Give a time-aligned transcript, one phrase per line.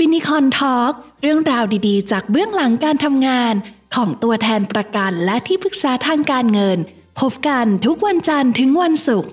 [0.00, 3.54] ฟินิคอนทอล์กเรื่องราวดีๆ จากเบื้องหลังการทำงาน
[3.94, 6.78] ของตัวแทนประกันและที่ปรึกษาทางการเงิน
[7.20, 9.30] พบกันทุกวันจันทร์ถึงวันศุกร์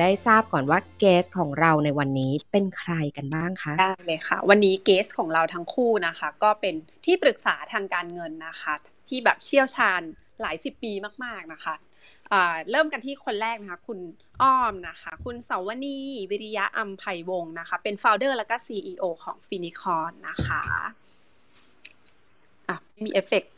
[0.00, 6.74] ได้ทราบก่อนว่า guest ของเราในวันนี้เป็นใครกันบ้างคะได้เลยค่ะ วันนี้ guest ของเราทั้งคู่นะคะ ก็เป็น
[7.04, 8.74] ที่ปรึกษาทางการเงินนะคะ
[9.08, 10.00] ที่แบบเชี่ยวชาญ
[10.40, 10.92] หลายสิบปี
[11.24, 11.95] มาก ๆนะคะอ่า
[12.70, 13.98] เริ่มกันที่คนแรกนะคะ คุณ
[14.42, 15.98] อ้อมนะคะ คุณเสาวนี
[16.30, 20.62] วิริยะอัมไพวงศ์นะคะ เป็น founder แล้วก็ CEO ของฟินิคอนนะคะ
[22.68, 23.52] อะไม่มีเอฟเฟกต์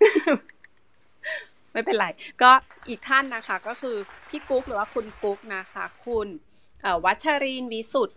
[1.72, 2.06] ไม่เป็นไร
[2.42, 2.50] ก็
[2.88, 3.96] อีกท่านนะคะ ก็คือ
[4.28, 6.28] พี่กุ๊กหรือว่าคุณกุ๊กนะคะ คุณ
[7.04, 8.10] วัชรินวิสุท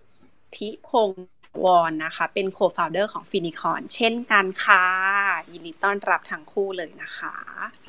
[0.57, 1.27] ธิพงศ์
[1.63, 4.85] วอนนะคะ เป็น co-founder ของฟินิคอนเช่นกันค่ะ
[5.51, 7.35] ยินดีต้อนรับทั้งคู่เลยนะคะ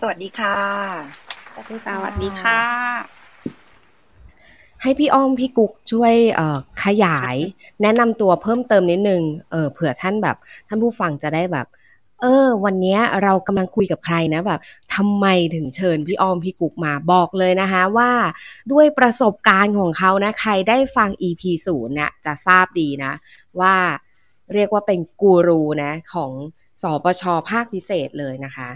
[0.01, 2.61] สวัสดีค่ะ สวัสดีสวัสดีค่ะ
[4.83, 7.36] ให้พี่อ้อมพี่กุ๊กช่วยเอ่อขยาย
[7.83, 10.36] แนะนำตัวเพิ่มเติมนิดนึงเออเผื่อท่านแบบ
[10.69, 11.67] ท่านผู้ฟังจะได้แบบ
[12.20, 14.61] เออ วันเนี้ยเรากำลังคุยกับใครนะแบบ
[14.94, 18.11] ทำไมถึงเชิญพี่อ้อมพี่กุ๊กมาบอกเลยนะคะว่า
[18.72, 23.12] ด้วยประสบการณ์ของเขานะ ใครได้ฟัง EP ศูนย์เนี่ยจะทราบดีนะ
[23.61, 23.75] ว่า
[24.55, 26.33] เรียกว่าเป็นกูรูนะ ของ
[26.83, 28.70] สปชภาคพิเศษเลยนะคะ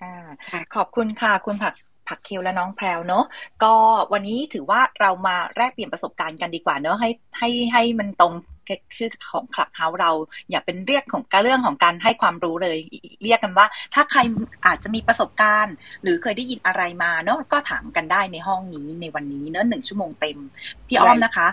[0.00, 0.30] อ่า
[0.74, 1.74] ขอบคุณค่ะ คุณผัก
[2.08, 3.24] ผักเคลและน้องแพรวเนอะ
[3.62, 3.74] ก็
[4.12, 8.32] วันนี้ถือว่าเรามาแลกเปลี่ยนประสบการณ์กันดีกว่าเนอะให้ให้ให้มันตรง
[8.98, 10.10] ชื่อของคลับเฮาเรา
[10.50, 12.78] อย่าเป็นเรียกของการเรื่องของการให้ความรู้เลย
[13.22, 14.20] เรียกกันว่า ถ้าใคร
[14.66, 20.38] อาจจะมีประสบการณ์ หรือเคยได้ยินอะไรมาเนอะก็ถามกันได้ในห้องนี้ในวันนี้เนอะหนึ่งชั่วโมงเต็ม
[20.88, 21.46] พี่อ้อมนะคะ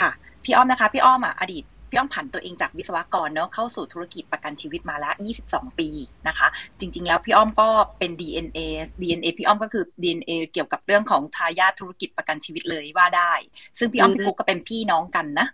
[0.00, 0.10] ค่ะ
[0.44, 5.14] พี่อ้อมนะคะ พี่อ้อมอะอดีต พี่อ้อมผันตัวเองจากวิศวกรเนาะเข้าสู่ธุรกิจประกันชีวิตมาแล้ว
[5.46, 5.88] 22 ปี
[6.28, 8.58] นะคะ จริง ๆ แล้วพี่อ้อมก็เป็น DNA
[9.02, 13.32] DNA พี่อ้อมก็คือ DNA เกี่ยวกับเรื่องของทายาทธุรกิจประกันชีวิตเลยว่าได้
[13.78, 15.48] ซึ่งพี่อ้อมพี่ปุ๊กก็เป็นพี่น้องกันนะ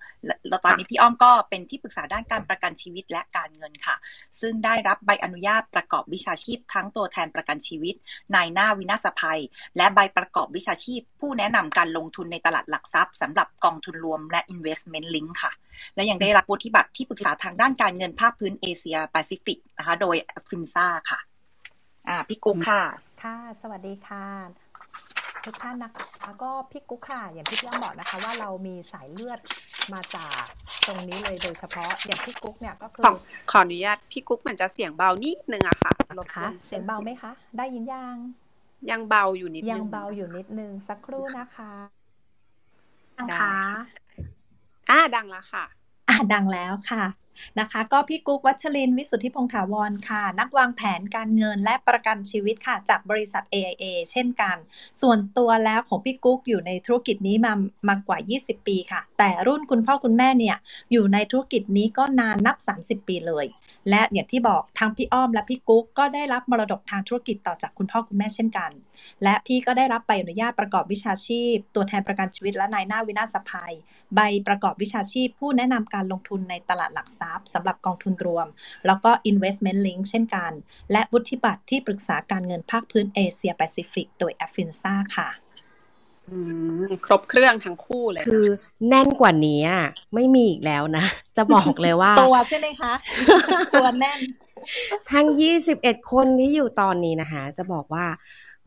[0.49, 3.97] แล้วตอนนี้พี่อ้อมก็เป็นที่ปรึกษาด้านการประกันชีวิตและการเงินค่ะ
[4.41, 7.95] ซึ่งได้รับใบอนุญาตประกอบวิชาชีพ ทั้งตัวแทนประกันชีวิต
[8.35, 9.41] นายหน้าวินาศภัย
[9.77, 15.53] และใบประกอบวิชาชีพ ผู้แนะนำการลงทุนในตลาดหลักทรัพย์สำหรับกองทุนรวมและ investment link ค่ะ
[15.95, 20.17] และยังได้รับวุฒิบัตรที่ปรึกษาทางด้านการเงินภาคพื้นเอเชียแปซิฟิกนะคะ โดย
[20.49, 21.21] ฟินซ่าค่ะ
[22.09, 22.83] อ่าพี่กุ๊กค่ะ
[23.23, 24.27] ค่ะ สวัสดีค่ะ
[25.45, 29.41] ทุกท่านนะคะก็พี่กุ๊กค่ะ อย่างที่พี่อ้อมบอกนะคะว่าเรามีสายเลือด
[29.95, 30.43] มาจาก
[30.87, 33.13] ตรงนี้เลยโดยเฉพาะอย่างพี่กุ๊กเนี่ยก็คือขอ
[33.51, 38.17] ขออนุญาตพี่กุ๊กเหมือนจะเสียงเบานิดนึงอะค่ะรบกคะวนเสียงเบาไหมคะ ได้ยินยัง
[38.91, 41.73] ยังเบาอยู่นิดนึงยังเบาอยู่นิดนึงสักครู่นะคะ
[43.29, 43.37] ได้
[44.91, 45.65] อ่าดังแล้วค่ะ
[46.09, 47.05] อะดังแล้วค่ะ
[47.61, 54.57] นะคะก็พี่กุ๊กวัชรินวิสุทธิพงษ์ถาวรค่ะ นักวางแผนการเงินและประกันชีวิตค่ะ จากบริษัท AIA เช่นกัน
[55.01, 57.53] ส่วนตัวแล้วของพี่กุ๊กอยู่ในธุรกิจนี้มา
[57.89, 60.57] มากว่า 20 ปีค่ะ แต่รุ่นคุณพ่อคุณแม่เนี่ย
[60.93, 62.57] อยู่ในธุรกิจนี้ก็นานนับ
[62.87, 63.47] 30 ปีเลย
[63.91, 68.71] และอย่างที่บอกทั้งพี่อ้อมและพี่กุ๊กก็ได้รับมรดกทางธุรกิจต่อจากคุณพ่อคุณแม่เช่นกัน
[69.23, 73.75] และพี่ก็ได้รับใบอนุญาตประกอบวิชาชีพ ตัวแทนประกันชีวิตและนายหน้าวินาศภัย
[74.15, 78.47] ใบประกอบวิชาชีพ ผู้แนะนำการลงทุนในตลาดหลักทรัพย์สำหรับกองทุนรวม
[78.87, 80.53] แล้วก็ investment link เช่นกัน
[80.93, 85.44] และวุฒิบัตรที่ปรึกษาการเงินภาคพื้นเอเชียแปซิฟิกโดย a f i n s a ค่ะอืม
[87.07, 88.47] ครบเครื่องทั้งคู่เลย คือ
[88.89, 91.05] แน่นกว่านี้อะไม่มีอีกแล้วนะ
[91.37, 92.93] จะบอกเลยว่า ตัวใช่ไหมคะ
[93.75, 94.21] ตัวแน่น
[95.13, 95.27] ทั้ง
[95.69, 98.07] 21 คนที่อยู่ตอนนี้นะคะ จะบอกว่า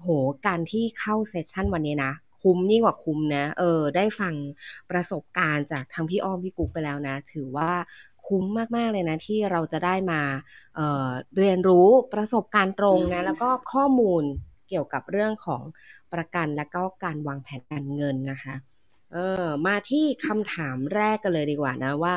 [0.01, 0.09] โห
[0.45, 4.33] การที่เข้าเซสชันวันนี้นะ คุ้มยิ่งกว่าคุ้มนะ เออ ได้ฟัง
[4.91, 7.71] ประสบการณ์จากทั้งพี่อ้อมพี่กุ๊กไปแล้วนะ ถือว่า
[8.27, 8.43] คุ้ม
[8.75, 10.21] มาก ๆ เลยนะ ที่เราจะได้มา
[10.75, 11.07] เอ่อ
[11.37, 14.23] เรียนรู้ประสบการณ์ตรงนะ แล้วก็ข้อมูล
[14.69, 15.61] เกี่ยวกับเรื่องของ
[16.13, 18.55] ประกันและก็การวางแผนการเงินนะคะ
[19.13, 22.13] เออมาที่คำถามแรกกันเลยดีกว่านะว่า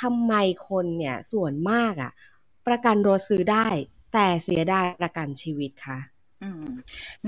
[0.00, 0.34] ทำไม
[0.68, 2.12] คนเนี่ยส่วนมากอะ
[2.66, 3.66] ประกันรถซื้อได้
[4.12, 5.98] แต่เสียดายประกันชีวิตคะ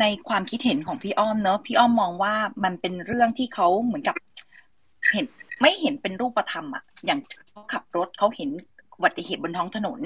[0.00, 2.34] ในความคิดเห็นของพี่อ้อมเนอะพี่อ้อมมองว่า
[2.64, 4.14] มันเป็นเรื่องที่เขาเหมือนกับ
[5.12, 5.26] เห็น
[5.60, 7.20] ไม่เห็นเป็นรูปธรรมอะอย่าง
[7.50, 8.50] เขาขับรถเขาเห็น
[8.96, 10.00] อุบัติเหตุบนท้องถนน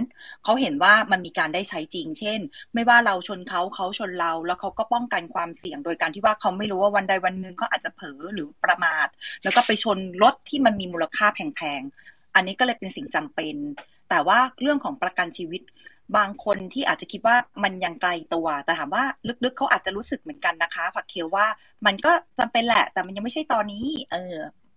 [0.44, 2.40] เขาเห็นว่ามันมีการได้ใช้จริง เช่น
[2.74, 9.08] ไม่ว่าเราชนเขาเขาชนเรา แล้วเขาก็ป้องกันความเสี่ยง โดยการที่ว่าเขาไม่รู้ว่าวันใดวันหนึ่งเขาอาจจะเผลอหรือประมาท
[9.42, 13.56] แล้วก็ไปชนรถที่มันมีมูลค่าแพงๆ อันนี้ก็เลยเป็นสิ่งจำเป็น
[14.10, 15.62] แต่ว่าเรื่องของประกันชีวิต
[16.16, 19.04] บางคนที่อาจจะคิดว่ามันยังไกลตัว แต่ถามว่า
[19.44, 21.46] ลึกๆเขาอาจจะรู้สึกเหมือนกันนะคะฝักเคลว่า
[21.86, 24.34] มันก็จำเป็นแหละ แต่มันยังไม่ใช่ตอนนี้ เออ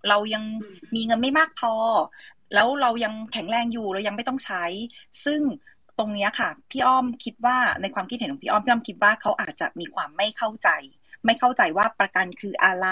[0.09, 0.43] เรายัง
[0.95, 1.73] มีเงินไม่มากพอ
[2.53, 4.63] แล้วเรายังแข็งแรงอยู่เรายังไม่ต้องใช้
[5.25, 5.41] ซึ่ง
[5.99, 10.69] ตรงเนี้ยค่ะ พี่อ้อมคิดว่าในความคิดเห็นของพี่อ้อมพี่อ้อมคิดว่าเขาอาจจะมีความไม่เข้าใจ
[11.25, 12.87] ไม่เข้าใจว่าประกันคืออะไร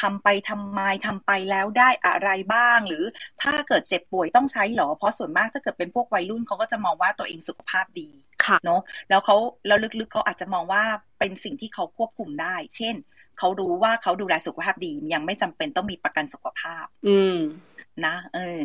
[0.00, 3.04] ทำไปทำไมทำไปแล้วได้อะไรบ้าง หรือ
[3.42, 8.08] ถ้าเกิดเจ็บป่วยต้องใช้หรอ เพราะส่วนมากถ้าเกิดเป็นพวกวัยรุ่นเขาก็จะมองว่าตัวเองสุขภาพดี
[8.44, 9.36] ค่ะเนาะแล้วเขา
[9.66, 10.82] แล้วลึกๆเขาอาจจะมองว่า
[11.18, 12.94] เป็นสิ่งที่เขาควบคุมได้ เช่น
[13.38, 17.36] เขารู้ว่าเขาดูแลสุขภาพดียังไม่จำเป็นต้องมีประกันสุขภาพ อืม
[18.06, 18.60] นะเออ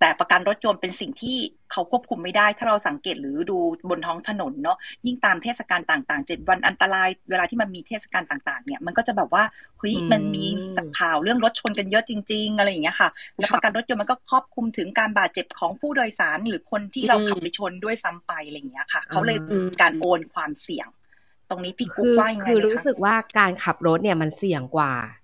[0.00, 1.36] แต่ประกันรถยนต์เป็นสิ่งที่
[1.72, 3.58] เขาควบคุมไม่ได้ ถ้าเราสังเกตหรือดู
[3.90, 9.44] บนท้องถนนเนาะยิ่งตามเทศกาลต่างๆเจ็ดวันอันตราย เวลาที่มันมีเทศกาลต่างๆ เนี่ยมันก็จะแบบว่า
[9.78, 10.46] เฮ้ยอืมมันมี
[10.98, 20.88] ข่าวเรื่องรถชนกันเยอะจริง ๆ อะไรอย่างเงี้ยค่ะ แล้วประกันรถยนต์มันก็ครอบคลุมถึงการบาดเจ็บของผู้โดยสารหรือคนที่เราอืมขับไปชนด้วยซ้ำไปอะไรอย่างเงี้ยค่ะ เขาเลยอืมการโอนความเสี่ยง
[21.48, 25.23] ตรงนี้พี่กุ๊คืกอว่ายังไงคือเลยรู้คะสึกว่าการขับรถเนี่ยมันเสี่ยงกว่าใ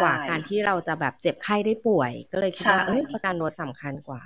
[0.00, 4.22] กว่าการที่เราจะแบบเจ็บไข้ได้ป่วย ก็เลยคิดว่าใช่เอ้ยประกันรถสำคัญกว่า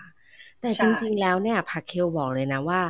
[0.61, 2.81] แต่ใช่จริง ๆ แล้วเนี่ยผักเคลบอกเลยนะว่า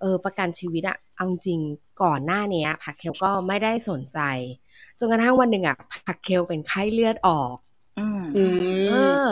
[0.00, 1.60] เออประกันชีวิตอะเอาจริง
[2.02, 4.18] ก่อนหน้าเนี้ยผักเคลก็ไม่ได้สนใจ
[4.98, 5.76] จนกระทั่งวันหนึ่งอะ
[6.06, 7.56] ผักเคลเป็นไข้เลือดออก
[7.96, 8.40] อืมอื
[8.86, 9.30] เอมอ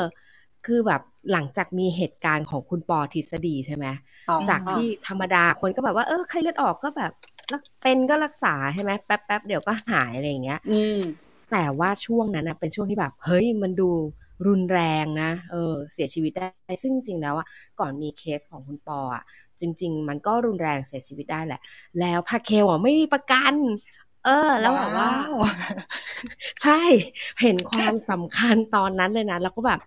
[0.66, 1.00] คือแบบ
[1.32, 3.86] หลังจากมีเหตุการณ์ของคุณปอทฤษฎีใช่ไหม
[4.28, 7.12] อ๋อจากที่ธรรมดาคนก็แบบว่าเออไข้เลือดออกก็แบบ
[7.52, 10.98] รักเป็นก็รักษาใช่ไหมแป๊บแป๊บๆเดี๋ยวก็หายอะไรอย่างเงี้ยอืม
[11.52, 13.90] แต่ว่าช่วงนั้นนะเป็นช่วงที่แบบ เฮ้ยมันดู
[14.46, 17.46] รุนแรงนะ เออ เสียชีวิตได้ ซึ่งจริงๆแล้วอะ
[17.80, 19.22] ก่อนมีเคสของคุณปออะ
[19.60, 21.60] จริง ๆ มันก็รุนแรงเสียชีวิตได้แหละ
[22.00, 23.54] แล้วพาเคลอะไม่มีประกัน
[24.24, 25.32] เออ แล้วแบบว่าว้าว
[26.62, 26.80] ใช่
[27.42, 29.80] เห็นความสำคัญตอนนั้นเลยนะ แล้วก็แบบ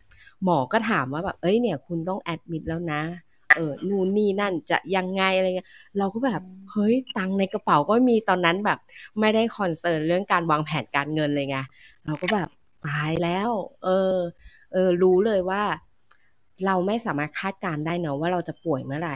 [0.44, 3.02] หมอก็ถามว่าแบบ เอ้ยเนี่ย คุณต้องแอดมิดแล้วนะ
[3.56, 6.42] เออนู่นนี่นั่นจะยังไงอะไรเงี้ยเราก็แบบ
[6.72, 8.80] เฮ้ยตังค์ในกระเป๋าก็ไม่มีตอนนั้นแบบ
[9.20, 11.58] ไม่ได้คอนเซิร์นเรื่องการวางแผนการเงินเลยไง
[12.06, 12.50] เราก็แบบ
[12.88, 13.50] ตายแล้ว
[13.84, 14.16] เออ
[14.74, 15.64] เออ รู้เลยว่า
[16.66, 19.16] เราไม่สามารถคาดการณ์ได้เนอะว่าเราจะป่วยเมื่อไหร่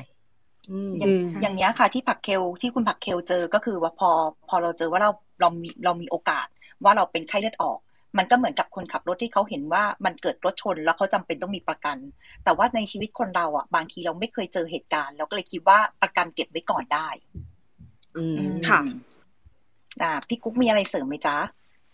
[0.72, 4.10] อืมอย่างอืมอย่างเนี้ยค่ะที่ผักเคลที่คุณผักเคลเจอก็คือว่าพอ
[4.50, 6.48] พอเราเจอว่าเราเรามีเรามีโอกาส
[6.84, 7.80] ว่าเราเป็นไข้เลือดออก
[8.18, 11.98] มันก็เหมือนกับคนขับรถที่เขาเห็นว่ามันเกิดรถชนแล้วเขาจำเป็นต้องมีประกัน
[12.44, 17.08] แต่ว่าในชีวิตคนเราอะ บางทีเราไม่เคยเจอเหตุการณ์เราก็เลยคิดว่าประกันเก็บไว้ก่อนได้
[18.16, 18.80] อืมค่ะ
[20.02, 21.38] อ่าพี่กุ๊กมีอะไรเสริมไหมจ๊ะ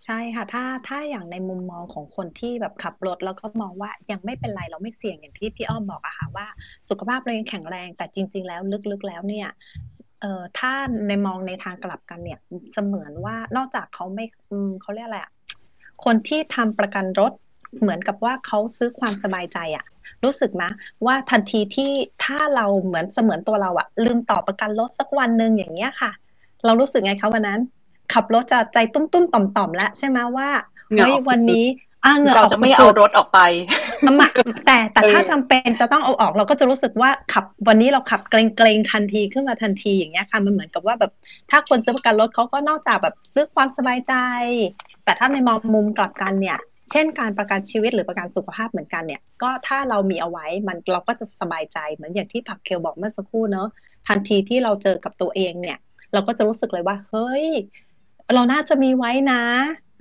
[0.06, 6.47] ใช่ค่ะ ถ้าถ้าอย่างในมุมมองของคนที่แบบขับรถแล้วก็มองว่ายังไม่เป็นไรเราไม่เสี่ยงอย่างที่พี่อ้อมบอกอะค่ะว่า
[6.89, 8.61] สุขภาพเรายังแข็งแรง แต่จริง ๆ แล้ว
[8.91, 9.47] ลึกๆแล้วเนี่ย
[10.21, 10.71] เอ่อถ้า
[11.07, 12.39] ในมองในทางกลับกันเนี่ย
[12.73, 15.31] เสมือนว่านอกจากเขาไม่อืมเขาเรียกอะไรอะ
[16.03, 17.31] คนที่ทำประกันรถ
[17.81, 19.86] เหมือนกับว่าเขาซื้อความสบายใจอะ
[20.24, 20.63] รู้สึกไหม
[21.06, 21.92] ว่าทันทีที่
[22.24, 26.12] ถ้าเราเหมือนเสมือนตัวเราอะลืมต่อประกันรถสักวันหนึ่งอย่างเงี้ยค่ะ
[26.65, 27.59] เรารู้สึกไงคะวันนั้น
[28.13, 30.50] ขับรถจะใจตุ้มตุ้มๆต่อมต่อมๆแล้วใช่ไหมว่า
[30.92, 31.65] เหงื่อเฮ้ยออกวันนี้
[32.06, 33.39] อ่าเหงื่ออเราอกจะไม่เอารถออกไป
[34.00, 34.27] เอามา
[34.65, 41.12] แต่แต่ถ้าเออจำเป็นจะต้องเอาออกเราก็จะรู้สึกว่าขับวันนี้เราขับเกรงเกรงๆทันทีขึ้นมาทันทีอย่างเงี้ยค่ะมันเหมือนกับว่าแบบ
[41.50, 44.13] ถ้าคนซื้อประกันรถเขาก็นอกจากแบบซื้อความสบายใจ
[45.06, 46.57] แต่ถ้าในมองมุมกลับกันเนี่ย
[46.92, 53.68] เช่นการประกันชีวิตหรือประกันสุขภาพเหมือนกันเนี่ยก็ถ้าเรามีเอาไว้มันเราก็จะสบายใจเหมือนอย่างที่ผักเคลบอกเมื่อสักครู่เนอะ
[54.07, 55.78] ทันทีที่เราเจอกับตัวเองเนี่ย
[56.13, 57.48] เราก็จะรู้สึกเลยว่า เฮ้ย
[58.34, 59.42] เราน่าจะมีไว้นะ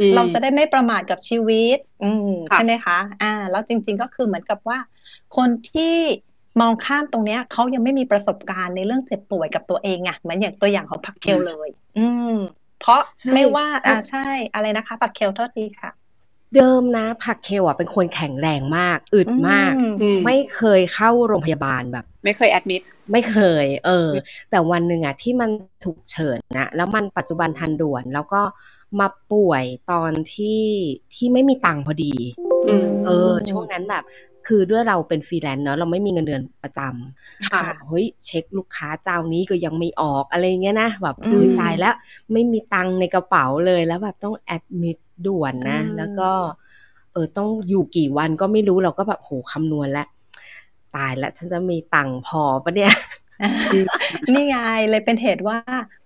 [0.00, 4.78] อืมเราจะได้ไม่ประมาทกับชีวิต อืมค่ะใช่ไหมคะ อ่า แล้วจริง ๆ ก็คือเหมือนกับว่า
[5.36, 5.96] คนที่
[6.60, 11.68] มองข้ามตรงเนี้ยเขายังไม่มีประสบการณ์ในเรื่องเจ็บป่วยกับตัวเองอะเหมือนอย่างตัวอย่างของผักเคลเลย
[11.98, 12.36] อืม
[12.84, 15.90] เพราะใช่ไม่ว่าอ่าใช่อะไรนะคะ ผักเคลโทษทีค่ะ
[16.56, 24.10] เดิมนะผักเคลอะเป็นคนแข็งแรงมาก อึดมากอือืมไม่เคยเข้าโรงพยาบาลแบบ ไม่เคยแอดมิดไม่เคย เออ
[24.50, 25.50] แต่วันหนึ่งอะที่มัน
[25.84, 28.42] ถูกเฉินนะแล้วมันปัจจุบันทันด่วน แล้วก็
[29.00, 30.62] มาป่วยตอนที่
[31.14, 32.14] ที่ไม่มีตังค์พอดี
[32.68, 34.04] อืมเออ ช่วงนั้นแบบ
[34.48, 41.94] คือด้วยเราเป็นฟรีแลนซ์เนาะเราไม่มีเงินเดือนประจำค่ะแบบเฮ้ยเช็คลูกค้าเจ้านี้ก็ยังไม่ออกอะไรเงี้ยนะแบบอืมอุ้ยตายแล้ว
[42.32, 46.30] ไม่มีตังค์ในกระเป๋าเลยแล้วแบบต้องแอดมิดด่วนนะอืมแล้วก็
[47.12, 50.08] เออต้องอยู่กี่วันก็ไม่รู้เราก็แบบโหคำนวณแล้ว
[50.96, 52.94] ตายแล้วฉันจะมีตังค์พอปะเนี่ย
[54.32, 54.56] นี่ไง
[54.90, 55.58] เลยเป็นเหตุว่า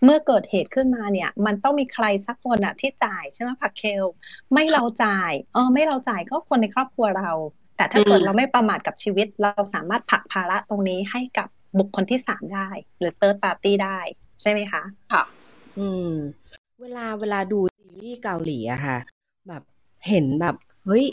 [0.04, 4.04] เมื่อเกิดเหตุขึ้นมาเนี่ย มันต้องมีใครสักคนอะที่จ่ายใช่ไหมผักเคล
[4.52, 7.30] ไม่เราจ่ายเออไม่เราจ่ายก็คนในครอบครัวเรา
[7.78, 12.68] แต่ถ้าเกิดอืมเราไม่ประมาทกับชีวิต เราสามารถผลักภาระตรงนี้ให้กับบุคคลที่สามได้
[12.98, 13.98] หรือ third party ได้
[14.42, 14.82] ใช่ไหมคะ
[15.12, 15.22] ค่ะ
[15.78, 16.12] อืม
[16.82, 18.98] เวลาเวลาดูซีรีส์เกาหลีอะค่ะ
[19.48, 19.62] แบบ
[20.08, 20.56] เห็นแบบ
[20.86, 21.04] เฮ้ย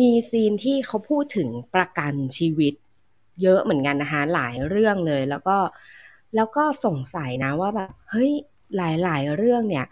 [0.00, 2.74] มีซีนที่เขาพูดถึงประกันชีวิต
[3.42, 5.56] เยอะเหมือนกันนะคะหลายเรื่องเลย แล้วก็
[6.36, 8.30] แล้วก็สงสัยนะว่าแบบเฮ้ย
[8.76, 9.86] หลายๆเรื่องเนี่ย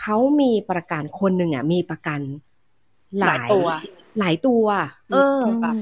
[0.00, 2.20] เขามีประกันคนหนึ่งอะมีประกัน
[3.20, 3.66] หลาหลายยตัว
[4.18, 4.64] หลายตัว
[5.12, 5.74] เออแบบ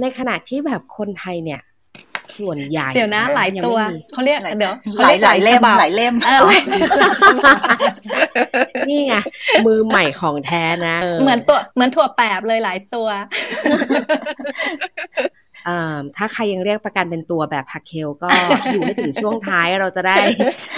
[0.00, 1.60] ในขณะที่แบบคนไทยเนี่ย
[2.38, 6.84] ส่วนใหญ่เดี๋ยวนะหลายงตัวไม่มีเขาเรียกหลายเดี๋ยวเขหลายรีกหลายเล่มฉบับหลายเล่มเออหลายฉ
[7.44, 7.58] บับ
[8.88, 9.14] นี่ไง
[9.66, 13.08] มือใหม่ของแท้นะเหมือนตัวเหมือนถั่วแปบเลยหลายตัว
[16.16, 18.30] ถ้าใครยังเรียกประกันเป็นตัวแบบพักเคลก็
[18.72, 20.16] อยู่ไม่ถึงช่วงท้ายเราจะได้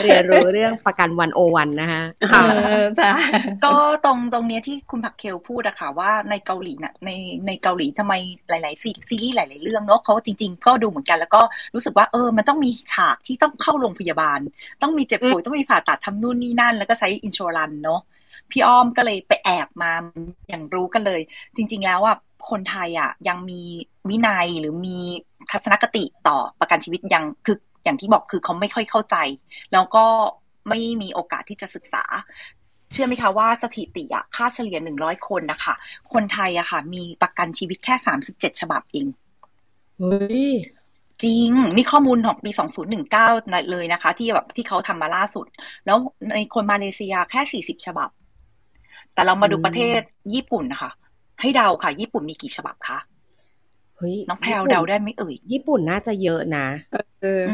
[0.02, 2.02] เรียนรู้เรื่องประกันวันโอวันนะคะ
[2.96, 3.12] ใช่
[3.64, 7.10] ก็ตรงตรงนี้ที่คุณพักเคลพูดอะค่ะว่าในเกาหลีน่ะใน
[7.46, 8.14] ในเกาหลีทำไม
[8.48, 11.42] หลาย ๆ ซีรีส์หลาย ๆ เรื่องเนาะเขาจริง ๆ ก็ดูเหมือนกันแล้วก็
[11.74, 14.40] รู้สึกว่าเออมันต้องมีฉากที่ต้องเข้าโรงพยาบาล
[14.82, 18.00] ต้องมีเจ็บป่วยต้องมีผ่าตัดทำนู่นนี่นั่น แล้วก็ใช้อินชัวรันเนาะ
[18.50, 19.92] พี่อ้อมก็เลยไปแอบมา
[20.48, 21.20] อย่างรู้กันเลย
[21.56, 22.16] จริง ๆ แล้วอะ
[22.50, 23.60] คนไทยอะยังมี
[24.08, 24.98] วินัยหรือมี
[25.50, 29.16] ทัศนคติต่อประกันชีวิตยังคืออย่างที่บอกคือเขาไม่ค่อยเข้าใจ
[29.72, 30.04] แล้วก็
[30.68, 32.04] ไม่มีโอกาสที่จะศึกษา
[32.92, 35.74] เชื่อไหมคะว่าสถิติอะค่าเฉลี่ยหนึ่งร้อยคนนะคะ
[36.12, 39.06] คนไทยอะค่ะ มีประกันชีวิตแค่สามสิบเจ็ดฉบับเอง
[39.98, 40.48] เฮ้ย
[41.22, 42.50] จริง นี่ข้อมูลของปี
[43.10, 45.46] 2019เลยนะคะ ที่แบบที่เขาทำมาล่าสุด
[45.86, 45.98] แล้ว
[46.34, 48.08] ในคนมาเลเซียแค่40ฉบับ
[49.14, 50.00] แต่เรามาดูประเทศ
[50.34, 50.90] ญี่ปุ่นนะคะ
[51.40, 52.98] ให้เดาค่ะ ญี่ปุ่นมีกี่ฉบับคะ
[53.96, 56.66] เฮ้ยน้องแพรวเดาได้ไหมเอ่ย ญี่ปุ่นน่าจะเยอะนะ
[57.22, 57.44] เออ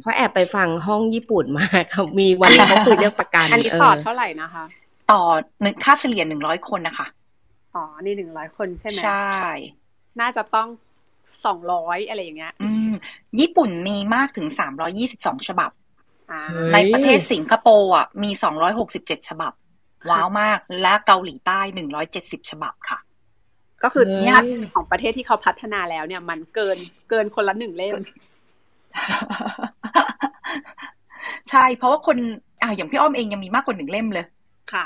[0.00, 4.64] เพราะแอบไปฟังห้องญี่ปุ่นมาเขามีวันนี้เขาคุยเรื่องประกันอันนี้พอร์ตเท่าไหร่นะคะ
[5.10, 5.20] ต่อ
[5.62, 7.06] หนึ่งค่าเฉลี่ยหนึ่งร้อยคนนะคะ
[7.74, 9.48] อ๋อนี่หนึ่งร้อยคนใช่ไหมใช่
[10.20, 10.68] น่าจะต้อง
[11.44, 12.92] สองร้อยอะไรอย่างเงี้ยอืม
[13.40, 15.70] ญี่ปุ่นมีมากถึงสามร้อยี่สิบสองฉบับ
[16.72, 19.52] ในประเทศสิงคโปร์อะมีสองร้อยหกสิบเจ็ดฉบับ
[20.08, 22.98] ว้าวมากและเกาหลีใต้หนึ่งร้อยเจ็ดสิบฉบับค่ะ
[23.82, 24.38] ก็คือเนี่ย
[24.74, 26.78] ของประเทศที่เขาพัฒนาแล้วเนี่ย มันเกิน
[27.10, 27.94] เกินคนละหนึ่งเล่ม
[31.50, 32.18] ใช่เพราะว่าคน
[32.62, 34.26] อ่าอย่างพี่อ้อมเองยังมีมากกว่าหนึ่งเล่มเลย
[34.72, 34.84] ค่ะ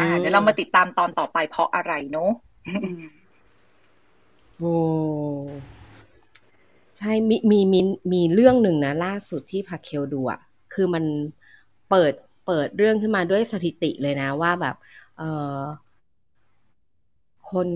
[0.00, 2.30] อ่าเดี๋ยวเรามาติดตามตอนต่อไปเพราะอะไรเนาะ
[4.58, 4.74] โอ้
[6.98, 7.80] ใช่มีมีมี
[8.12, 10.40] มีเรื่องหนึ่งนะ ล่าสุดที่พาเคลดูอะ
[10.74, 11.04] คือมัน
[11.90, 12.12] เปิด
[12.50, 14.76] เปิดเรื่องขึ้นมาด้วยสถิติเลยนะว่าแบบ
[15.18, 15.22] เอ
[15.56, 15.58] อ
[17.50, 17.68] คน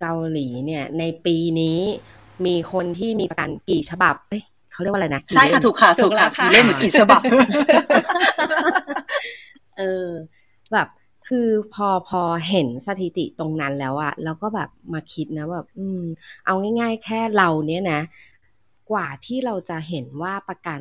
[0.00, 1.78] เกาหลีเนี่ย ในปีนี้
[2.46, 7.20] มีคนที่มีประกันกี่ฉบับเอ้ยเขาเรียกว่าอะไรนะใช่ค่ะถูกค่ะถูกค่ะกี่เล่มกี่ฉบับ
[9.78, 10.08] เออ
[10.72, 10.88] แบบ
[11.28, 16.02] คือพอพอเห็นสถิติตรงนั้นแล้วอะแล้วก็แบบมาคิดนะแบบ อืม
[16.46, 18.00] เอาง่าย ๆ แค่เราเนี่ยนะ
[18.90, 20.80] กว่าที่เราจะเห็นว่าประกัน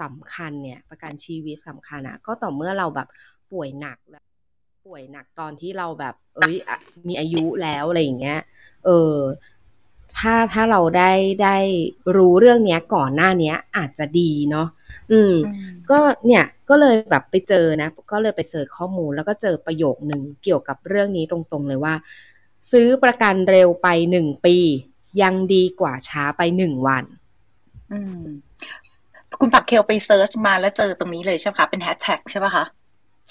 [0.00, 3.08] สำคัญเนี่ยประกันชีวิตสำคัญอะก็ต่อเมื่อเราแบบ
[3.52, 4.24] ป่วยหนักแล้ว
[4.86, 6.54] ป่วยหนักตอนที่เราแบบ เอ้ย
[7.08, 8.40] มีอายุแล้วอะไรอย่างเงี้ย
[8.84, 9.16] เออ
[10.16, 11.12] ถ้าถ้าเราได้
[11.42, 11.56] ได้
[12.16, 14.68] รู้เรื่องเนี้ยก่อนหน้าเนี้ยอาจจะดีเนาะ
[15.12, 15.34] อืม
[15.90, 21.94] ก็เนี่ยก็เลยแบบไปเจอนะ ก็เลยไปเสิร์ชข้อมูลแล้วก็เจอประโยคหนึ่งเกี่ยวกับเรื่องนี้ตรงๆเลยว่า
[22.72, 24.56] ซื้อประกันเร็วไปหนึ่งปี
[25.22, 27.04] ยังดีกว่าช้าไปหนึ่งวัน
[27.92, 28.22] อืม
[29.40, 32.64] คุณปักเคลไปเซิร์ชมาแล้วเจอตรงนี้เลยใช่ไหมคะ เป็นแฮชแท็กใช่ไหมคะ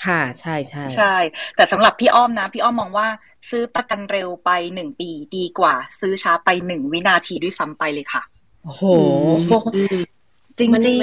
[0.06, 1.16] ค่ะ ใช่ใช่ใช่
[1.56, 3.08] แต่สำหรับพี่อ้อมนะ พี่อ้อมมองว่า
[3.50, 8.22] ซื้อประกันเร็วไปหนึ่งปีดีกว่า ซื้อช้าไปหนึ่งวินาทีด้วยซ้ำไปเลยค่ะ
[8.64, 8.84] โอ้โห
[10.60, 11.00] จริงจริง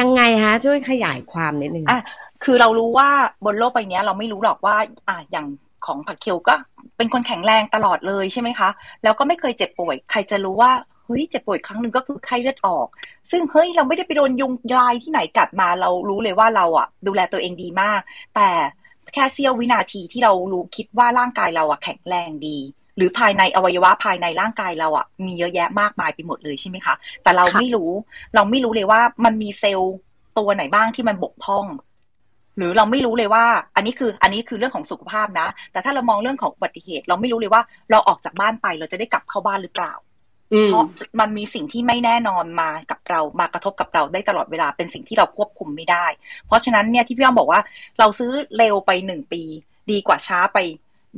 [0.00, 2.00] ยังไงฮะ ช่วยขยายความนิดนึงอะ
[2.44, 3.08] คือเรารู้ว่า
[3.44, 4.76] บนโลกใบนี้เราไม่รู้หรอกว่า
[5.08, 5.46] อะอย่าง
[5.86, 6.54] ของผักเคียวก็
[6.96, 8.68] เป็นคนแข็งแรงตลอดเลยใช่ไหมคะ
[9.02, 12.86] แล้วก็ไม่เคยเจ็บป่วย ใครจะรู้ว่าเฮ้ยเจ็บป่วยครั้งหนึ่งก็คือไข้เลือดออก
[13.30, 18.00] ซึ่งเฮ้ยเราไม่ได้ไปโดนยุงลายที่ไหนกัดมาเรารู้เลยว่าเราอะ ดูแลตัวเองดีมาก
[18.34, 18.48] แต่
[19.14, 22.58] แค่เสี้ยววินาทีที่เรารู้คิดว่าร่างกายเราอะแข็งแรงดี
[22.96, 27.90] หรือภายในอวัยวะภายในร่างกายเราอะมีเยอะแยะมากมายไปหมดเลยใช่ไหมคะ แต่เราไม่รู้
[28.34, 29.94] เราไม่รู้เลยว่ามันมีเซลล์
[30.38, 31.66] ตัวไหนบ้างที่มันบกพร่อง
[32.56, 33.44] หรือเราไม่รู้เลยว่า
[33.76, 39.92] อันนี้คืออันนี้คือเรื่องของสุขภาพนะ แต่ถ้าเรามองเรื่องของอุบัติเหตุ เราไม่รู้เลยว่าเราออกจากบ้านไปเราจะได้กลับเข้าบ้านหรือเปล่า
[40.66, 40.84] เพราะ
[41.20, 46.06] มันมีสิ่งที่ไม่แน่นอนมากับเรามากระทบกับเราได้ตลอดเวลาเป็นสิ่งที่เราควบคุมไม่ได้
[46.46, 47.60] เพราะฉะนั้นเนี่ยที่พี่อ้อมบอกว่า
[47.98, 49.42] เราซื้อเร็วไปหนึ่งปี
[49.90, 50.58] ดีกว่าช้าไป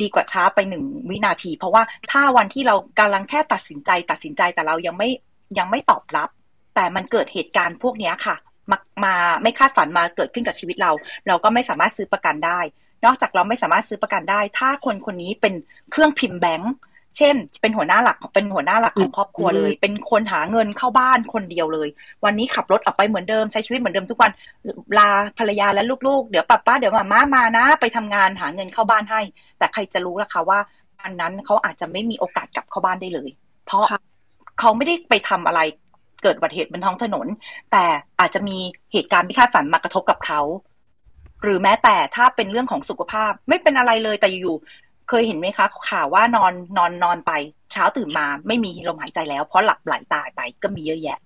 [0.03, 5.11] ดีกว่าช้าไปหนึ่งวินาที เพราะว่าถ้าวันที่เรากำลังแค่ตัดสินใจ ตัดสินใจแต่เรายังไม่
[5.59, 6.29] ยังไม่ตอบรับ
[6.75, 8.37] แต่มันเกิดเหตุการณ์พวกนี้ค่ะ
[8.71, 10.93] มามาไม่คาดฝันมาเกิดขึ้นกับชีวิตเรา
[11.29, 12.61] เราก็ไม่สามารถซื้อประกันได้
[13.05, 15.55] นอกจากเราไม่สามารถซื้อประกันได้ ถ้าคนคนนี้เป็น
[15.91, 16.73] เครื่องพิมพ์แบงค์
[17.17, 21.89] เช่น เป็นหัวหน้าหลักเป็นหัวหน้าหลักของครอบครัวเลย เป็นคนหาเงินเข้าบ้านคนเดียวเลย
[22.25, 24.31] วันนี้ขับรถออกไปเหมือนเดิมใช้ชีวิตเหมือนเดิมทุกวัน
[24.99, 29.21] ลาภรรยาและลูกๆ เดี๋ยวป้าป้าเดี๋ยวมาม่ามานะ ไปทำงานหาเงินเข้าบ้านให้
[29.59, 30.59] แต่ใครจะรู้ล่ะคะว่า
[31.01, 33.29] วันนั้นเขาอาจจะไม่มีโอกาสกลับเข้าบ้านได้เลย
[33.67, 33.85] เพราะ
[34.61, 35.61] เขาไม่ได้ไปทำอะไร
[36.23, 37.27] เกิดอุบัติเหตุบนท้องถนน
[37.73, 37.85] แต่
[38.21, 38.59] อาจจะมี
[38.93, 40.41] เหตุการณ์ไม่คาดฝันมากระทบกับเขา
[41.43, 44.57] หรือแม้แต่ถ้าเป็นเรื่องของสุขภาพไม่เป็นอะไรเลยแต่อยู่
[45.13, 47.33] เคยเห็นไหมคะข่าวว่านอนนอนนอนไป
[47.73, 51.19] เช้าตื่นมาไม่มีลมหายใจแล้ว เพราะหลับไหลตายไปก็มีเยอะแยะ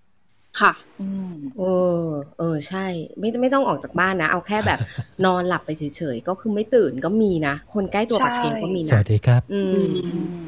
[0.61, 1.63] ค่ะ อืมเอ
[2.05, 2.07] อ
[2.39, 2.85] เออ ใช่
[3.19, 4.79] ไม่ไม่ต้องออกจากบ้านนะ เอาแค่แบบ
[5.27, 9.81] นอนหลับไปเฉยๆ ก็คือไม่ตื่นก็มีนะ คนใกล้ตัวใช่ปักเคนก็มีสนะวัสดีครับอืมอื
[10.43, 10.47] ม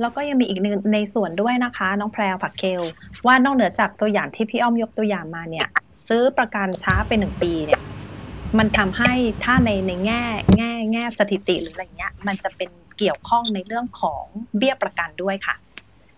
[0.00, 2.82] แล้วก็ยังมีอีกหนึ่งในส่วนด้วยนะคะ น้องแพรวผักเคล
[3.26, 5.66] ว่านอกเหนือจากตัวอย่างที่พี่อ้อมยกตัวอย่างมาเนี่ย
[6.08, 7.80] ซื้อประกันช้าไปหนึ่งปีเนี่ย
[8.58, 9.12] มันทำให้
[9.44, 10.22] ถ้าในในแง่
[10.56, 14.24] แง่แง่สถิติหรืออะไรเงี้ย มันจะเป็นเกี่ยวข้องในเรื่องของ
[14.56, 15.56] เบี้ยประกันด้วยค่ะ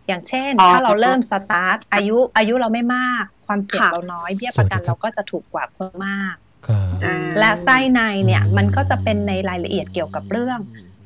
[0.06, 6.36] อย่างเช่นอ๋อถ้าเราเริ่มสตาร์ทอายุอายุเราไม่มาก ความเสี่ยงค่ะเราน้อยเบี้ยประกันสวัสดีครับเราก็จะถูกกว่าคนมาก
[6.68, 10.58] ครับอ่าและไส้ในเนี่ยอืมมันก็จะเป็นในรายละเอียดเกี่ยวกับเรื่อง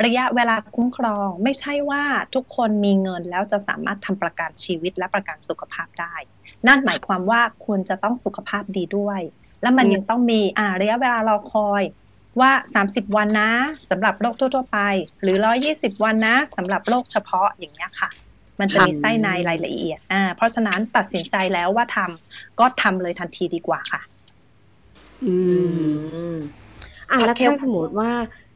[0.04, 2.04] ระยะเวลาคุ้มครอง ไม่ใช่ว่า
[2.34, 6.14] ทุกคนมีเงินแล้วจะสามารถทำประกันชีวิตและประกันสุขภาพได้
[6.66, 9.20] นั่นหมายความว่าคุณจะต้องสุขภาพดีด้วย
[9.62, 11.82] และมันอืมยังต้องมีอ่าระยะเวลารอคอย
[12.40, 13.50] ว่า 30 วันนะ
[13.90, 14.78] สำหรับโรคทั่ว ๆ ไป
[15.22, 18.10] หรือ 120 วันนะสำหรับโรคเฉพาะอย่างเงี้ยค่ะ
[18.60, 24.00] มันจะมีไส้ในรายละเอียดอ่าเพราะฉะนั้นตัดสินใจแล้วว่าทำก็ทำเลยทันทีดีกว่าค่ะ
[25.22, 25.88] อือืม
[26.30, 26.34] ม
[27.10, 28.10] อะแล้วถ้าสมมติว่า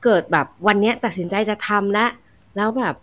[0.05, 2.11] เกิดแบบวันเนี้ยตัดสินใจจะทำแล้ว
[2.57, 2.95] แล้วแบบ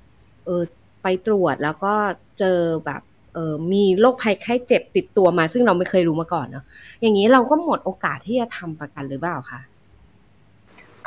[0.45, 0.63] เออ
[1.01, 1.93] ไปตรวจแล้วก็
[2.39, 6.65] เจอแบบเออมีโรคภัยไข้เจ็บติดตัวมา ซึ่งเราไม่เคยรู้มาก่อนเนาะ
[7.01, 9.61] อย่างนี้เราก็หมดโอกาสที่จะทำประกันหรือเปล่าคะ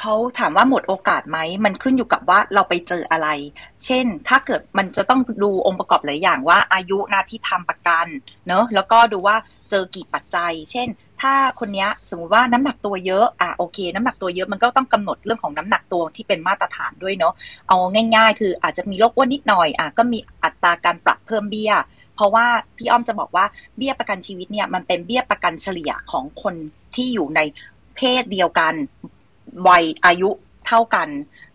[0.01, 3.29] เขาถามว่าหมดโอกาสไหม มันขึ้นอยู่กับว่าเราไปเจออะไร
[3.87, 8.07] เช่น ถ้าเกิดมันจะต้องดูองค์ประกอบหลายอย่างว่าอายุหน้าที่ทำประกัน
[8.49, 9.37] เนอะแล้วก็ดูว่า
[9.71, 10.89] เจอกี่ปัจจัย เช่น
[11.21, 17.35] ถ้าคนนี้สมมติว่าน้ำหนักตัวเยอะอะโอเค น้ำหนักตัวเยอะมันก็ต้องกำหนดเรื่องของน้ำหนักตัวที่เป็นมาตรฐานด้วยเนาะ
[17.69, 17.77] เอา
[18.17, 21.73] ง่าย ๆ คืออาจจะมีโรคอ้วนนิดหน่อยอะก็มีอัตราการปรับเพิ่มเบี้ย
[22.21, 22.49] เพราะว่า
[22.79, 23.45] พี่อ้อมจะบอกว่า
[23.77, 26.55] เบี้ยประกันชีวิตเนี่ยมันเป็นเบี้ยประกันเฉลี่ยของคน
[26.95, 27.41] ที่อยู่ใน
[27.97, 28.75] เพศเดียวกัน
[29.69, 30.31] วัยอายุ
[30.67, 31.09] เท่ากัน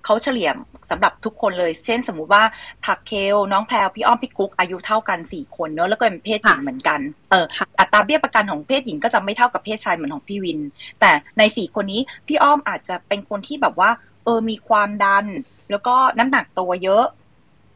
[0.05, 0.49] เขาเฉลี่ย
[0.89, 2.43] สำหรับทุกคนเลย เช่นสมมุติว่า
[2.85, 6.99] ผักเคลน้องแพรวพี่อ้อมพี่กุ๊กอายุเท่ากันสี่คนเนอะแล้วก็เป็นเพศหญิงเหมือนกัน
[7.31, 10.59] เออค่ะอัตราเบี้ยประกันของเพศหญิงก็จะไม่เท่ากับเพศชายเหมือนของพี่วิน
[10.99, 13.89] แต่ในสี่คนนี้พี่อ้อมอาจจะเป็นคนที่แบบว่า
[14.23, 15.25] เออมีความดัน
[15.71, 17.05] แล้วก็น้ำหนักตัวเยอะ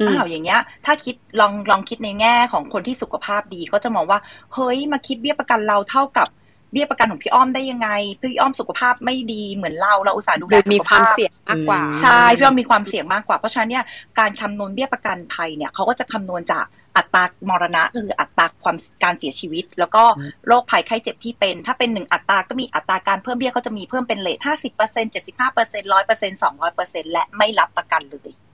[0.02, 4.20] อืมอ้าวอย่างเงี้ย ถ้าคิดลองลองคิดในแง่ของคนที่สุขภาพดีก็จะมองว่า
[4.54, 6.28] เฮ้ยมาคิดเบี้ยประกันเราเท่ากับ
[6.72, 13.84] เบี้ยประกันของพี่อ้อมได้ยังไง พี่อ้อมสุขภาพไม่ดีเหมือนเราเราอุตส่าห์ดูแลดูสุมีขความภาพเสี่ยงมากกว่าอืมใช่พี่อ้อมมีความเสี่ยงมากกว่าเพราะฉะนั้นเนี่ย
[14.20, 16.66] การคำนวณเบี้ยประกันภัยเนี่ยเขาก็จะคำนวณจาก
[16.98, 20.04] อัตรามรณะคืออัตราความการเสียชีวิต แล้วก็
[20.48, 28.49] โรคภัยไข้เจ็บที่เป็น ถ้าเป็นหนึ่งอัตราก็มีอัตราการเพิ่มเบี้ยเขาจะมีเพิ่มเป็นเลทห้าสิบเปอร์เซ็นต์เจ็ดสิบห้าเปอร์เซ็นต์ร้อยเปอร์เซ็นต์สองร้อยเปอร์เซ็นต์และไม่รับประกันเลยอืมเออ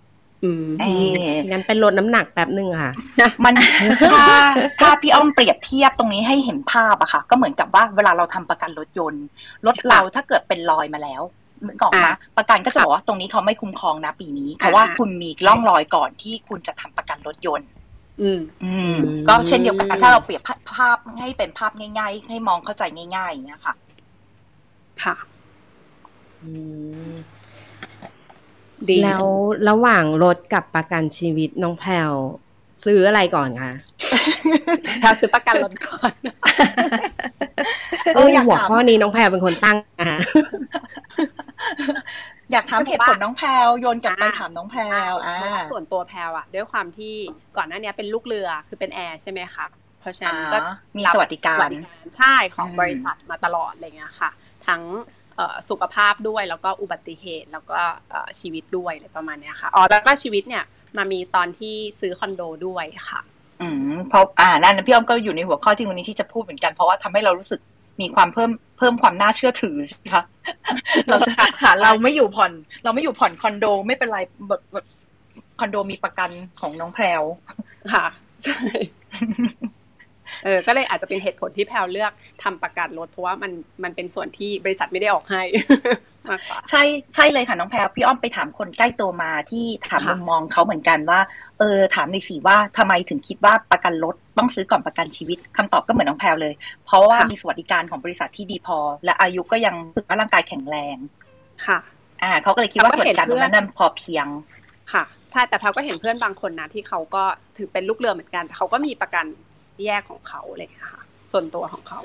[1.52, 2.94] งั้นเป็นลดน้ำหนักแป๊บหนึ่งอะค่ะ
[3.44, 3.54] มัน
[4.12, 4.28] ถ้า
[4.82, 9.26] ถ้าพี่อ้อมเปรียบเทียบตรงนี้ให้เห็นภาพอะค่ะ ก็เหมือนกับว่าเวลาเราทำประกันรถยนต์
[9.66, 11.22] รถเราถ้าเกิดเป็นรอยมาแล้ว
[11.66, 17.70] นึกออกไหมอะประกันก็จะบอกว่าตรงนี้เขาไม่คุ้มครองนะปีนี้ เพราะว่าคุณมีร่องรอยก่อนที่คุณจะทำประกันรถยนต์
[18.22, 20.42] อืมอืมอืมก็เช่นเดียวกันถ้าเราเปรียบ
[20.76, 22.84] ภาพให้เป็นภาพง่าย ๆ ให้มองเข้าใจ
[23.16, 23.74] ง่ายๆอย่างเงี้ยค่ะ
[25.04, 25.16] ค่ะ
[26.44, 26.52] อื
[27.12, 27.14] ม
[28.90, 29.26] ดีแล้ว
[29.70, 32.12] ระหว่างรถกับประกันชีวิตน้องแพลว
[32.86, 33.74] ซื้ออะไรก่อนคะ
[35.04, 36.14] ถ้าซื้อประกันรถก่อน
[38.16, 40.20] เอออยากหัวถามข้อนี้น้องแพลวเป็นคนตั้งนะคะ
[42.52, 45.38] อยากถามเหตุผลน้องแพรวโยนกลับไปอ่าถามน้องแพรวอ่า
[45.72, 47.14] ส่วนตัวแพลวอะด้วยความที่
[47.58, 49.66] ก่อนหน้านี้เป็นลูกเรือคือเป็นแอร์ใช่ไหมคะ
[50.00, 54.30] เพราะฉะนั้นก็อ่ามีสวัสดิการสวัสดิการใช่ของอืมบริษัทมาตลอดอะไรเงี้ยค่ะ
[54.68, 55.15] ทั้งเอ่อ
[55.70, 60.64] สุขภาพด้วย แล้วก็อุบัติเหตุ แล้วก็เอ่อชีวิตด้วยอะไรประมาณเนี้ยค่ะอ๋อแล้วก็ชีวิตเนี่ย
[60.98, 63.22] มามีตอนที่ซื้อคอนโดด้วยค่ะ
[63.62, 67.60] อืมเพราะอ่านั่นนะพี่อ้อมก็อยู่ในหัวข้อที่วันนี้ที่จะพูดเหมือนกันเพราะว่าทำให้เรารู้สึก
[68.02, 70.24] มีความเพิ่มเพิ่มความน่าเชื่อถือใช่ไหมคะ
[71.10, 71.32] เราจะ
[71.64, 72.52] หาเราไม่อยู่ผ่อน
[72.84, 74.86] เราไม่อยู่ผ่อนคอนโดไม่เป็นไรแบบแบบ
[75.60, 77.24] คอนโดมีประกันของน้องแพรว
[77.94, 78.06] ค่ะ
[78.44, 78.60] ใช่
[80.44, 82.12] เออก็เลยอาจจะเป็นเหตุผลที่แพลวเลือก
[82.44, 83.52] ทำประกันรถ เพราะว่ามัน
[83.84, 85.42] มันเป็นส่วนที่บริษัทไม่ได้ออกให้
[86.30, 86.84] มากกว่าใช่
[87.16, 91.20] ใช่เลยค่ะน้องแพรวพี่อ้อมไปถามคนใกล้ตัวมาที่ถามค่ะมุมมองเขาเหมือนกันว่า
[91.60, 96.54] เออถามในอยสิว่าทำไมถึงคิดว่าประกันรถต้องซื้อก่อนประกันชีวิตคำตอบก็เหมือนน้องแพรวเลย
[96.86, 100.98] เพราะว่ามีสวัสดิการของบริษัทที่ดีพอ และอายุก็ยังถือว่าร่างกายแข็งแรง
[101.66, 101.78] ค่ะ
[102.24, 104.28] อ่าเขาก็เลยคิดว่าแล้วสก็วัสดิการตรงนั้นเห็นเพื่อนนั้นพอเพียง
[104.94, 107.24] ค่ะใช่แต่แพลวก็เห็นเพื่อนบางคนนะที่เขาก็
[107.58, 109.26] ถือเป็นลูกเรือเหมือนกันแต่เขาก็มีประกัน
[109.84, 112.02] แยกของเขาอะไรอย่างเงี้ยค่ะ ส่วนตัวของเขา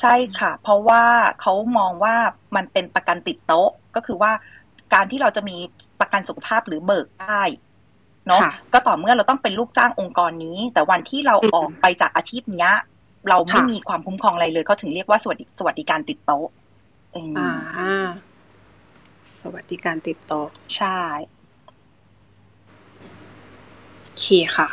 [0.00, 1.02] ใช่ค่ะ เพราะว่า
[1.40, 2.14] เขามองว่า
[2.56, 4.32] มันเป็นประกันติดโต๊ะ ก็คือว่า
[4.94, 5.56] การที่เราจะมี
[6.00, 7.42] ประกันสุขภาพหรือเบิกได้
[8.26, 12.72] เนาะค่ะก็ต่อเมื่อเราต้องเป็นลูกจ้างองค์กรนี้ แต่วันที่เราอืมออกไปจากอาชีพเนี้ย
[13.28, 16.46] เราไม่ค่ะมีความคุ้มครองอะไรเลยเขาถึงเรียกว่าสวัสดิสวัสดิการติดโต๊ะ
[17.12, 17.48] เออออ่า
[19.40, 20.42] สวัสดิการติดต่อ
[20.76, 20.98] ใช่
[24.00, 24.24] โอเค
[24.56, 24.68] ค่ะ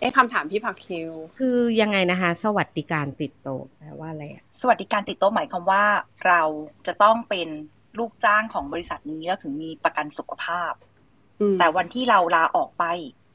[0.00, 5.84] เอ๊ะคำถามพี่ผักคิว คือยังไงนะคะ สวัสดิการติดโต๊ะแปลว่าอะไรอะสวัสดิการติดโต๊ะหมายความว่า
[6.26, 6.42] เรา
[6.86, 7.48] จะต้องเป็น
[7.98, 10.72] ลูกจ้างของบริษัทนี้แล้วถึงมีประกันสุขภาพ
[11.40, 12.84] อืมแต่วันที่เราลาออกไป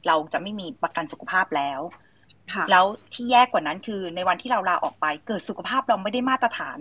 [0.06, 1.80] เราจะไม่มีประกันสุขภาพแล้ว
[2.54, 6.78] ค่ะแล้วที่แย่กว่านั้นคือในวันที่เราลาออกไป เกิดสุขภาพเราไม่ได้มาตรฐาน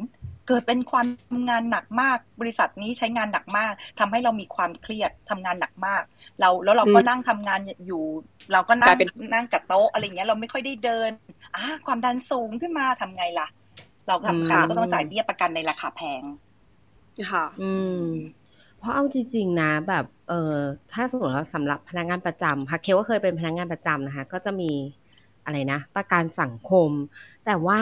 [0.47, 1.07] เกิดเป็นความ
[1.49, 6.01] งานหนักมาก บริษัทนี้ใช้งานหนักมากทำให้เรามีความเครียดทำงานหนักมาก
[6.39, 8.03] เราแล้วเราก็อืมนั่งทำงานอยู่
[8.51, 11.11] เราก็นั่กลางยเป็นนั่งกับโต๊ะอะไรเงี้ยเราไม่ค่อยได้เดิน
[11.55, 13.47] อ่าความดันสูงขึ้นมาทำไงล่ะ
[14.07, 16.23] เราทำค่ะเราก็ต้องจ่ายเบี้ยประกันในราคาแพง
[17.31, 17.71] ค่ะ อื
[18.03, 18.07] ม
[18.79, 20.57] เพราะเอาจริงๆนะแบบเออ
[20.93, 24.71] ถ้าสมมติว่าสำหรับพนักงานประจำฮักเคลก็เคยเป็นพนักงานประจำนะคะ ก็จะมี
[25.45, 26.89] อะไรนะ ประกันสังคม
[27.45, 27.81] แต่ว่า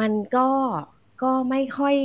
[0.00, 0.48] มันก็
[1.22, 1.96] ก็ไม่ค่อย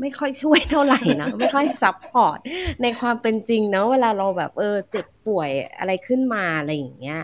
[0.00, 2.38] ไม่ค่อยช่วยเท่าไหร่นะ ไม่ค่อย support
[2.82, 7.20] ในความเป็นจริงเนาะเวลาเราแบบเออเจ็บป่วยอะไรขึ้นมาอะไรอย่างเงี้ย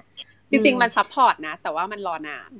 [0.50, 2.50] จริง ๆ มัน support นะ แต่ว่ามันรอนาน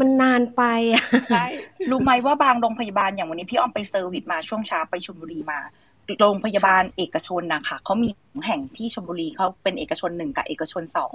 [0.00, 0.62] มันนานไป
[0.92, 1.46] อะใช่
[1.90, 5.58] รู้ไหมว่าบางโรงพยาบาลอย่างวันนี้พี่อ้อมไป service มาช่วงเช้าไปชลบุรีมา
[6.20, 11.12] โรงพยาบาลเอกชนนะคะเขามีสองแห่งที่ชลบุรีเขาเป็นเอกชนหนึ่งกับเอกชนสอง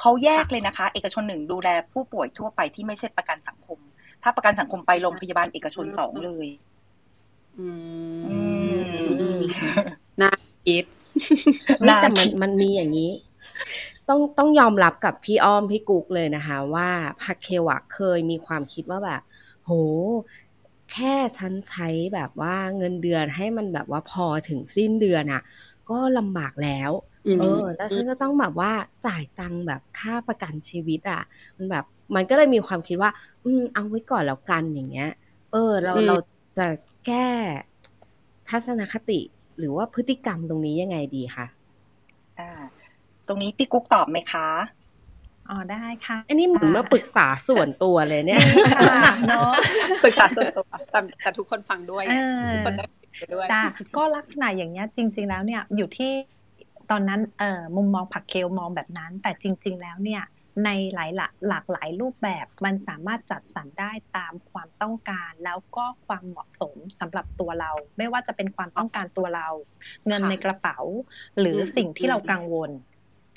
[0.00, 3.78] เขาแยกเลยนะคะ เอกชนหนึ่งดูแลผู้ป่วยทั่วไปที่ไม่ใช่ประกันสังคม
[4.22, 6.46] ถ้าประกันสังคมไปโรงพยาบาลเอกชนสองเลย
[7.58, 7.66] อื
[8.22, 8.26] อื
[8.82, 9.42] มม
[10.20, 10.30] น่า
[10.66, 10.84] คิด
[11.78, 13.10] เฮ้ยน่าแต่มันคิดมันมีอย่างนี้
[14.08, 16.88] ต้องต้องยอมรับกับพี่อ้อมพี่กุ๊กเลยนะคะ ว่า
[17.22, 19.22] พักเคลอะเคยมีความคิดว่าแบบ
[19.64, 19.70] โห
[20.92, 25.42] แค่ฉันใช้แบบว่าเงินเดือนให้มันแบบว่าพอถึงสิ้นเดือนอะ
[25.90, 26.90] ก็ลำบากแล้ว
[27.26, 28.72] อืมเออ แล้วฉันจะต้องแบบว่า
[29.06, 31.22] จ่ายตังค์แบบค่าประกันชีวิตอะ
[31.56, 33.10] มันแบบ มันก็เลยมีความคิดว่า
[33.44, 35.10] อืมเอาไว้ก่อนแล้วกันอย่างเงี้ย
[35.52, 36.16] เออ เราอืมเรา
[36.58, 36.66] จะ
[37.06, 37.28] แก้
[38.48, 39.20] ทัศนคติ
[39.58, 41.46] หรือว่าพฤติกรรมตรงนี้ยังไงดีคะ
[42.38, 42.50] อ่า
[43.26, 44.48] ตรงนี้พี่กุ๊กตอบไหมคะ
[45.50, 48.42] อ๋อได้ค่ะ อันนี้เหมือนมาปรึกษาส่วนตัวเลยเนี่ย
[48.78, 49.52] ค่ะเนาะ
[50.04, 52.84] ปรึกษาส่วนตัวแต่แต่ทุกคนฟังด้วยเออทุกคนได้
[53.18, 53.62] ไปด้วยจ้า
[53.96, 56.12] ก็ลักษณะอย่างเงี้ยจริง ๆ แล้วเนี่ยอยู่ที่
[56.90, 60.22] ตอนนั้นเอ่อมุมมองผักเคลมองแบบนั้น แต่จริง ๆ แล้วเนี่ย
[60.64, 69.48] ในหลายหลากหลากหลายรูปแบบ มันสามารถจัดสรรได้ตามความต้องการ แล้วก็ความเหมาะสมสำหรับตัวเรา ไม่ว่าจะเป็นความต้องการตัวเรา
[70.06, 70.78] เงินค่ะในกระเป๋า
[71.38, 72.70] หรืออมสิ่งที่เรากังวล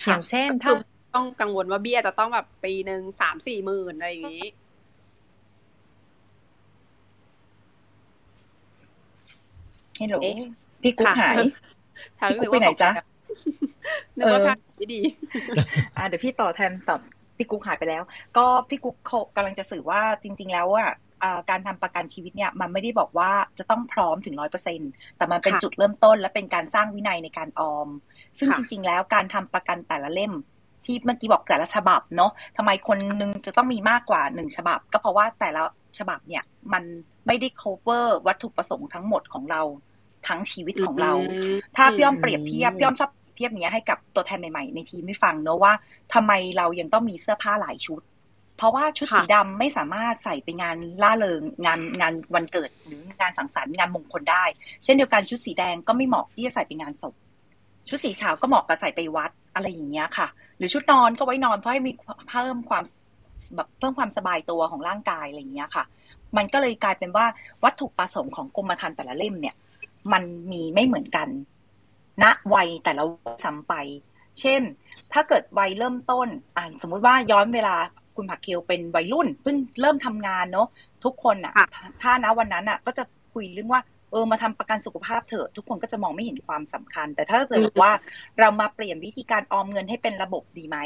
[0.04, 0.78] ค่ะอย่างเช่นคืถ้าอ
[1.16, 4.48] ต้องกังวลว่าเบี้ยจะต้องแบบปีหนึ่งสามสี่หมื่นอะไรอย่างนี้
[10.00, 10.36] ฮัลโหลเอ๊ะ
[10.82, 11.38] พี่กุ๊กค่ะหาย
[12.20, 12.90] ทางพี่กุ๊กไปไหนจ๊ะ
[14.18, 15.02] นึกว่าเออทาง ไม่ดี
[15.98, 17.00] อ่าเดี๋ยวพี่ต่อแทนตอบ
[17.38, 18.04] พี่กุ๊กหายไปแล้ว
[18.38, 20.92] ก็พี่กุ๊กเขากำลังจะสื่อว่าจริง ๆ แล้วอะ
[21.24, 24.80] อ่าการทำประกันชีวิตเนี่ยมันไม่ได้บอกว่าจะต้องพร้อมถึงร้อยเปอร์เซ็น
[25.18, 27.88] แต่มันเป็นค่ะจุดเริ่มต้นและเป็นการสร้างวินัยในการออม
[28.40, 30.34] ซึ่งค่ะจริง ๆ แล้วการทำประกันแต่ละเล่ม
[30.86, 35.64] ที่เมื่อกี้บอกแต่ละฉบับเนาะทำไมคนนึงจะต้องมีมากกว่าหนึ่งฉบับ ก็เพราะว่าแต่ละ
[36.00, 36.84] ฉบับเนี่ยมัน
[37.28, 39.62] ไม่ได้ cover วัตถุประสงค์ทั้งหมดของเรา
[40.28, 45.74] ทั้งชีวิตของเราอืมถ้าพี่อ้อมเปรียบเทียบพี่อ้อมชอบเทียบเนี้ยให้กับตัวแทนใหม่ๆ ในทีมไม่ฟังเนอะว่า
[46.14, 48.02] ทำไมเรายังต้องมีเสื้อผ้าหลายชุด
[48.58, 54.44] เพราะว่าชุดค่ะสีดำไม่สามารถใส่ไปงานล่าเริงงานงานวันเกิดหรืองานสังสรรค์งานมงคลได้
[54.84, 57.14] เช่นเดียวกันชุดสีแดงก็ไม่เหมาะที่จะใส่ไปงานศพ
[57.90, 60.28] ชุดสีขาวก็เหมาะกับใส่ไปวัดอะไรอย่างเงี้ยค่ะ
[60.58, 61.92] หรือชุดนอนก็ไว้นอนเพราะให้มี
[62.30, 62.84] เพิ่มความ
[63.56, 65.84] แบบเพิ่มความสบายตัวของร่างกายอะไรอย่างเงี้ยค่ะ
[66.38, 67.26] มันก็เลยกลายเป็นว่า
[67.64, 69.56] วัตถุประสงค์ของกรมธรรม์แต่ละเล่มเนี่ย
[70.14, 71.28] มันมีไม่เหมือนกัน
[72.24, 73.74] ณวัยแต่ละวัยซ้ำไป
[74.42, 74.62] เช่น
[75.14, 77.76] ถ้าเกิดวัยเริ่มต้นอ่านสมมุติว่าย้อนเวลา
[78.16, 80.68] คุณผักเคลเป็นวัยรุ่นเพิ่งเริ่มทำงานเนาะ
[81.04, 81.68] ทุกคนอะค่ะ
[82.02, 83.04] ถ้านะวันนั้นอะก็จะ
[83.34, 83.82] คุยเรื่องว่า
[84.12, 87.92] เออมาทำประกันสุขภาพเถอะทุกคนก็จะมองไม่เห็นความสำคัญ แต่ถ้าเกิดบอกว่า
[88.40, 90.78] เรามาเปลี่ยนวิธีการออมเงินให้เป็นระบบดีไหม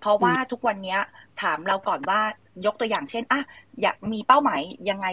[0.00, 1.00] เพราะว่าทุกวันเนี้ย
[1.42, 2.20] ถามเราก่อนว่า
[2.66, 3.40] ยกตัวอย่างเช่นอะ
[3.82, 4.60] อยากมีเป้าหมาย
[4.90, 5.06] ยังไง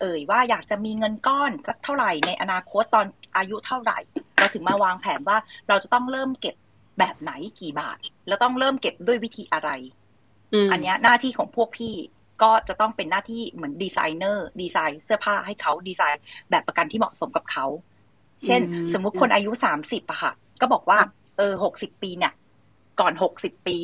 [0.00, 3.06] เอ่ยว่าอยากจะมีเงินก้อนสักเท่าไหร่ในอนาคตตอน
[3.36, 3.98] อายุเท่าไหร่
[4.36, 6.54] เราถึงมาวางแผนว่าเราจะต้องเริ่มเก็บ
[6.98, 9.70] แบบไหนกี่บาท แล้วต้องเริ่มเก็บด้วยวิธีอะไร
[10.66, 11.94] มอันเนี้ยหน้าที่ของพวกพี่
[12.42, 17.66] ก็จะต้องเป็นหน้าที่เหมือน designer design เสื้อผ้าให้เขาดีไซน์แบบประกันที่เหมาะสมกับเขา
[18.44, 20.98] เช่นอืมสมมุติคนอายุสามสิบอะค่ะ ก็บอกว่า
[21.36, 22.32] เออหกสิบปีเนี่ย
[23.00, 23.78] ก่อนหกสิบปี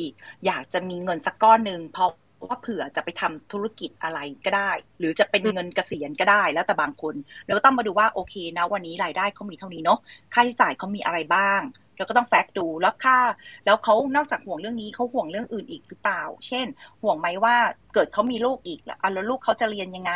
[0.45, 2.09] อยากจะมีเงินสักก้อนหนึ่งเพราะ
[2.47, 9.99] ว่าเผื่อจะไปทำธุรกิจอะไรก็ได้ หรือจะเป็นเงินเกษียณก็ได้แล้วแต่บางคนแล้วก็ต้องมาดูว่าโอเคนะวันนี้รายได้เขามีเท่านี้เนาะ
[10.33, 11.61] ค่าใช้จ่ายเขามีอะไรบ้าง
[11.97, 13.19] แล้วก็ต้องแฟกดูแล้วค่า
[13.65, 16.65] แล้วเขานอกจากห่วงเรื่องนี้เขาห่วงเรื่องอื่นอีกหรือเปล่า เช่น
[17.01, 17.55] ห่วงไหมว่า
[17.93, 20.13] เกิดเขามีลูกอีกแล้วอะแล้วลูกเขาจะเรียนยังไง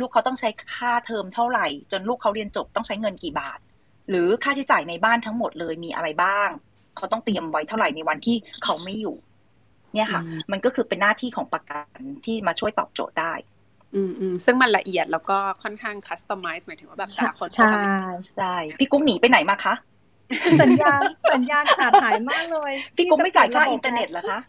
[0.00, 3.58] ลูกเขาต้องใช้ค่าเทอมเท่าไหร่ จนลูกเขาเรียนจบต้องใช้เงินกี่บาท
[4.10, 6.48] หรือค่าใช้จ่ายในบ้านทั้งหมดเลยมีอะไรบ้าง
[6.96, 9.16] เขาต้องเตรียมไว้เท่าไหร่ในวันที่เขาไม่อยู่
[9.94, 13.32] เนี่ยค่ะอืมมันก็คือเป็นหน้าที่ของประกันที่มาช่วยตอบโจทย์ได้
[13.94, 19.74] อืมอืมซึ่งมันละเอียดแล้วก็ค่อนข้างคัสตอมไมซ์หมายถึงว่าแบบแต่ละคนก็ใช่จะไม่ใช่พี่กุ๊กหนีไปไหนมาคะ
[20.62, 21.00] สัญญาณ
[21.32, 24.40] สัญญาณขาดหายมากเลย พี่กุ๊กไม่จ่ายค่าจะปิดระบบอินเทอร์เน็ตเหรอคะ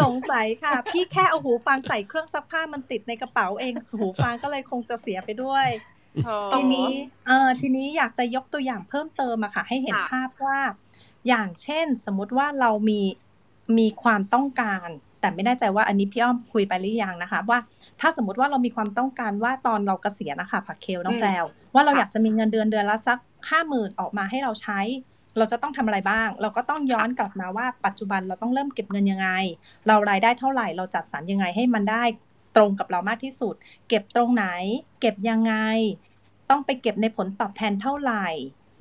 [0.00, 5.68] สงสัยค่ะ พี่แค่เอาหูฟังใส่เครื่องซักผ้ามันติดในกระเป๋าเองหูฟังก็เลยคงจะเสียไปด้วย
[6.24, 6.90] โอ้ทีนี้
[7.26, 10.60] เออทีนี้อยากจะยกตัวอย่างเพิ่มเติมอะค่ะ ให้เห็นค่ะภาพว่า
[11.28, 13.00] อย่างเช่น สมมุติว่าเรามี
[13.78, 14.88] มีความต้องการ
[15.20, 17.58] แต่ไม่แน่ใจว่าอันนี้พี่อ้อมคุยไปหรือยังนะคะ ว่า
[18.00, 23.18] ถ้าสมมติว่าเรามีความต้องการว่าตอนเราเกษียณนะคะผักเคลน้องแพรวว่าเราอยากจะมีเงินเดือนเดือนละสัก
[23.50, 24.80] ห้าหมื่นออกมาให้เราใช้
[25.38, 29.28] เราจะต้องทำอะไรบ้าง เราก็ต้องย้อนกลับมาว่าปัจจุบันเราต้องเริ่มเก็บเงินยังไง
[29.86, 32.04] เรารายได้เท่าไหร่เราจัดสรรยังไงให้มันได้
[32.56, 33.54] ตรงกับเรามากที่สุด
[33.88, 34.46] เก็บตรงไหน
[35.00, 35.54] เก็บยังไง
[36.50, 38.26] ต้องไปเก็บในผลตอบแทนเท่าไหร่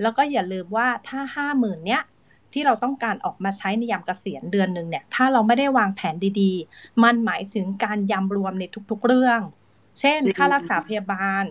[0.02, 2.02] แล้วก็อย่าลืมว่าถ้าห้าหมื่นเนี้ย
[2.54, 9.40] ที่เราต้องการออกมาใช้ในยามเกษียณเดือนหนึ่งเนี่ยถ้าเราไม่ได้วางแผนดีๆ มันหมายถึงการยำรวมในทุกๆเรื่อง
[10.00, 11.44] เช่น ค่ารักษาพยาบาล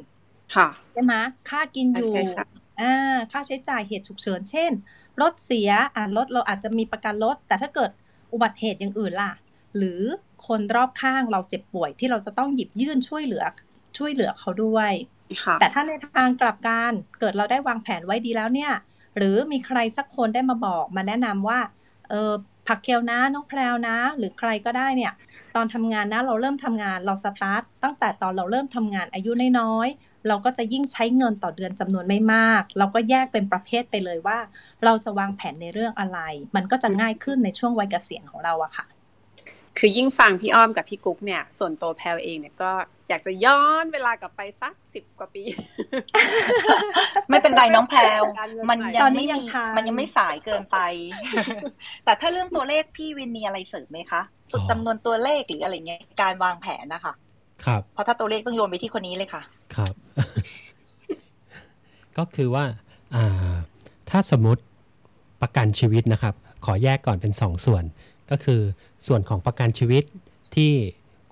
[0.54, 1.14] ค่ะใช่ไหม
[1.50, 2.44] ค่ากินอยู่ใช่ใช่
[2.80, 4.70] อ่าค่าใช้จ่ายเหตุฉุกเฉินเช่น
[5.22, 7.90] รถเสียอ่ารถเราอาจจะมีประกันรถ แต่ถ้าเกิด
[8.32, 9.32] อุบัติเหตุอย่างอื่นล่ะ
[9.76, 10.02] หรือ
[10.46, 13.44] คนรอบข้างเราเจ็บป่วยที่เราจะต้องหยิบยื่นช่วยเหลือ
[13.98, 14.92] ช่วยเหลือเขาด้วย
[15.42, 18.72] ค่ะแต่ถ้าในทางกลับกันเกิดเราได้วางแผนไว้ดีแล้วเนี่ย
[19.16, 21.60] หรือมีใครสักคนได้มาบอกมาแนะนำว่า
[22.10, 22.32] เออ
[22.66, 25.12] ผักเคลนะน้องแพรวนะ หรือใครก็ได้เนี่ย
[25.56, 34.38] ตอนทำงานนะเราเริ่มทำงานเราสตาร์ทตั้งแต่ตอนเราเริ่มทำงานอายุน้อยๆเราก็จะยิ่งใช้เงินต่อเดือนจำนวนไม่มาก เราก็แยกเป็นประเภทไปเลยว่า
[34.84, 36.18] เราจะวางแผนในเรื่องอะไร
[36.56, 38.86] มันก็จะง่ายขึ้นในช่วงวัยเกษียณของเราอะค่ะ
[39.78, 42.70] คือยิ่งฟังพี่อ้อมกับพี่กุ๊กเนี่ย ส่วนตัวแพลวเองเนี่ยก็
[43.08, 45.42] อยากจะย้อนเวลากลับไปสักสิบกว่าปี
[47.28, 50.78] ไม่เป็นไรน้องแพรวการเงินมันใหม่ยัตองนนี้ไม่ยังมีทันมันยังไม่สายเกินไป
[52.04, 57.12] แต่ถ้าเรื่องตัวเลขพี่วินมีอะไรเสริมไหมคะอ๋อจำนวนตัวเลขหรืออะไรเงี้ยการวางแผนนะคะ
[57.64, 59.42] ครับเพราะถ้าตัวเลขต้องโยนไปที่คนนี้เลยค่ะ
[59.74, 59.94] ครับ
[62.18, 62.64] ก็คือว่า
[63.14, 63.54] อ่า
[64.10, 64.62] ถ้าสมมติ
[65.42, 67.84] ประกันชีวิตนะครับ ขอแยกก่อนเป็นสองส่วน
[68.32, 68.60] ก็คือ
[69.06, 70.04] ส่วนของประกันชีวิต
[70.54, 70.72] ที่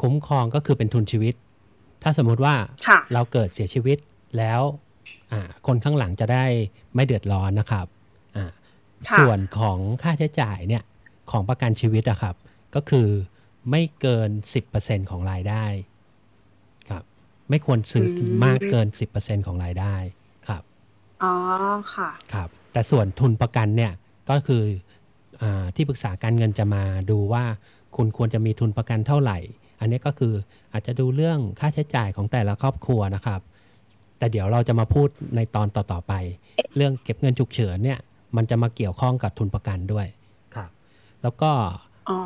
[0.03, 1.35] คุ้มครองก็คือเป็นทุนชีวิต
[2.03, 2.55] ถ้าสมมุติว่า
[2.87, 3.99] ค่ะเราเกิดเสียชีวิต
[4.39, 4.61] แล้ว
[5.33, 6.45] อ่าคนข้างหลังจะได้
[6.95, 7.87] ไม่เดือดร้อนนะครับ
[8.37, 8.51] อ่า
[9.09, 10.83] ค่ะส่วนของค่าใช้จ่ายเนี่ย
[11.31, 12.35] ของประกันชีวิตอะครับ
[12.75, 13.09] ก็คือ
[13.71, 14.31] ไม่เกิน
[14.71, 15.65] 10%ของรายได้
[16.91, 17.03] ครับ
[17.51, 18.87] ไม่ควรซื้ออมมากเกิน
[19.17, 19.95] 10%ของรายได้
[20.49, 20.63] ครับ
[21.23, 21.33] อ๋อ
[21.95, 23.93] ค่ะครับ แต่ส่วนทุนประกันเนี่ย
[24.31, 25.00] ก็คืออา
[25.77, 27.45] ที่ปรึกษาการเงินจะมาดูว่า
[27.97, 29.39] คุณควรจะมีทุนประกันเท่าไหร่
[29.81, 30.35] อันนี้ก็คือ
[30.73, 33.41] อาจจะดูเรื่องค่าใช้จ่ายของแต่ละครอบครัวนะครับ
[34.19, 36.13] แต่เดี๋ยวเราจะมาพูดในตอนต่อๆไป
[36.77, 37.99] เรื่องเก็บเงินฉุกเฉินเนี่ย
[38.37, 40.07] มันจะมาเกี่ยวข้องกับทุนประกันด้วย
[40.55, 40.71] ครับ
[41.23, 41.51] แล้วก็
[42.09, 42.19] อ๋อ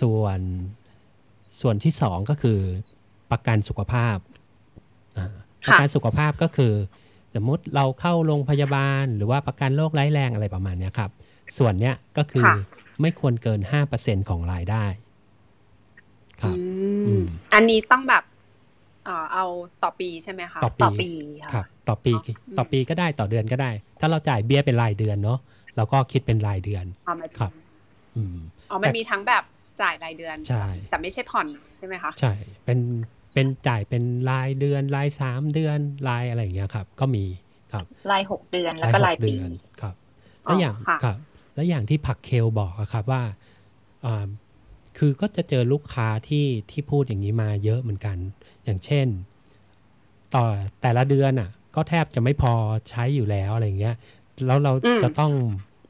[0.00, 0.40] ส่วน
[1.60, 2.58] ส่วนที่สองก็คือ
[3.30, 4.16] ประกันสุขภาพ
[5.16, 5.26] อ่า
[5.68, 6.72] ประกันสุขภาพก็คือ
[7.34, 11.10] สมมุติเราเข้าโรงพยาบาล หรือว่าประกันโรคร้ายแรงอะไรประมาณเนี้ยครับ
[11.56, 12.54] ส่วนเนี้ยก็คือค่ะ
[13.00, 14.84] ไม่ควรเกิน5%ของรายได้
[16.42, 16.60] ครับอื
[17.06, 18.24] อืมมอันนี้ต้องแบบ
[19.04, 19.44] เอ่อเอา
[19.82, 21.10] ต่อปีใช่ไหมคะต่อต่อปีปี
[21.44, 25.38] ค่ะครับ ต่อปีอ๋ออืมต่อปีก็ได้ต่อเดือนก็ได้ ถ้าเราจ่ายเบี้ยเป็นรายเดือนเนาะ
[25.76, 27.52] เราก็คิดเป็นรายเดือนอ๋อหมายถึงครับ
[28.16, 28.36] อืม
[28.70, 29.44] อ๋อมันมีทั้งแบบ
[29.82, 32.32] จ่ายรายเดือนใช่แต่ไม่ใช่ผ่อนใช่ไหมคะใช่
[32.64, 32.78] เป็น
[33.34, 37.24] เป็นจ่ายเป็นรายเดือนรายสามเดือนรายอะไรอย่างเงี้ยครับ ก็มี
[37.72, 39.94] ครับรายหกเดือนแล้วก็รายหปีเดือนครับ
[40.46, 41.18] อ๋อแล้วอย่างค่ะครับ
[41.58, 43.22] แล้วอย่างที่ผักเคลบอกอะครับว่า
[44.06, 44.28] อ่า
[44.98, 48.16] คือก็จะเจอลูกค้าที่ที่พูดอย่างนี้มาเยอะเหมือนกัน
[48.64, 49.06] อย่างเช่น
[50.34, 50.44] ต่อ
[50.82, 52.52] แต่ละเดือนอะ ก็แทบจะไม่พอ
[52.88, 53.96] ใช้อยู่แล้วอะไรอย่างเงี้ย
[54.46, 55.32] แล้วเราอืมจะต้อง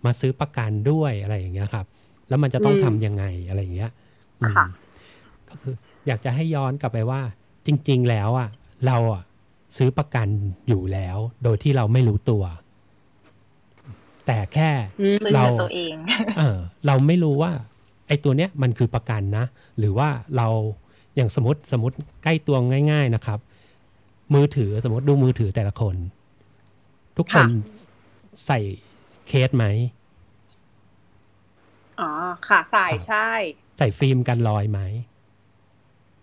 [0.04, 1.87] มาซื้อประกันด้วยอะไรอย่างเงี้ยครับ
[2.28, 3.90] แล้วมันจะต้องอืมทำยังไงอะไรอย่างเงี้ย
[4.40, 4.64] อืมค่ะ
[5.48, 5.74] ก็คือ
[6.07, 7.20] อยากจะให้ย้อนกลับไปว่า
[7.66, 8.48] จริง ๆ แล้วอะ
[8.87, 9.22] เราอะ
[9.76, 10.28] ซื้อประกัน
[10.68, 12.44] อยู่แล้ว โดยที่เราไม่รู้ตัว
[14.28, 15.94] แต่แค่อืมซื้อเราเงินตัวเอง
[16.38, 17.52] เออเราไม่รู้ว่า
[18.08, 19.44] ไอ้ตัวเนี้ยมันคือประกันนะ
[19.78, 20.48] หรือว่าเรา
[21.16, 22.56] อย่างสมมติสมมติใกล้ตัว
[22.90, 23.38] ง่าย ๆนะครับ
[24.34, 25.96] มือถือสมมติดูมือถือแต่ละคน
[27.16, 27.44] ทุกคนค่ะ
[28.46, 28.58] ใส่
[29.28, 29.64] เคสไหม
[32.00, 32.10] อ๋อ
[32.48, 33.30] ค่ะใส่ครับใช่
[33.78, 34.80] ใส่ฟิล์มกันรอยไหม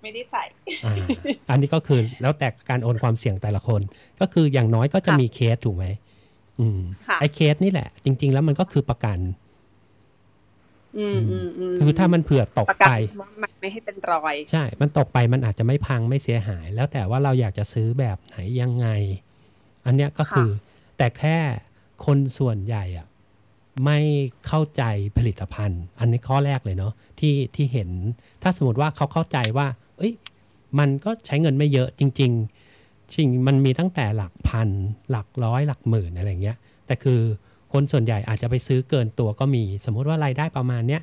[0.02, 0.44] ไม่ได้ใส่
[0.86, 0.96] อ่า
[1.50, 3.82] อันนี้ก็คือแล้วแต่การโอนความเสี่ยงแต่ละคน
[4.20, 5.86] ก็คืออย่างน้อยก็จะค่ะมีเคสถูกไหม
[6.60, 9.20] อืมค่ะไอ้เคสนี่แหละ จริง ๆ แล้วมันก็คือประกัน
[11.00, 18.88] อืมอืมอืมคือถ้ามันเผื่อตกประกัไปนว่ามันไม่ให้เป็นรอย ใช่ มันตกไปมันอาจจะไม่พังไม่เสียหาย แล้วแต่ว่าเราอยากจะซื้อแบบไหนยังไง
[19.86, 20.50] อันเนี้ยก็คือ
[20.98, 21.38] แต่แค่
[22.06, 23.08] คนส่วนใหญ่อะ
[23.86, 24.00] ไม่
[24.48, 24.84] เข้าใจ
[25.18, 27.90] ผลิตภัณฑ์ อันนี้ข้อแรกเลยเนาะที่ที่เห็น
[28.44, 30.14] ถ้าสมมติว่าเขาเข้าใจว่า เอ้ย
[30.80, 32.55] มันก็ใช้เงินไม่เยอะจริง ๆ
[33.14, 34.70] จริงมันมีตั้งแต่หลักพัน
[35.12, 37.20] หลักร้อย หลักหมื่นอะไรเงี้ย แต่คือ
[37.74, 41.02] คนส่วนใหญ่อาจจะไปซื้อเกินตัวก็มี สมมุติว่ารายได้ประมาณเนี้ย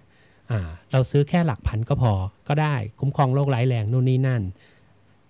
[0.50, 0.60] อ่า
[0.92, 2.12] เราซื้อแค่หลักพันก็พอ
[2.48, 4.42] ก็ได้ คุ้มครองโรคร้ายแรงนู่นนี่นั่น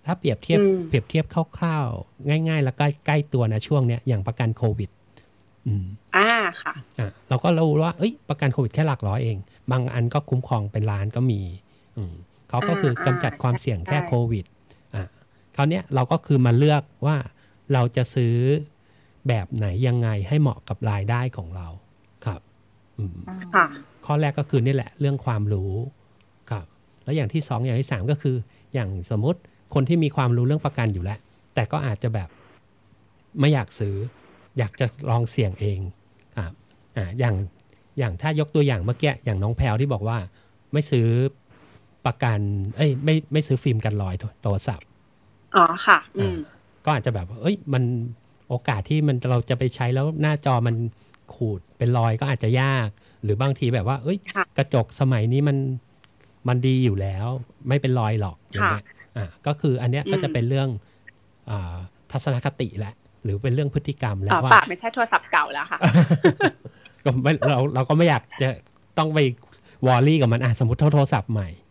[0.05, 1.25] ถ้าเปรียบเทียบอืมเปรียบเทียบ
[1.57, 4.89] คร่าวๆ ง่าย ๆ แล้วก็ใกล้ตัวนะช่วงเนี้ยอย่างประกันโควิด
[5.67, 6.29] อืมอ่า
[6.61, 9.37] ค่ะอะเราก็รู้ว่าเอ้ยประกันโควิดแค่หลักร้อยเอง
[9.71, 11.41] บางอันก็คุ้มครองเป็นล้านก็มี
[11.97, 12.13] อืม
[12.49, 14.52] เขาก็คืออากำจัดความเสี่ยงแค่ใช่โควิดอะ
[15.55, 17.17] คราวเนี้ยเราก็คือมาเลือกว่า
[17.73, 18.35] เราจะซื้อ
[19.27, 21.67] แบบไหนยังไงให้เหมาะกับรายได้ของเรา
[22.25, 22.41] ครับ
[22.97, 23.17] อืม
[23.55, 23.65] ค่ะ
[24.05, 25.71] ข้อแรกก็คือนี่แหละ เรื่องความรู้
[26.51, 26.65] ครับ
[27.03, 28.35] แล้วอย่างที่สองอย่างที่สามก็คือ
[28.73, 29.39] อย่างสมมติ
[29.73, 31.19] คนที่มีความรู้เรื่องประกันอยู่แล้ว
[31.55, 32.29] แต่ก็อาจจะแบบ
[33.39, 33.95] ไม่อยากซื้อ
[34.57, 35.79] อยากจะลองเสี่ยงเอง
[36.37, 36.45] อ่า
[36.97, 37.35] อ่าอย่าง
[37.99, 40.17] อย่างถ้ายกตัวอย่างเมื่อกี้อย่างน้องแพลวที่บอกว่า
[40.73, 41.07] ไม่ซื้อ
[42.05, 42.39] ประกัน
[42.77, 44.87] เอ้ยไม่ไม่ซื้อฟิล์มกันรอยโทโทรศัพท์
[45.55, 46.37] อ๋อค่ะ อืม
[46.85, 47.83] ก็อาจจะแบบว่าเอ้ย มัน
[48.49, 50.75] โอกาสที่มันเราจะไปใช้แล้วหน้าจอมัน
[51.33, 52.87] ขูดเป็นรอยก็อาจจะยาก
[53.23, 55.57] หรือบางทีแบบว่า เอ้ยค่ะกระจกสมัยนี้มัน
[56.47, 57.27] มันดีอยู่แล้ว
[57.67, 58.83] ไม่เป็นรอยหรอกอย่างเงี้ย
[59.17, 60.69] อะก็คืออันเนี้ยก็จะเป็นเรื่อง
[61.49, 61.75] อา
[62.11, 65.79] ทัศนคติแหละ หรือเป็นเรื่องพฤติกรรมแล้อ๋อวว่าปากไม่ใช่โทรศัพท์เก่าแล้วค่ะ
[67.05, 68.49] ก็ไม่เราเราก็ไม่อยากจะ
[68.97, 69.19] ต้องไป
[69.87, 71.62] วอรี่กับมันอะสมมติโทรศัพท์ใหม่อืม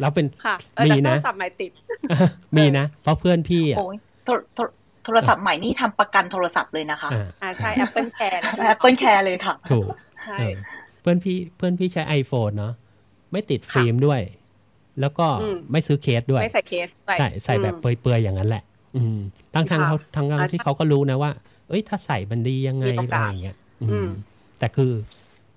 [0.00, 1.70] แล้วเป็นค่ะเออมีแต่โทนะรศัพท์ใหม่ติด
[2.56, 4.62] มีนะ เพราะเพื่อนพี่อะโอ้ยโทรโทร
[5.04, 9.86] โทรศัพท์ใหม่นี่ทำประกันโทรศัพท์เลยนะคะอ่าอ่าใช่ Apple Care นะ Apple Care เลยค่ะ ถูก
[10.24, 10.54] ใช่เออ
[11.00, 12.72] เพื่อนพี่เพื่อนพี่ใช้ iPhone เนาะ
[13.32, 14.20] ไม่ติดฟิล์มด้วย
[15.00, 18.62] แล้วก็อืมไม่ซื้อเคสด้วย ไม่ใส่เคสไปใช่ใส่แบบอืมเปลือยๆอย่างนั้นแหละ
[18.96, 19.18] อืม
[19.54, 21.30] ทั้งทางค่ะเขาทางทางอ่าที่ใช่เขาก็รู้นะว่า
[21.68, 24.08] เอ้ยถ้าใส่มันดียังไงมีโอกาอะไรสอย่างเงี้ยอือืมม
[24.58, 24.92] แต่คือ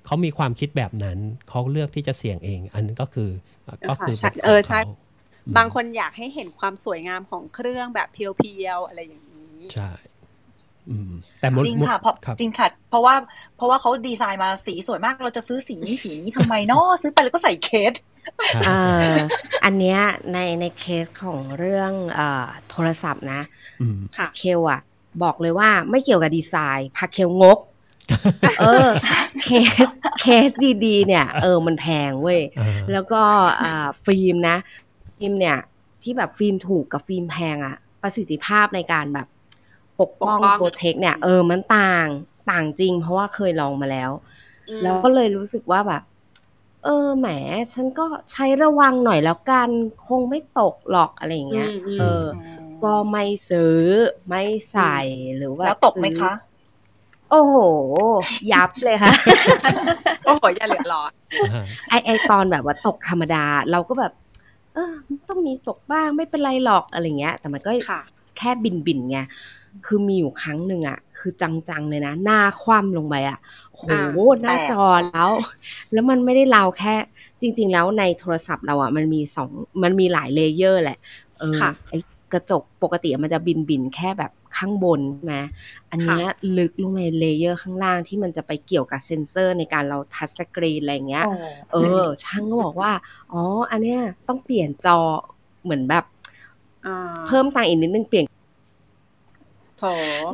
[0.06, 1.18] เขามีความคิดแบบนั้น
[1.50, 3.30] เขาเลือกที่จะเสี่ยงเอง อันนั้นก็คือ
[3.89, 9.89] ก็คือใช่ป็นเออใช่ขงขมบางคนอยากให้เห็นความสวยงามของเครื่องแบบเพียวๆอะไรอย่างนี้ใช่
[10.89, 13.16] อืมแต่มุดจริงมุดค่ะเพราะครับจริงค่ะ เพราะว่า
[13.58, 17.94] เพราะว่าเขาดีไซน์มาสีสวยมากเราจะซื้อสีนี้สีนี้ทำไมเนาะซื้อไปแล้วก็ใส่เคส
[18.66, 18.76] เอ่
[19.13, 19.16] อ
[19.66, 20.00] อันเนี้ย
[20.34, 23.42] ในในเคสของเรื่องเอ่อโทรศัพท์นะ
[23.82, 24.80] อืมค่ะเคลอะ
[25.24, 27.60] บอกเลยว่าไม่เกี่ยวกับดีไซน์พาเคลงก
[28.60, 28.88] เออ
[29.44, 29.89] case
[30.22, 30.50] case
[30.86, 33.22] ดีๆ เนี่ย เออมันแพงเว้ยอ่าแล้วก็
[33.62, 34.58] อ่าฟิล์มนะ
[35.18, 35.58] ฟิล์มเนี่ย
[36.02, 39.28] ที่แบบฟิล์มถูกกับฟิล์มแพงอะประสิทธิภาพในการแบบ
[40.00, 42.08] ปกป้องปกป้อง protect เนี่ย เออมันต่าง
[42.52, 44.12] ต่างจริง เพราะว่าเคยลองมาแล้ว
[44.70, 46.04] อืมแล้วก็เลยรู้สึกว่าแบบ
[46.84, 47.28] เออแหม
[47.74, 49.70] ฉันก็ใช้ระวังหน่อยแล้วกัน
[50.08, 52.24] คงไม่ตกหรอกอะไรอย่างเงี้ยอืมอืมเออ
[52.84, 53.78] ก็ไม่ซื้อ
[54.30, 54.98] ไม่ใส่
[55.38, 56.34] หรือว่าแล้วตกไหมซื้อคะ
[57.34, 57.58] โอ้โห
[58.52, 59.13] ยับเลยค่ะ
[60.26, 61.12] โอ้โห อย่าเหลือร้อน
[61.52, 64.13] อ่าไอไอตอนแบบว่าตกธรรมดา เราก็แบบ
[64.74, 68.02] เออมันต้องมีตกบ้างไม่เป็นไรหรอกอะไรเงี้ย แต่มันก็ค่ะ
[68.38, 69.19] แค่บินบินๆไง
[69.86, 73.38] คือมีอยู่ครั้งหนึ่งอะ คือจังๆเลยนะ หน้าคว่ำลงไปอะ
[73.72, 74.02] โอ้โหอ่า
[74.41, 75.30] หน้าจอแล้ว
[75.93, 76.96] แล้วมันไม่ได้เราแค่
[77.41, 79.50] จริง ๆ แล้วในโทรศัพท์เราอะ มันมีสอง
[79.84, 81.00] มันมีหลาย layer แหละ
[81.39, 81.93] เออค่ะไอ
[82.34, 85.36] กระจกปกติมันจะบิ่นบิ่นๆแค่แบบข้างบนใช่ไหม
[85.91, 86.26] อันเนี้ย
[86.58, 91.26] ลึกลงไป layer ข้างล่างที่มันจะไปเกี่ยวกับเซ็นเซอร์ในการเรา touchscreen อะไรเงี้ย
[91.72, 92.91] เออ ช่างก็บอกว่า
[93.34, 93.41] อ๋อ
[93.72, 95.00] อันเนี้ยต้องเปลี่ยนจอ
[95.63, 96.06] เหมือนแบบ
[96.86, 96.96] อ่า
[97.28, 98.26] เพิ่มตังค์อีกนิดนึงเปลี่ยน
[99.80, 99.86] โถ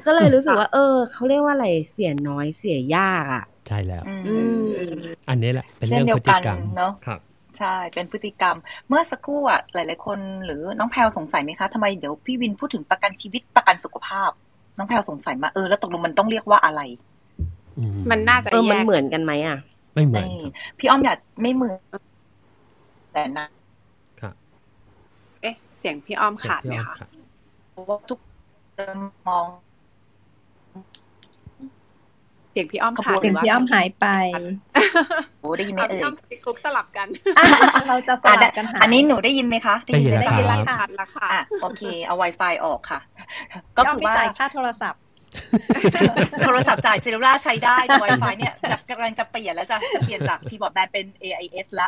[0.05, 4.95] ก็เลยรู้สึกว่า เออเขาเรียกว่าอะไรเสียน้อยเสียยากอะ ใช่แล้วอืมอืม
[5.29, 7.19] อันนี้แหละเป็นเช่เรื่นองเดียวพฤติกันกรรมเนอะครับ
[7.60, 14.32] ใช่ เป็นพฤติกรรม เมื่อสักครู่อะหลาย ๆ คนหรือน้องแพลวสงสัยไหมคะทำไมเดี๋ยวพี่วินพูดถึงประกันชีวิตประกันสุขภาพ
[14.78, 16.82] น้องแพลวสงสัยมาเออแล้วตกลงมันต้องเรียกว่าอะไร
[17.78, 19.58] อืมันน่าจะเออแยมันกเหมือนกันไหมอะ
[19.93, 21.80] ไม่เหมือนนี่ครับพี่อ้อมอยากไม่เหมือน
[23.12, 23.45] แต่นะ
[24.22, 24.36] ครับ
[25.41, 27.10] เอ๊ะ เสียงพี่อ้อมขาดไหมเสียงพี่อ้อคะขาด
[27.72, 28.19] เพราะว่าทุก
[28.78, 29.48] คนมอง
[32.51, 34.07] เสียงพี่อ้อมขาดขบวนหรืถึงว่าพี่อ้อมหายไป
[35.39, 37.07] โอ้ได้ยินไหมเอาเอ่พี่ยอ้อมพี่กุ๊กสลับกัน
[37.88, 42.99] เราจะสอะลับกันหาอันนี้หนูได้ยินไหมคะ ได้ยินไหมแล้วได้ยินคแล้รัวบค่ะขาดละค่ะอะโอเค เอา Wi-Fi ออกค่ะ
[43.76, 45.01] ก็พี่อ้อมคือไม่ว่าจ่ายค่าโทรศัพท์
[46.45, 51.88] โทรศัพท์จ่ายเซลลูล่าใช้ได้แต่ Wi-Fi เนี่ยจะกำลังจะเปลี่ยนแล้วจะจะเปลี่ยนจากทีบอร์ดแบนเป็น AIS ละ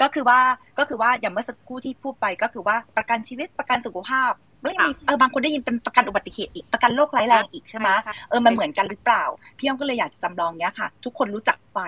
[0.00, 0.40] ก็คือว่า
[0.78, 4.32] ก็คือว่าอย่างเมื่อสักครู่ที่พูดไปก็คือว่าประกันชีวิตประกันสุขภาพ
[4.62, 9.24] แล้วยังมีเออบางคนได้ยินเป็นประกันอุบัติเหตุอีกประกันโรคร้ายแรงอีกใช่ไหมใช่เออมันเหมือนกันหรือเปล่า
[9.58, 11.78] พี่อ้อมก็เลยอยากจะจำลองเนี้ยค่ะ ทุกคนรู้จักไฟ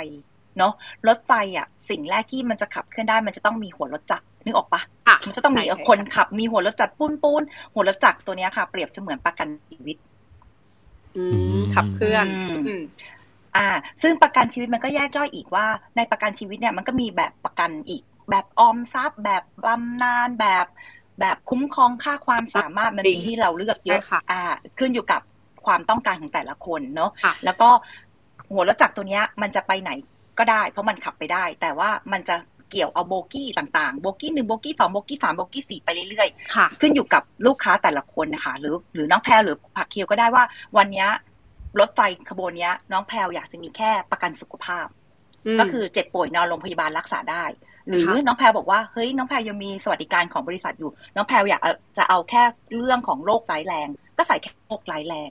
[0.59, 0.73] เนาะ
[1.09, 7.43] รถไฟอะสิ่งแรกที่มันจะขับเคลื่อนได้มันจะต้องมีหัวรถจักรนึกออกปะค่ะมันจะต้องมีใช่ใช่คนขับมีหัวรถจักรปูนปูน
[7.75, 9.97] หัวรถจักรตัวเนี้ยค่ะ เปรียบเสมือนประกันชีวิต
[11.17, 12.83] อือืมมขับเคลื่อนอืมอืม
[13.57, 13.69] อ่า
[14.03, 15.67] ซึ่งประกันชีวิตมันก็แยกย่อยอีกว่า
[15.97, 20.67] ในประกันชีวิตเนี่ยมันก็มีแบบประกันอีก แบบออมทรัพย์ แบบบำนาญแบบ
[21.21, 24.43] แบบคุ้มครองค่าความสามารถมันมีที่เราเลือกเยอะอ่า
[24.79, 25.21] ขึ้นอยู่กับ
[25.67, 27.11] ความต้องการของแต่ละคนเนาะ
[27.45, 27.69] แล้วก็
[28.53, 29.91] หัวรถจักรตัวเนี้ยมันจะไปไหน
[30.39, 32.37] ก็ได้ เพราะมันขับไปได้ แต่ว่ามันจะ
[32.71, 40.45] เกี่ยวเอาโบกี้ต่างๆ โบกี้หนึ่งโบกี้สองโบกี้สามโบกี้สี่ไปเรื่อยๆ ขึ้นอยู่กับลูกค้าแต่ละคนนะคะ หรือหรือน้องแพรหรือผักเคียวก็ได้ว่า
[40.77, 41.07] วันนี้
[41.81, 42.01] รถไฟ
[42.31, 44.87] ขบวนนี้น้องแพรอยากจะมีแค่ประกันสุขภาพ
[45.61, 47.45] ก็คือเจ็บป่วยนอนโรงพยาบาลรักษาได้
[47.91, 51.63] หรือน้องแพรบอกว่าเฮ้ยน้องแพรยังมีสวัสดิการของบริษัทอยู่ น้องแพรอยาก
[51.99, 52.43] จะเอาแค่
[52.77, 55.31] เรื่องของโรคร้ายแรง ก็ใส่แค่โรคร้ายแรง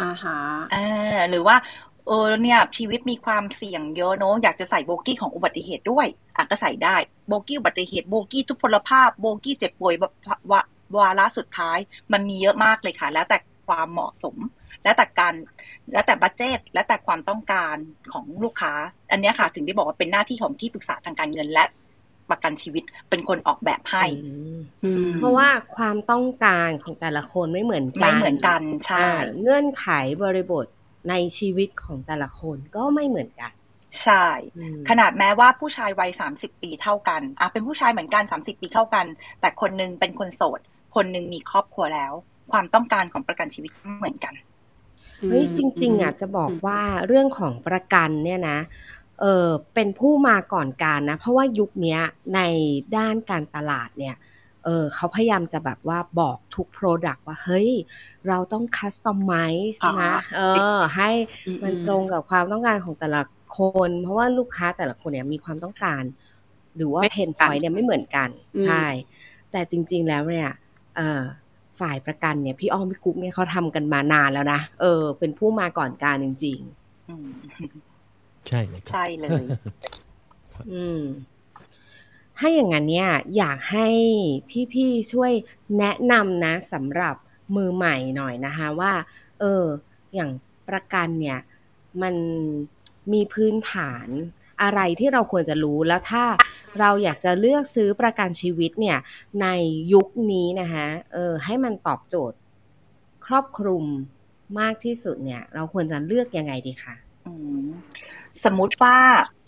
[0.00, 0.38] อ่าฮะ
[0.74, 1.56] อ่าหรือว่า
[2.06, 6.06] เออเนี่ยชีวิตมีความเสี่ยงเยอะเนาะอยากจะใส่โบกี้ของอุบัติเหตุด้วย
[6.36, 6.96] อะก็ใส่ได้
[7.28, 10.12] โบกี้อุบัติเหตุโบกี้ทุพพลภาพโบกี้เจ็บป่วยแบบ
[10.96, 11.78] วาระสุดท้าย
[12.12, 14.36] มันมีเยอะมากเลยค่ะ แล้วแต่ความเหมาะสม
[14.86, 15.34] แล้วแต่การ
[15.92, 17.76] แล้วแต่บัตเจตและแต่ความต้องการ
[18.12, 18.72] ของลูกค้า
[19.10, 21.64] อันนี้ค่ะถึงได้บอกว่าเป็นหน้าที่ของที่ปรึกษาทางการเงินและ
[22.30, 24.04] ประกันชีวิตเป็นคนออกแบบให้
[25.20, 29.06] เพราะว่าความต้องการของแต่ละคนไม่เหมือนกัน ไม่เหมือนกันใช่
[29.42, 29.86] เงื่อนไข
[30.22, 30.66] บริบท
[31.10, 33.52] ในชีวิตของแต่ละคนก็ไม่เหมือนกัน
[34.04, 34.26] ใช่
[34.88, 39.06] ขนาดแม้ว่าผู้ชายวัยสามสิบปีเท่ากันอะเป็นผู้ชายเหมือนกันสามสิบปีเท่ากัน
[39.40, 40.60] แต่คนนึงเป็นคนโสด
[40.96, 42.12] คนนึงมีครอบครัวแล้ว
[42.52, 44.34] ความต้องการของประกันชีวิตเหมือนกัน
[45.24, 48.58] เฮ้ยจริง ๆอะจะบอกว่าเรื่องของประกันเนี่ยนะ
[49.20, 51.98] เออเป็นผู้มาก่อนการนะ เพราะว่ายุคนี้
[52.34, 52.40] ใน
[52.96, 54.16] ด้านการตลาดเนี่ย
[54.64, 57.70] เออเขาพยายามจะแบบว่าบอกทุก Product ว่า เฮ้ย
[58.28, 59.32] เราต้องคัสตอมไม
[59.74, 60.42] ซ์นะเอ
[60.76, 61.10] อให้
[61.62, 63.22] มันตรงกับความต้องการของแต่ละ
[63.56, 66.02] คน เพราะว่าลูกค้าแต่ละคนเนี่ยมีความต้องการ
[66.76, 68.28] หรือว่าเพนพอยต์เนี่ยไม่เหมือนกัน
[68.64, 68.84] ใช่
[69.50, 70.50] แต่จริง ๆแล้วเนี่ย
[70.96, 71.22] เออ
[71.80, 79.42] ฝ่ายประกันเนี่ยพี่อ้อมพี่กุ๊กเนี่ยเขาทำกันมานานแล้วนะเออ เป็นผู้มาก่อนการจริงๆใช่เลยใช่เลย
[80.72, 81.02] อืม
[82.38, 83.88] ถ้าอย่างนั้นเนี่ยอยากให้
[84.72, 85.32] พี่ๆช่วย
[85.78, 87.16] แนะนำนะสำหรับ
[87.56, 88.92] มือใหม่หน่อยนะคะว่า
[89.40, 89.64] เออ
[90.14, 90.30] อย่าง
[90.68, 91.38] ประกันเนี่ย
[92.02, 92.14] มัน
[93.12, 94.08] มีพื้นฐาน
[94.62, 96.24] อะไรที่เราควรจะรู้แล้วถ้า
[96.80, 98.98] เราอยากจะเลือกซื้อประกันชีวิตเนี่ย
[99.42, 99.46] ใน
[99.92, 102.38] ยุคนี้นะคะเออให้มันตอบโจทย์
[103.26, 103.84] ครอบคลุม
[104.60, 106.94] มากที่สุดเนี่ย เราควรจะเลือกยังไงดีคะ
[108.44, 108.96] สมมติว่า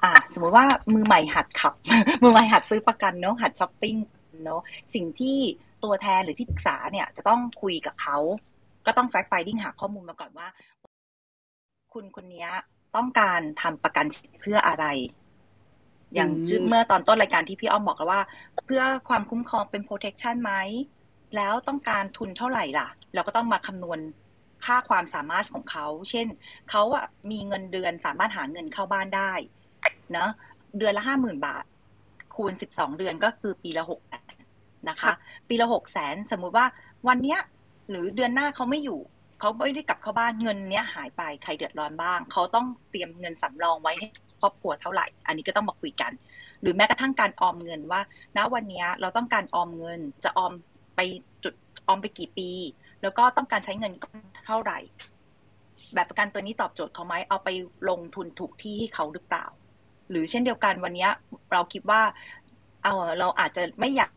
[0.02, 1.74] อะสมมติว่ามือใหม่หัดขับ
[2.22, 3.96] มือใหม่หัดซื้อประกันเนาะหัดช้อปปิ้ง
[4.44, 4.60] เนาะ
[4.94, 5.38] สิ่งที่
[5.84, 8.18] ตัวแทนหรือที่ปรึกษาเนี่ย จะต้องคุยกับเขา
[8.86, 10.48] ก็ต้อง fact finding หาข้อมูลมาก่อนว่า
[11.92, 12.46] คุณคนนี้
[12.98, 14.06] ต้องการทำประกัน
[14.40, 14.86] เพื่ออะไร
[16.14, 16.30] อย่าง
[16.68, 18.22] เมื่อตอนต้นรายการที่พี่อ้อมบอกแล้วว่า
[18.64, 20.52] เพื่อความคุ้มครองเป็น protection ไหม
[21.36, 23.98] แล้วต้องการทุนเท่าไหร่ล่ะ เราก็ต้องมาคำนวณ
[24.64, 26.26] ค่าความสามารถของเขา เช่น
[26.70, 29.32] เขาอะมีเงินเดือนสามารถหาเงินเข้าบ้านได้
[30.16, 30.28] นะ
[30.78, 31.64] เดือนละห้าหมื่นบาท
[32.34, 34.32] คูณสิบสองเดือนก็คือปีละหกแสน
[34.88, 35.12] นะคะ
[35.48, 36.66] ปีละหกแสนสมมุติว่า
[37.08, 37.40] วันเนี้ย
[37.90, 39.00] หรือเดือนหน้าเขาไม่อยู่
[39.40, 44.08] เขาไม่ได้กลับเข้าบ้านเงินเนี้ยหายไปใครเดือดร้อนบ้าง เขาต้องเตรียมเงินสำรองไว้ให้
[44.40, 46.12] ครอบครัวเท่าไหร่ อันนี้ก็ต้องมาคุยกัน
[46.62, 48.00] หรือแม้กระทั่งการออมเงินว่า
[48.36, 50.52] ณวันนี้เราต้องการออมเงินจะออม
[50.96, 51.00] ไป
[51.44, 51.54] จุด
[51.88, 52.50] ออมไปกี่ปี
[53.02, 53.92] แล้วก็ต้องการใช้เงิน
[54.46, 54.78] เท่าไหร่
[55.94, 57.48] แบบประกันตัวนี้ตอบโจทย์เขาไหมเอาไป
[57.90, 59.46] ลงทุนถูกที่ให้เขาหรือเปล่า
[60.10, 61.08] หรือเช่นเดียวกันวันนี้
[61.52, 62.02] เราคิดว่า
[62.84, 64.10] เอาเราอาจจะไม่อยาก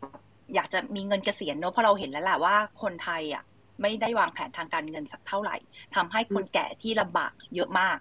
[0.55, 3.43] อยากจะมีเงินเกษียณเนอะเพราะเราเห็นแล้วแหละว่าคนไทยอะ
[3.81, 5.55] ไม่ได้วางแผนทางการเงินสักเท่าไหร่
[5.95, 7.97] ทำให้คนแก่ที่ลำบากเยอะมาก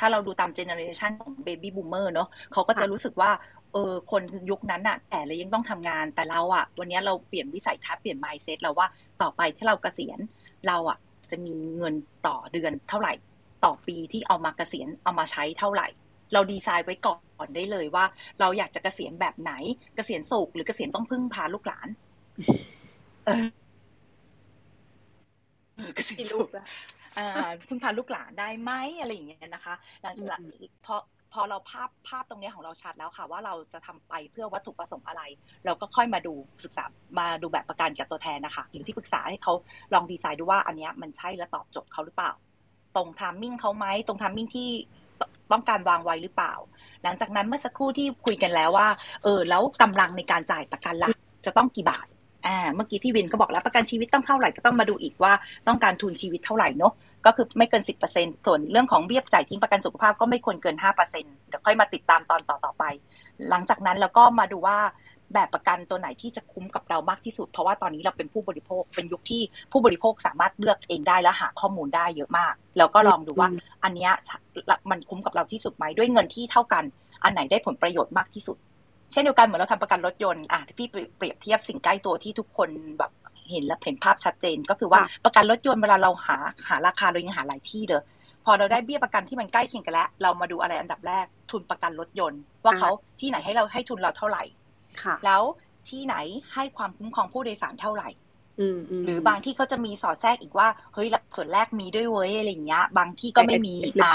[0.00, 3.30] ถ้าเราดูตามเจเนอเรชันของเบบี้บูมเมอร์เนาะเขาก็จะรู้สึกว่า
[3.72, 8.86] เออคนยุคนั้นอะแต่เลยยังต้องทำงานแต่เราอะวันนี้เราเปลี่ยนวิสัยทัศน์เปลี่ยนไมซ์เซ็ตเราว่า
[9.22, 10.18] ต่อไปที่เราเกษียณ
[10.68, 10.98] เราอะ
[11.30, 11.94] จะมีเงิน
[12.26, 13.12] ต่อเดือนเท่าไหร่
[13.64, 15.88] ต่อปีที่เอามาเกษียณเอามาใช้เท่าไหร่
[16.32, 18.04] เราดีไซน์ไว้ก่อนได้เลยว่า
[18.40, 19.52] เราอยากจะเกษียณแบบไหน
[19.96, 21.88] เกษียณสุขหรือเกษียณต้องพึ่งพาลูกหลาน
[25.94, 26.48] เกษียณสุข
[27.68, 29.74] พึ่งพาลูกหลานได้ไหมอะไรอย่างเงี้ยนะคะ
[30.86, 30.96] พอ
[31.32, 35.22] พอเราภาพภาพตรงนี้ของเราชัดแล้วค่ะ ว่าเราจะทำไปเพื่อวัตถุประสงค์อะไร
[35.64, 36.84] เราก็ค่อยมาดูศึกษา
[37.18, 39.52] มาดูแบบประกันกับตัวแทนนะคะหรือที่ปรึกษาให้เขา
[39.94, 42.32] ลองดีไซน์ดูว่าอันนี้มันใช่และตอบโจทย์เขาหรือเปล่า
[42.96, 44.68] ตรง timing เขาไหมตรง timing ที่
[45.52, 46.54] ต้องการวางไว้หรือเปล่า
[47.02, 48.88] หลังจากนั้นเมื่อสักครู่ที่คุยกันแล้วว่า
[49.22, 51.08] เออแล้วกำลังในการจ่ายประกันละ
[51.46, 52.06] จะต้องกี่บาท
[52.46, 55.32] อ่าเมื่อกี้พี่วินก็บอกแล้วประกันชีวิตต้องเท่าไหร่ก็ต้องมาดูอีกว่า
[55.68, 56.92] ต้องการทุนชีวิตเท่าไหร่เนาะ
[57.26, 62.84] ก็คือไม่เกินสิบเปอร์เซ็นส่วนเรื่องของเบี้ยจ่ายทิ้งประกันสุขภาพก็ไม่ควรเกินห้าเปอร์เซ็นเดี๋ยวค่อยมาติดตามตอนต่อต่อไป
[63.48, 64.78] หลังจากนั้นเราก็มาดูว่า
[65.34, 73.48] แบบประกันตัวไหนที่จะคุ้มกับเรามากที่สุด เพราะว่าตอนนี้เราเป็นผู้บริโภคเป็นยุคที่ผู้บริโภคสามารถเลือกเองได้และหาข้อมูลได้เยอะมาก แล้วก็ลองดูว่า
[73.84, 74.08] อันนี้
[74.90, 76.84] มันคุ้มกับเราที่สุดไหมด้วยเงินที่เท่ากัน
[77.24, 78.56] อันไหนได้ผลประโยชน์มากที่สุด
[79.12, 83.12] เช่นเดียวกันเหมือนเราทำประกันรถยนต์อะพี่เปรียบเทียบสิ่งใกล้ตัวที่ทุกคนแบบ
[83.50, 86.36] เห็นและเห็นภาพชัดเจน ก็คือว่าประกันรถยนต์เวลาเราหา
[86.68, 88.02] หาราคาเรายังหาหลายที่เลย
[88.44, 92.90] พอเราได้เบี้ยประกันที่มันใกล้เคียงกันแล้ว เรามาดูอะไรอันดับแรก ทุนประกันรถยนต์ ว่าเขา
[93.20, 94.42] ที่ไหนให้เราให้ทุนเราเท่าไหร่
[95.24, 95.42] แล้ว
[95.88, 96.16] ที่ไหน
[96.54, 98.08] ให้ความคุ้มครองผู้โดยสารเท่าไหร่
[99.04, 104.14] หรือบางที่เขาจะมีสอดแทรกอีกว่า เฮ้ยส่วนแรกมีด้วยเว้ยอะไรอย่างเงี้ย บางที่ก็ไม่มีอ่า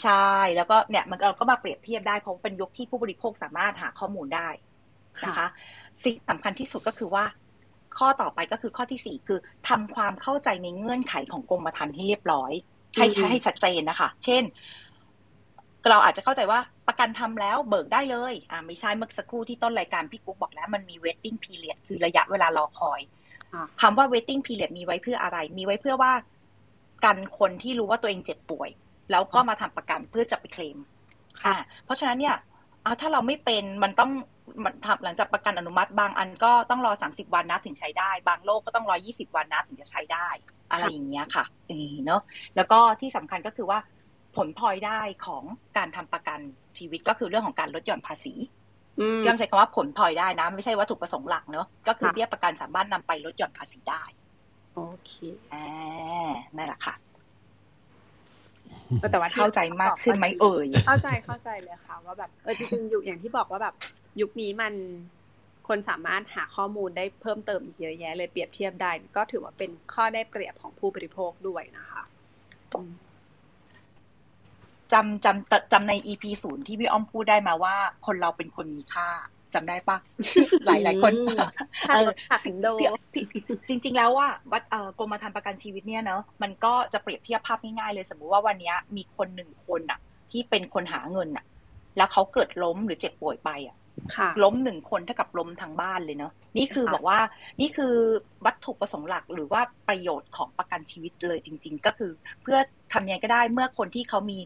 [0.00, 4.48] ใช่แล้วก็เนี่ยมันเราก็มาเปรียบเทียบได้เพราะเป็นยุคที่ผู้บริโภคสามารถหาข้อมูลได้
[5.24, 5.46] นะคะ
[6.04, 7.24] สิ่งสำคัญที่สุดก็คือว่า
[7.98, 9.38] ข้อต่อไปก็คือข้อที่สี่คือ
[9.68, 12.52] ทำความเข้าใจในเงื่อนไขของกรมธรรม์ให้เรียบร้อย
[12.94, 14.44] ให้ให้ชัดเจนนะคะ เช่น
[15.90, 23.00] เราอาจจะเข้าใจว่าประกันทำแล้วเบิกได้เลย อ่าไม่ใช่เมื่อสักครู่ที่ต้นรายการพี่กุ๊กบอกแล้วมันมี waiting period คือระยะเวลารอคอย
[23.82, 26.12] คำว่า waiting period มีไว้เพื่ออะไร มีไว้เพื่อว่า
[27.04, 28.70] กันคนที่รู้ว่าตัวเองเจ็บป่วย
[29.10, 30.78] แล้วก็มาทำประกันเพื่อจะไปเคลม
[31.44, 32.36] ค่ะ เพราะฉะนั้นเนี่ย
[33.00, 34.10] ถ้าเราไม่เป็นมันต้อง
[34.64, 40.28] มันทำหลังจากประกันอนุมัติบางอันก็ต้องรอสามสิบวันนะถึงใช้ได้ บางโรคก็ต้องรอยี่สิบวันนะถึงจะใช้ได้
[40.70, 41.44] อะไรอย่างเงี้ยค่ะ
[42.04, 42.22] เนาะ
[42.56, 43.78] แล้วก็ที่สำคัญก็คือว่า
[44.36, 45.44] ผลพลอยได้ของ
[45.76, 46.40] การทำประกัน
[46.78, 48.34] ชีวิตก็คือเรื่องของการลดหย่อนภาษี
[49.26, 54.02] ย่อมใช้คำว่าผลพลอยได้นะ ไม่ใช่วัตถุประสงค์หลักเนาะก็คือเบี้ยประกันสามารถนำไปลดหย่อนภาษีได้
[54.74, 55.12] โอเค
[55.52, 55.66] อ่า
[56.56, 56.94] นั่นแหละค่ะ
[59.12, 63.74] แต่ว่าเข้าใจมากขึ้นไหมเอ่ยเข้าใจเข้าใจเลยค่ะ ว่าแบบเออจริงๆอยู่อย่างที่บอกว่าแบบ
[64.20, 64.74] ยุคนี้มัน
[65.68, 72.02] คนสามารถหาข้อมูลได้เพิ่มเติมอีกเยอะแยะเลยเปรียบเทียบได้ ก็ถือว่าเป็นข้อได้เปรียบของผู้บริโภคด้วยนะคะ
[74.92, 77.74] จำจำจำใน EP ศูนย์ที่พี่อ้อมพูดได้มาว่า
[78.06, 79.08] คนเราเป็นคนมีค่า
[79.54, 79.96] จำได้ปะ
[80.66, 81.12] หลายหลายคน
[81.94, 82.10] เออ
[82.62, 82.66] โด
[83.68, 89.98] จริง ๆ แล้วว่าวัดเอ่อกรมธรรม์ประกันชีวิตเนี่ยเนาะมันก็จะเปรียบเทียบภาพง่ายๆเลยสมมุติว่าวันนี้มีคนหนึ่งคนอะ
[90.30, 91.44] ที่เป็นคนหาเงินอะ
[91.96, 93.76] แล้วเขาเกิดล้มหรือเจ็บป่วยไปอะ
[94.42, 97.18] ล้มหนึ่งคนเท่ากับล้มทางบ้านเลยเนาะนี่คือบอกว่า
[97.60, 97.94] นี่คือ
[98.44, 102.10] วัตถุประสงค์หลักหรือว่าประโยชน์ของประกันชีวิตเลยจริง ๆ ก็คือ
[102.42, 102.58] เพื่อ
[102.92, 104.38] ทำยังไงก็ได้เมื่อคนที่เขามี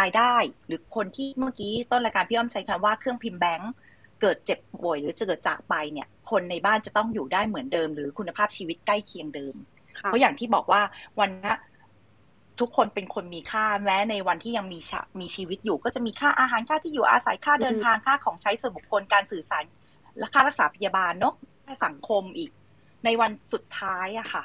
[0.00, 0.34] รายได้
[0.66, 3.72] หรือคนที่เมื่อกี้ต้นรายการพี่อ้อมใช้คำว่าเครื่องพิมพ์แบงก์
[4.20, 9.54] เกิดเจ็บป่วยหรือจะเกิดจากไปเนี่ย คนในบ้านจะต้องอยู่ได้เหมือนเดิม หรือคุณภาพชีวิตใกล้เคียงเดิม
[10.02, 10.82] เพราะอย่างที่บอกว่า
[11.20, 11.52] วันนี้
[12.60, 14.78] ทุกคนเป็นคนมีค่าแม้ในวันที่ยังมี
[15.20, 19.64] มีชีวิตอยู่ ก็จะมีค่าอาหารค่าที่อยู่อาศัยค่าเดินทางค่าของใช้ส่วนบุคคลการสื่อสาร
[20.18, 21.34] และค่ารักษาพยาบาลเนาะ
[21.66, 22.50] ค่าสังคมอีก
[23.04, 24.42] ในวันสุดท้ายอะค่ะ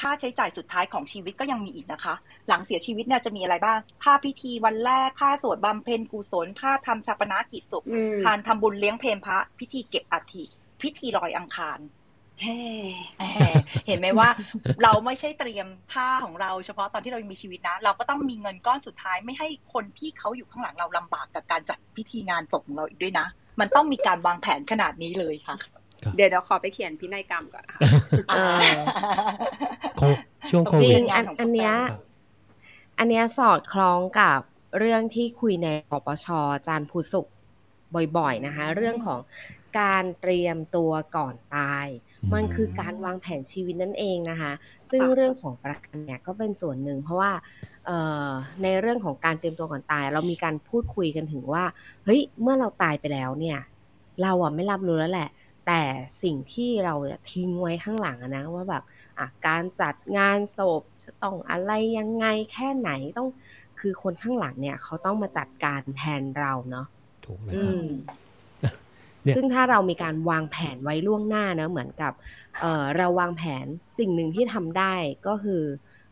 [0.00, 2.14] ค่าใช้จ่ายสุดท้ายของชีวิตก็ยังมีอีกนะคะ
[2.48, 7.84] หลังเสียชีวิตเนี่ยจะมีอะไรบ้าง ค่าพิธีวันแรกค่าสวดบำเพ็ญกุศลค่าทำชาปนากิจศพ
[8.24, 10.44] ทานทำบุญเลี้ยงเพลพระ พิธีเก็บอัฐิ
[10.82, 11.78] พิธีลอยอังคาร
[13.86, 14.28] เห็นไหมว่า
[14.82, 23.26] เราไม่ใช่เตรียมท่าของเราเฉพาะตอนที่เรายังมีชีวิตนะ เราก็ต้องมีเงินก้อนสุดท้ายไม่ให้คนที่เขาอยู่ข้างหลังเราลำบากกับการจัดพิธีงานศพของเราอีกด้วยนะ
[23.60, 25.56] มันต้องมีการวางแผนขนาดนี้เลยค่ะ
[26.16, 27.64] เดี๋ยวเดี๋ยวขอไปเขียนพินัยกรรมก่อน
[30.50, 31.74] ช่วงโควิดจริงอันอันเนี้ย
[32.98, 34.40] อันเนี้ยสอดคล้องกับ
[34.78, 36.26] เรื่องที่คุยในปปช
[36.66, 37.26] จานภูสุก
[38.18, 39.20] บ่อยๆนะคะ เรื่องของ
[39.80, 41.86] การเตรียมตัวก่อนตาย
[42.32, 44.52] มันคือการวางแผนชีวิตนั่นเองนะคะ
[44.90, 47.32] ซึ่งเรื่องของประกันเนี่ยก็เป็นส่วนหนึ่ง เพราะว่า
[48.62, 51.64] ในเรื่องของการเตรียมตัวก่อนตาย เรามีการพูดคุยกันถึงว่า
[52.04, 53.58] เฮ้ยเมื่อเราตายไปแล้วเนี่ย
[54.22, 55.30] เราอะไม่รับรู้แล้วแหละ
[55.66, 55.82] แต่
[56.22, 56.94] สิ่งที่เรา
[57.32, 58.82] ทิ้งไว้ข้างหลังนะว่าแบบ
[59.46, 63.28] การจัดงานศพจะต้องอะไรยังไงแค่ไหนต้อง
[63.80, 66.86] คือคนข้างหลังเนี่ยเขาต้องมาจัดการแทนเราเนาะ
[67.26, 67.76] ถูกเลยครับ
[69.36, 72.12] ซึ่งถ้าเรามีการวางแผนไว้ล่วงหน้าเนะเหมือนกับ
[72.60, 73.66] เเราวางแผน
[73.98, 74.94] สิ่งหนึ่งที่ทำได้
[75.26, 75.62] ก็คือ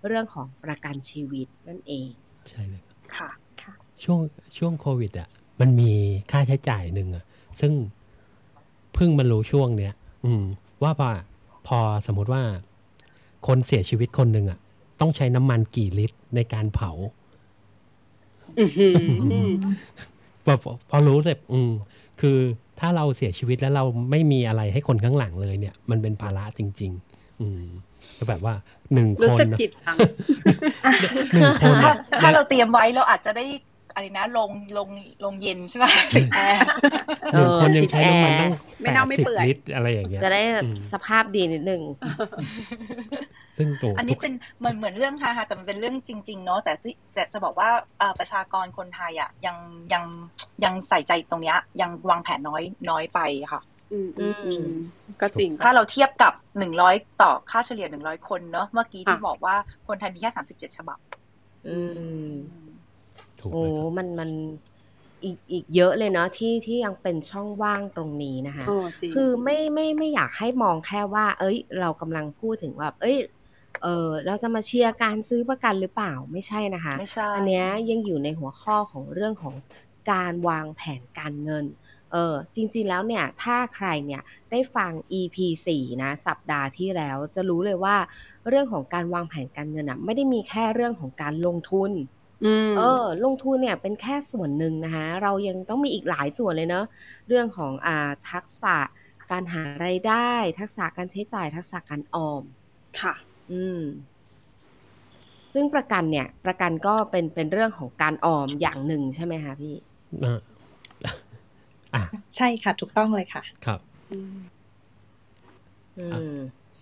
[0.06, 2.08] เรื่องของประกันชีวิตนั่นเอง
[2.48, 2.82] ใช่เลย
[3.16, 3.30] ค่ะ
[3.62, 4.20] ค่ะช่วง
[4.58, 5.28] ช่วงโควิดอะ
[5.60, 5.92] มันมี
[6.30, 7.24] ค่าใช้จ่ายหนึ่งอะ
[7.60, 7.72] ซึ่ง
[8.94, 9.94] เพิ่งมารู้ช่วงเนี้ย
[10.24, 10.42] อืม
[10.82, 11.08] ว่าพอ
[11.66, 12.42] พอสมมติว่า
[13.46, 14.58] คนเสียชีวิตคนหนึ่งอะ
[15.00, 16.90] ต้องใช้น้ำมันกี่ลิตรในการเผา
[20.44, 20.54] พอ
[20.90, 21.70] พอรู้เสร็จอืม
[22.20, 22.38] คือ
[22.82, 27.62] ถ้าเราเสียชีวิตแล้วเราไม่มีอะไรให้คนข้างหลังเลยเนี่ย มันเป็นภาระจริง ๆ อืม
[28.18, 28.54] ก็แบบว่า
[28.94, 29.96] หนึ่งคนรู้สึกผิดจัง
[31.34, 31.74] หนึ่งคน
[32.22, 33.44] ถ้าเราเตรียมไว้เราอาจจะได้
[33.94, 34.88] อะไรนะลงลง
[35.24, 35.84] ลงเย็นใช่ไหม
[36.16, 36.60] ติดแอร์
[37.32, 40.42] หนึ่งคนยังใช้น้ำมันตั้งไม่เน่าไม่เปื่อยลิตรอะไรอย่างเงี้ยจะได้
[40.92, 41.82] สภาพดีนิดนึง
[43.62, 47.68] ซึ่ซึ่งถูกอันนี้เป็นเหมือนเหมือนเรื่องฮาฮาแต่มันเป็นเรื่องจริง ๆ เนาะแต่ที่จะจะบอกว่า
[48.18, 49.56] ประชากรคนไทยอะยัง
[49.92, 50.04] ยัง
[50.64, 53.20] ยังใส่ใจตรงเนี้ย ยังวางแผนน้อยน้อยไป
[53.52, 54.66] ค่ะอืมอืมอืม
[55.20, 59.54] ก็จริงถ้าเราเทียบกับหนึ่งร้อยต่อค่าเฉลี่ยหนึ่งร้อยคนเนาะเมื่อกี้ที่บอกว่า
[59.88, 60.98] คนไทยมีแค่สามสิบเจ็ดฉบับ
[61.68, 61.78] อื
[62.28, 62.30] ม
[63.40, 64.30] ถูกโอ้เลยครับมันมัน
[65.24, 73.16] อีกอีกเยอะเลยเนาะที่ที่ยังเป็นช่องว่างตรงนี้นะคะโอ้จริงคือไม่ไม่ไม่อยากให้มองแค่ว่า เอ้ย เรากำลังพูดถึงว่า เอ้ย
[73.82, 79.54] เออเราจะมาเชียร์การซื้อประกันหรือเปล่าไม่ใช่นะคะไม่ใช่อันเนี้ยยังอยู่ในหัวข้อของเรื่องของ
[80.12, 81.64] การวางแผนการเงิน
[82.12, 87.96] เออจริงๆแล้วเนี่ยถ้าใครเนี่ยได้ฟัง EP 4นะสัปดาห์ที่แล้วจะรู้เลยว่า
[88.48, 91.90] เรื่องของการวางแผนการเงินอะไม่ได้มีแค่เรื่องของการลงทุน
[92.44, 96.84] อืมเออลงทุนเนี่ยเป็นแค่ส่วนหนึ่งนะคะเรายังต้องมีอีกหลายส่วนเลยเนาะ
[97.28, 98.76] เรื่องของอ่าทักษะ
[99.30, 102.42] การหารายได้ ทักษะการใช้จ่ายทักษะการออม
[103.00, 103.14] ค่ะ
[103.52, 103.82] อืม
[105.54, 109.74] ซึ่งประกันเนี่ย ประกันก็เป็นเป็นเรื่องของการออมอย่างหนึ่งใช่ไหมคะพี่
[110.24, 110.40] อะ
[111.94, 112.02] อะ
[112.36, 113.80] ใช่ค่ะ ถูกต้องเลยค่ะ ครับ
[114.12, 114.18] อื
[116.12, 116.36] อะม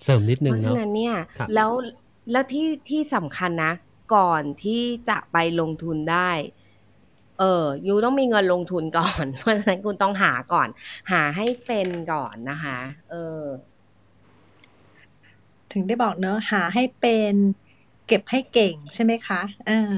[0.04, 1.70] เสริมนิดนึเพงราะฉะเนาะนั้นเนี่ยครับแล้ว
[2.32, 3.72] แล้วที่ที่สำคัญนะ
[4.14, 6.30] ก่อนที่จะไปลงทุนได้
[7.38, 10.68] เออยูต้องมีเงินลงทุนก่อน เพราะฉะนั้นคุณต้องหาก่อน
[11.12, 12.78] หาให้เป็นก่อนนะคะ
[13.10, 13.40] เออ
[15.72, 17.34] ถึงได้บอกเนอะหาให้เป็น
[18.06, 19.94] เก็บให้เก่งใช่ไหมคะเออ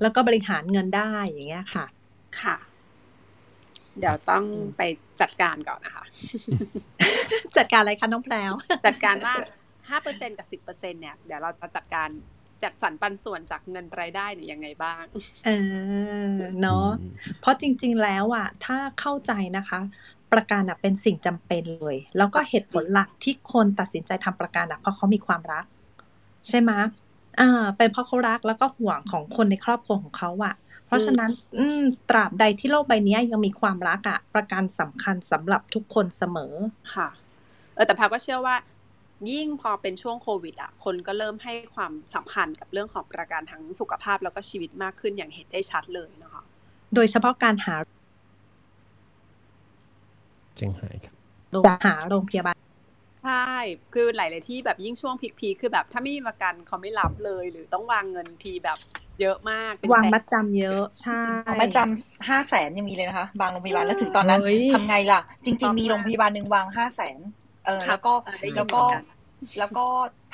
[0.00, 1.86] แล้วก็บริหารเงินได้อย่างเงี้ยค่ะ
[2.40, 2.56] ค่ะ
[3.98, 4.44] เดี๋ยวต้อง
[4.76, 4.82] ไป
[5.20, 6.04] จัดการก่อนนะคะ
[7.56, 8.52] จัดการอะไรคะน้องแพรว
[8.86, 9.34] จัดการว่า
[9.88, 12.08] ห้าเปอร์เซ็นกับสิบเปอร์เซ็นเนี่ยเดี๋ยวเราจะจัดการ
[12.62, 15.02] จัดสรรปันส่วนจากเงินรายได้เนี่ยยังไงบ้าง
[15.46, 15.50] เอ
[16.30, 19.80] อเนาะอืมเพราะจริง ๆ แล้วอะถ้าเข้าใจนะคะ
[20.32, 25.64] ประกันอะเป็นสิ่งจำเป็นเลย แล้วก็เหตุผลหลักที่คนตัดสินใจทำประกันอะเพราะเขามีความรัก
[26.48, 26.70] ใช่ไหม
[27.40, 30.54] อ่าเป็นเพราะเขารักแล้วก็ห่วงของคนในครอบครัวของเขาอะ
[30.86, 36.54] เพราะฉะนั้น อืม ตราบใดที่โลกใบนี้ยังมีความรักอะประกันสำคัญสำหรับทุกคนเสมอ
[36.94, 37.08] ค่ะ
[37.74, 38.56] เออแต่แพรก็เชื่อว่า
[39.30, 46.42] ยิ่งพอเป็นช่วงโควิดอะคนก็เริ่มให้ความสำคัญกับเรื่องของประกันทั้งสุขภาพแล้วก็ชีวิตมากขึ้นอย่างเห็นได้ชัดเลยนะคะ
[46.94, 47.74] โดยเฉพาะการหา
[50.56, 51.14] เจียงไฮ้ครับ
[51.50, 52.56] โรงหาโรงพยาบาล
[53.24, 53.48] ใช่
[53.94, 58.78] คือหลาย ๆ ที่แบบยิ่งช่วงพีคๆคือแบบถ้าไม่มีประกันเขาไม่รับเลย หรือต้องวางเงินทีแบบ
[59.20, 61.22] เยอะมากเป็นวางแสนมัดจำเยอะใช่
[61.60, 67.18] มาจำห้าแสนยังมีเลยนะคะ บางโรงพยาบาลแล้วถึงตอนนั้นเฮ้ยทำไงล่ะ จริง ๆ มีโรงพยาบาลหนึ่งวางห้าแสน
[67.66, 69.02] เออแล้วก็ค่ะได้ยินแล้วก็เหมือนกัน
[69.58, 69.84] แล้วก็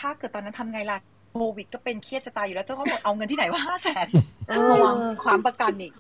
[0.01, 1.18] ถ้าเกิดตอนนั้นทำไงล่ะโค
[1.57, 4.07] วิดก็เป็นเครียดจะตายอยู่แล้วเจ้าก็บอกเอาเงินที่ไหนว่าห้าแสน
[4.49, 5.93] เออมาวางความประกันอีก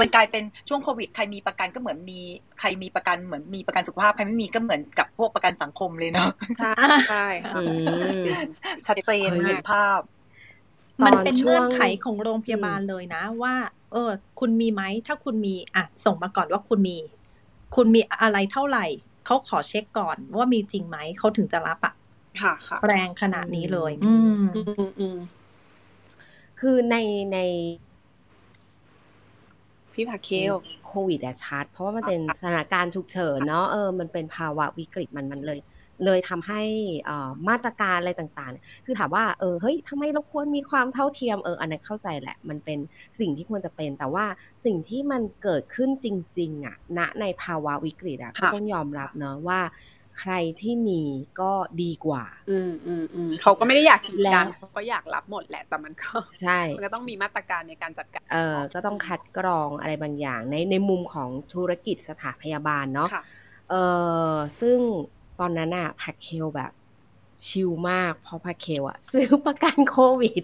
[0.00, 2.20] มันกลายเป็นช่วงโควิดใครมีประกันก็เหมือนมี
[2.60, 6.74] ใครมีประกันเหมือนมีประกันสุขภาพใครไม่มีก็เหมือนกับพวกประกันสังคมเลยเนาะใช่
[7.08, 7.62] ใช่ค่ะอื
[8.22, 8.24] ม
[8.86, 10.00] ชัดเจนเฮ้ยเห็นภาพ
[11.04, 13.54] มันตอนเป็นช่วงเงื่อนไขของโรงพยาบาลเลยนะ ว่า
[13.92, 16.96] เออ คุณมีไหมถ้าคุณมีอะส่งมาก่อนว่าคุณมี
[17.76, 18.86] คุณมีอะไรเท่าไหร่
[19.26, 22.03] เขาขอเช็คก่อนว่ามีจริงไหมเขาถึงจะรับอะค่ะค่ะ
[22.86, 25.18] แรงขนาดนี้เลยอืมอืมอืม
[26.60, 26.96] คือใน
[27.32, 27.38] ใน
[29.92, 30.54] พี่ผักเคล
[30.86, 35.60] โควิดอะชัด เพราะว่ามันเป็นสถานการณ์ฉุกเฉินเนาะเออมันเป็นภาวะวิกฤตมันมันเลย
[36.04, 36.62] เลยทำให้
[37.08, 42.78] อ่ามาตรการอะไรต่างๆเนี่ยคือถามว่าเออเฮ้ยทำไมเราควรมีความเท่าเทียมเอออันนั้นเข้าใจแหละ มันเป็น
[43.20, 44.26] สิ่งที่ควรจะเป็น แต่ว่า
[44.64, 46.06] สิ่งที่มันเกิดขึ้นจ
[46.38, 49.60] ริง ๆอะณในภาวะวิกฤตอะก็ค่ะต้องยอมรับเนาะว่า
[50.18, 51.02] ใครที่มี
[51.40, 51.52] ก็
[51.82, 63.22] ดีกว่า อืมอืมอืมเขาก็ไม่ได้อยากกีดแล้กัวนเขาก็อยากรับหมดแหละแต่มันก็ใช่มันก็ต้องมีมาตรการในการจัดการเออก็ต้องคัดกรองอะไรบางอย่าง ในในมุมของธุรกิจสถานพยาบาลเนาะค่ะ
[63.70, 63.74] เอ
[64.32, 64.78] อซึ่ง
[65.40, 66.72] ตอนนั้นอะผักเคลแบบ
[67.48, 70.42] ชิลมากเพราะผักเคลอะซื้อประกันโควิด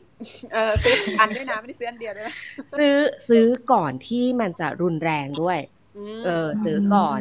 [0.53, 2.35] เออซื้ออันด้วยนะไม่ได้ซื้ออันเดียวด้วยนะ
[2.79, 2.97] ซื้อ
[3.29, 5.59] ซื้อก่อนที่มันจะรุนแรงด้วย
[6.21, 7.21] มเออ ซื้อก่อน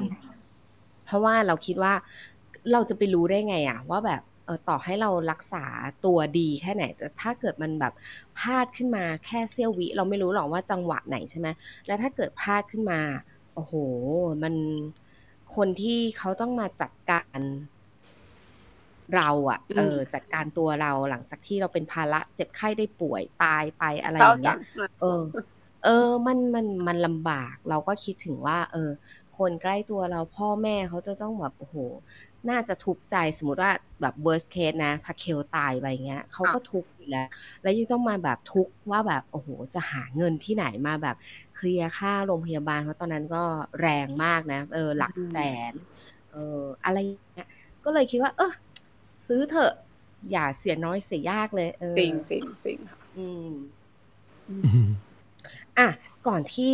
[1.05, 1.93] เพราะว่าเราคิดว่า
[2.71, 5.65] เราจะไปรู้ได้ไงอะว่าแบบเออต่อให้เรารักษา
[6.05, 7.93] ตัวดีแค่ไหน แต่ถ้าเกิดมันแบบ
[8.37, 11.47] พลาดขึ้นมาแค่เสี้ยววิ เราไม่รู้หรอกว่าจังหวะไหนใช่ไหม
[11.87, 12.99] แล้วถ้าเกิดพลาดขึ้นมา
[13.53, 13.73] โอ้โห
[14.43, 14.53] มัน
[15.55, 17.39] คนที่เขาต้องมาจัดการ
[19.15, 24.57] เราอะเออจัดการตัวเราหลังจากที่เราเป็นภาระเจ็บไข้ได้ป่วยตายไปอะไรอเศร้าย่างจัเงี้งย
[25.01, 25.21] เออ
[25.83, 28.91] เออมันมันมันลำบากเราก็คิดถึงว่า เออ
[29.37, 31.75] คนใกล้ตัวเราพ่อแม่เขาจะต้องแบบโอ้โห
[32.49, 33.71] น่าจะทุกข์ใจสมมติว่า
[34.01, 37.27] แบบ worst case นะพาเคลตายไปเงี้ยเขาก็ทุกข์อยู่แล้ว
[37.61, 41.15] แล้วยังต้องมาแบบทุกข์ว่าแบบโอ้โหจะหาเงินที่ไหนมาแบบ
[41.55, 43.43] เคลียร์ค่าโรงพยาบาลเพราะตอนนั้นก็
[43.81, 45.35] แรงมากนะ เออหลักแส
[45.71, 45.73] น
[46.31, 47.47] เอออะไรอย่างเงี้ย
[47.85, 48.53] ก็เลยคิดว่า เออ
[49.27, 49.73] ซื้อเถอะ
[50.31, 53.49] อย่าเสียน้อยเสียยากเลยเออจริงจริงจริงค่ะอืม
[54.49, 54.69] อืม
[55.77, 55.87] อะ
[56.27, 56.73] ก่อนที่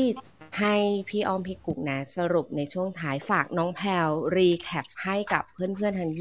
[0.59, 0.75] ให้
[1.09, 6.11] พี่ออมพี่กุ๊กนะ สรุปในช่วงท้ายฝากน้องแพลว recap ให้กับเพื่อนๆทั้ง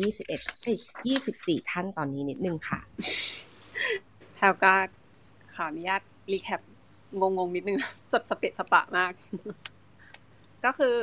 [0.75, 2.81] 21 24 ท่านตอนนี้นิดนึงค่ะ
[4.35, 4.75] แพลก็
[5.53, 6.03] ขออนุญาต
[6.33, 6.61] recap
[7.21, 7.79] งงๆนิดนึง
[8.13, 9.13] จดสเปะสปะมาก
[10.65, 10.95] ก็คือ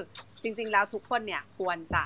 [0.44, 2.04] จริงๆแล้วทุกคนเนี่ยควรจะ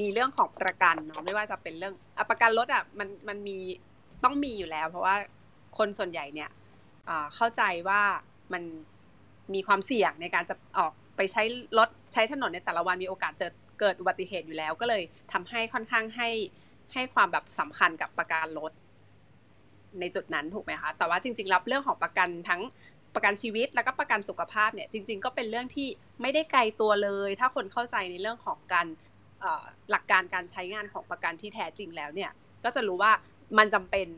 [0.00, 3.56] มีเรื่องของประกันเนาะไม่ว่าจะเป็นเรื่องอประกันรถอะมันมันมี
[4.24, 5.16] ต้องมีอยู่แล้ว เพราะว่า
[5.78, 6.50] คนส่วนใหญ่เนี่ย
[7.34, 8.02] เข้าใจว่า
[8.52, 8.62] มัน
[9.54, 11.42] มีความเสี่ยงในการจะออกไปใช้
[11.78, 15.02] รถใช้ถนนในแต่ละวันมีโอกาสเจอเกิดอุบัติเหตุอยู่แล้ว ก็เลย
[15.32, 16.28] ทำให้ค่อนข้างให้
[16.92, 18.72] ให้ความแบบสำคัญกับประกันรถ
[20.00, 22.60] ในจุดนั้นถูกไหมคะ แต่ว่าจริงๆรับเรื่องของประกันทั้ง
[23.14, 25.88] ประกันชีวิตแล้วก็ประกันสุขภาพเนี่ยจริง ๆ ก็เป็นเรื่องที่
[26.22, 28.86] ไม่ได้ไกลตัวเลย ถ้าคนเข้าใจในเรื่องของการ
[29.90, 32.30] หลักการการใช้งานของประกันที่แท้จริงแล้วเนี่ย
[32.64, 33.12] ก็จะรู้ว่า
[33.58, 34.08] มันจำเป็น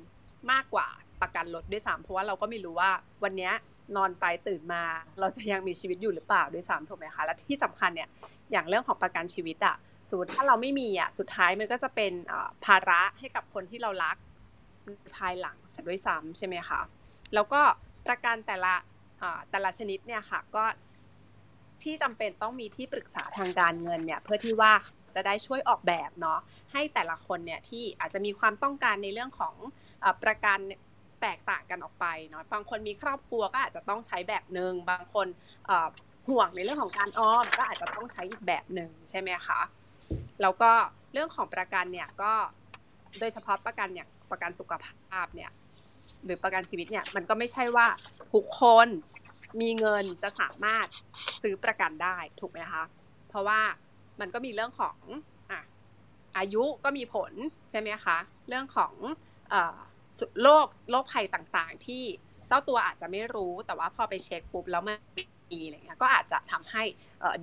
[0.53, 0.89] มากกว่า
[1.23, 2.91] ประกันรถด้วยซ้ำเพราะว่าเราก็ไม่รู้ว่า
[3.25, 3.51] วันนี้
[3.97, 4.83] นอนไปตื่นมา
[5.21, 8.09] เราจะยังมีชีวิตอยู่หรือเปล่าด้วยซ้ำถูกไหมคะและที่สำคัญเนี่ย
[8.53, 9.77] อย่างเรื่องของประกันชีวิตอะ
[10.09, 12.13] สมมติถ้าเราไม่มีอะสุดท้ายมันก็จะเป็น
[12.65, 14.17] ภาระให้กับคนที่เรารัก
[15.17, 16.81] ภายหลังเสร็จด้วยซ้ำใช่ไหมคะ
[17.35, 17.61] แล้วก็
[18.07, 18.75] ประกันแต่ละ
[19.51, 20.65] แต่ละชนิดเนี่ยค่ะก็
[21.83, 24.73] ที่จำเป็นต้องมีที่ปรึกษาทางการเงินเนี่ยเพื่อที่ว่า
[25.15, 26.41] จะได้ช่วยออกแบบเนาะ
[26.73, 29.55] ให้แต่ละคนเนี่ยที่อาจจะมีความต้องการในเรื่องของ
[30.05, 30.59] อประกัน
[31.23, 35.27] แตกต่างกันออกไปเนาะบางคนมีครอบครัวก็อาจจะต้องใช้แบบหนึ่งบางคน
[36.29, 39.61] ห่วงในเรื่องของการออมก็อาจจะต้องใช้อีกแบบหนึ่งใช่ไหมคะ
[40.43, 40.71] แล้วก็
[41.13, 42.33] เรื่องของประกันเนี่ยก็
[43.19, 45.51] โดยเฉพาะประกันอย่างประกันสุขภาพเนี่ย
[46.25, 47.87] หรือประกันชีวิตเนี่ยมันก็ไม่ใช่ว่า
[48.33, 48.89] ทุกคน
[49.61, 50.87] มีเงินจะสามารถ
[51.43, 52.83] ซื้อประกันได้ถูกไหมคะ
[53.29, 53.61] เพราะว่า
[54.21, 54.99] มันก็มีเรื่องของ
[55.51, 55.53] อ
[56.37, 57.33] อายุก็มีผล
[57.71, 58.17] ใช่ไหมคะ
[58.49, 58.95] เรื่องของ
[59.53, 59.55] อ
[60.43, 62.03] โรคโรคภัยต่างๆ ที่
[62.49, 64.97] เจ้าตัวอาจจะไม่รู้แต่ว่าพอไปเช็คปุ๊บแล้วมัน
[65.51, 66.83] มีอะไรเงี้ยก็อาจจะทำให้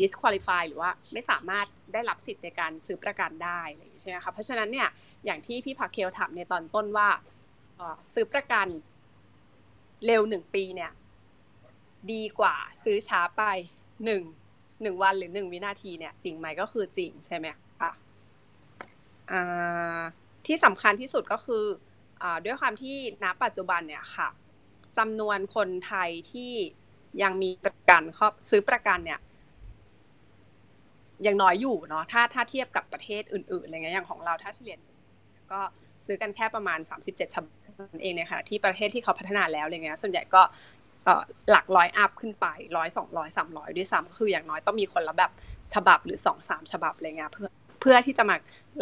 [0.02, 4.88] disqualify หรือว่าไม่สามารถได้รับสิทธิ์ในการซื้อประกันได้อะไรอย่างเงี้ยใช่ไหมคะเพราะฉะนั้นเนี่ย
[5.26, 7.10] อย่างที่พี่พักเคลถามในตอนต้นว่า
[8.14, 8.68] ซื้อประกัน
[10.06, 10.92] เร็วหนึ่งปีเนี่ย
[12.12, 13.44] ดีกว่าซื้อช้าไป
[14.06, 14.24] หนึ่ง
[14.82, 17.48] หนึ่งวันหรือหนึ่งวินาทีเนี่ยจริงไหมก็คือจริงใช่ไหม
[17.80, 17.92] คะ
[20.46, 21.66] ที่สำคัญที่สุดก็คือ
[22.46, 24.28] ด้วยความที่ณปัจจุบันเนี่ยค่ะ
[24.98, 26.52] จำนวนคนไทยที่
[27.24, 29.20] ยังมีประกันครอบซื้อประกันเนี่ย
[31.26, 34.78] ยังน้อยอยู่เนาะถ้าถ้าเทียบกับประเทศอื่นๆอะไรเงี้ยอย่างของเราถ้าเฉลี่ย
[35.52, 35.62] ก็
[36.06, 40.42] ซื้อกันแค่ประมาณ 37ฉบับนั่นเองในขณะที่ประเทศที่เขาพัฒนาแล้วอะไรเงี้ยส่วนใหญ่ก็
[41.52, 42.48] หลักร้อยอัพขึ้นไป
[42.78, 45.32] ร้อยสองร้อยสามร้อยด้วยซ้ำคืออย่างน้อยต้องมีคนละแบบ
[45.76, 47.50] ฉบับหรือสองสามฉบับอะไรเงี้ยเพื่อ
[47.82, 48.36] เพื่อที่จะมา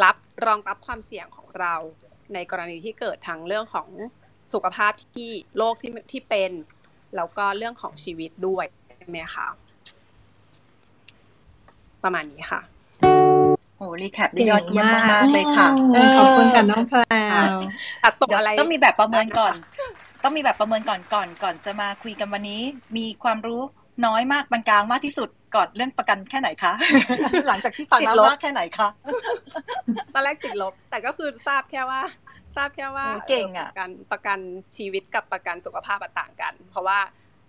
[0.03, 0.15] รับ
[0.45, 1.75] รองรับความเสี่ยงของเรา
[2.34, 3.88] ในกรณีที่เกิดทั้งเรื่องของ
[4.53, 6.51] สุขภาพที่โรคที่ที่เป็น
[7.15, 8.65] แล้วก็เรื่องของชีวิตด้วย
[8.97, 9.47] ใช่ไหมคะ
[12.03, 12.61] ประมาณนี้ค่ะ
[13.78, 16.97] โอ้รีแคปได้ยอดเยี่ยมมากๆเลยค่ะอืมขอบคุณค่ะน้องแพร
[17.53, 17.57] ว
[18.03, 19.53] ตัดตกเดี๋ยวอะไรต้องมีแบบประเมินก่อน
[20.24, 22.61] ต้องมีแบบประเมินก่อนก่อนก่อนจะมาคุยกันวันนี้
[22.97, 23.61] มีความรู้
[24.05, 26.73] น้อยมากปานกลางมากที่สุด ก่อนเรื่องประกันแค่ไหนคะ
[27.47, 28.87] หลังจากที่ฟังแล้วมากแค่ไหนคะ
[30.13, 32.01] ตอนแรกติดลบ แต่ก็คือทราบแค่ว่า
[32.55, 34.39] ทราบแค่ว่าโอ้เก่งอะประกันประกัน
[34.75, 36.99] ชีวิตกับประกันสุขภาพอะต่างกัน เพราะว่า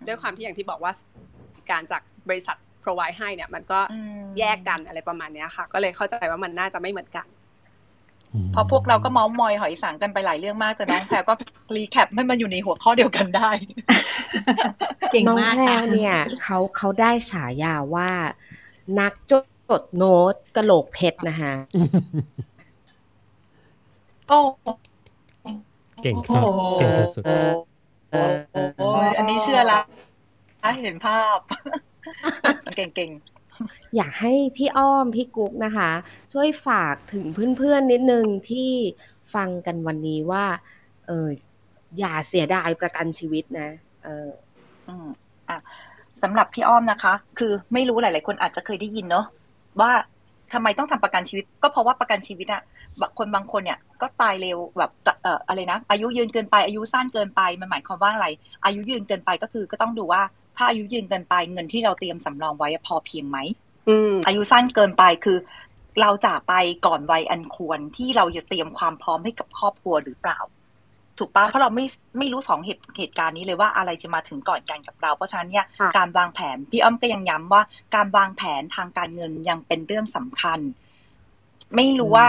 [0.06, 0.92] ด้วยความที่อย่างที่บอกว่า
[1.70, 7.26] การจากบริษัท provide ให้เนี่ย มันก็อืมแยกกันอะไรประมาณเนี้ยค่ะ ก็เลยเข้าใจว่ามันน่าจะไม่เหมือนกัน
[8.52, 11.34] เพราะพวกเราก็เมาส์มอยหอยสังกันไปหลายเรื่องมากแต่น้องแพรก็
[11.74, 13.50] รีแคปให้มันอยู่ในหัวข้อเดียวกันได้
[15.12, 18.10] เก่งน้องมากแพรค่ะวเนี่ยเขาเขาได้ฉายาว่า
[19.00, 19.32] นักจ
[19.80, 21.52] ดโน้ตกะโหลกเพชรนะคะ
[24.28, 24.38] โอ้
[26.02, 27.22] เก่งครับโอ้โหเก่งสุด
[28.10, 29.80] โอ้ยอันนี้เชื่อละ
[30.82, 31.38] เห็นภาพ
[32.76, 33.10] เก่งเก่ง
[33.96, 35.90] อยากให้พี่อ้อมพี่กุ๊กนะคะ
[36.32, 37.24] ช่วยฝากถึง
[37.56, 38.70] เพื่อนๆนิดนึงที่
[39.34, 40.44] ฟังกันวันนี้ว่า
[41.06, 41.28] เออ
[41.98, 43.68] อย่าเสียดายประกันชีวิตนะ
[44.04, 44.28] เออ
[44.88, 45.08] อืม
[45.48, 45.58] อะ
[46.22, 49.26] สำหรับพี่อ้อมนะคะ คือไม่รู้หลาย ๆ คนอาจจะเคยได้ยินเนาะ
[49.80, 49.90] ว่า
[50.52, 52.62] ทำไมต้องทำประกันชีวิต ก็เพราะว่าประกันชีวิตอะ
[53.00, 58.26] บางคนบางคนเนี่ย ก็ตายเร็วแบบจะเอ่ออะไรนะอายุยืนเกินไปอายุสั้นเกินไปมันหมายความว่าอะไร
[58.64, 60.22] อายุยืนเกินไปก็คือ ก็ต้องดูว่า
[60.56, 63.38] ถ้าอายุยืนเกินไปเงินที่เราเตรียมสำรองไว้พอเพียงไหม
[63.88, 65.38] อืมอายุสั้นเกินไปคือ
[66.00, 66.54] เราจากไป
[66.86, 70.38] ก่อนวัยอันควรที่เราจะเตรียมความพร้อมให้กับครอบครัวหรือเปล่า
[71.18, 71.84] ถูกปะเพราะเราไม่
[72.18, 77.62] ไม่รู้สองเหตุเหตุการณ์นี้เลยว่าอะไรจะมาถึงก่อนกันกับเรา เพราะฉะนั้นเนี่ยค่ะการวางแผนพี่อ้อมก็ยังย้ำว่า
[77.94, 80.60] การวางแผนทางการเงินยังเป็นเรื่องสำคัญ
[81.76, 82.28] ไม่รู้ว่า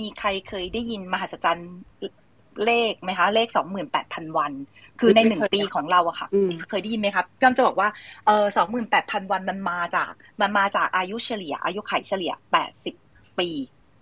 [0.00, 1.70] มีใครเคยได้ยินมหัศจรรย์
[2.64, 4.52] เลขไหมคะ เลขสองหมื่นแปดพันวัน
[5.00, 6.28] คือในหนึ่งปีของเราอะค่ะ
[6.70, 7.88] เคยได้ยินไหมครับพี่อ้อมจะบอกว่า
[8.26, 12.94] เออสองหมื่นแปดพันวันมันมาจาก มันมาจากอายุเฉลี่ย อายุไขเฉลี่ยแปดสิบ
[13.38, 13.48] ปี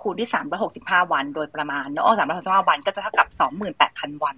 [0.03, 4.37] คูณด้วยสามร้อยหกสิบห้าวันโดยประมาณเนาะสามร้อยหกสิบห้าวันก็จะเท่ากับสองหมื่นแปดพันวัน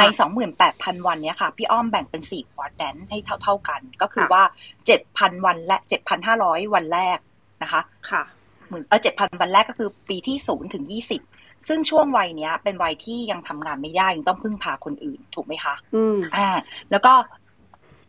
[0.00, 4.42] ในสองหมื่นแปดพันวันเนี้ยค่ะ พี่อ้อมแบ่งเป็นสี่ควอดแดนให้เท่า ๆกัน ก็คือว่า
[4.86, 7.18] เจ็ดพันวันและเจ็ดพันห้าร้อยวันแรก
[7.62, 7.80] นะคะ
[8.10, 8.22] ค่ะ
[8.68, 11.20] หมื่นเออเจ็ดพันวันแรกก็คือปีที่ศูนย์ถึงยี่สิบ
[11.68, 16.48] ซึ่งช่วงวัยเนี้ย เป็นวัยที่ยังทำงานไม่ได้ยังต้องพึ่งพาคนอื่นถูกไหมคะ อืมอ่า
[16.90, 17.12] แล้วก็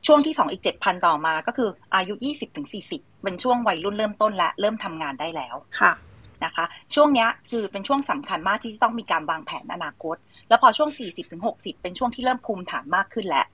[0.07, 5.93] ช่วงที่สองอีกเจ็ดพันต่อมาก็คืออายุยี่สิบถึงสี่สิบเป็นช่วงวัยรุ่นเริ่มต้นและเริ่มทำงานได้แล้วค่ะ
[6.45, 10.15] นะคะ ช่วงนี้คือเป็นช่วงสำคัญมากที่ต้องมีการวางแผนอนาคต
[10.49, 13.45] แล้วพอช่วงสี่สิบถึงหกสิบเป็นช่วงที่เริ่มภูมิฐานมากขึ้นแล้ว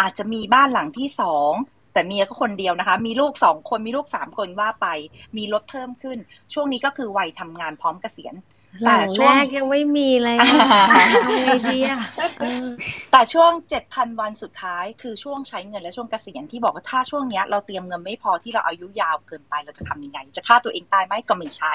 [0.00, 1.52] อาจจะมีบ้านหลังที่สอง
[1.92, 4.86] แต่เมียก็คนเดียวนะคะ มีลูกสองคนมีลูกสามคนว่าไป
[5.36, 6.18] มีรถเพิ่มขึ้น
[6.54, 8.34] ช่วงนี้ก็คือวัยทำงานพร้อมเกษียณ
[8.82, 10.38] หลังแรกยังไม่มีเลย
[11.14, 12.00] ทำไงดีอะ
[13.12, 21.72] แต่ช่วงเจ็ดพันวันสุดท้ายคือช่วงใช้เงินและช่วงเกษียณที่บอกว่าถ้าช่วงเนี้ยเราเตรียมเงินไม่พอที่เราอายุยาวเกินไปเราจะทำยังไง จะฆ่าตัวเองตายไหมก็ไม่ใช่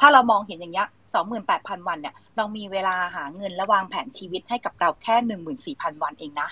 [0.00, 6.48] ถ้าเรามองเห็นอย่างเงี้ยสองหมื่นแปดพันวันเนี่ยเรามีเวลาหาเงินและวางแผนชีวิตให้กับเราแค่หนึ่งหมื่นสี่พันวันเองนะ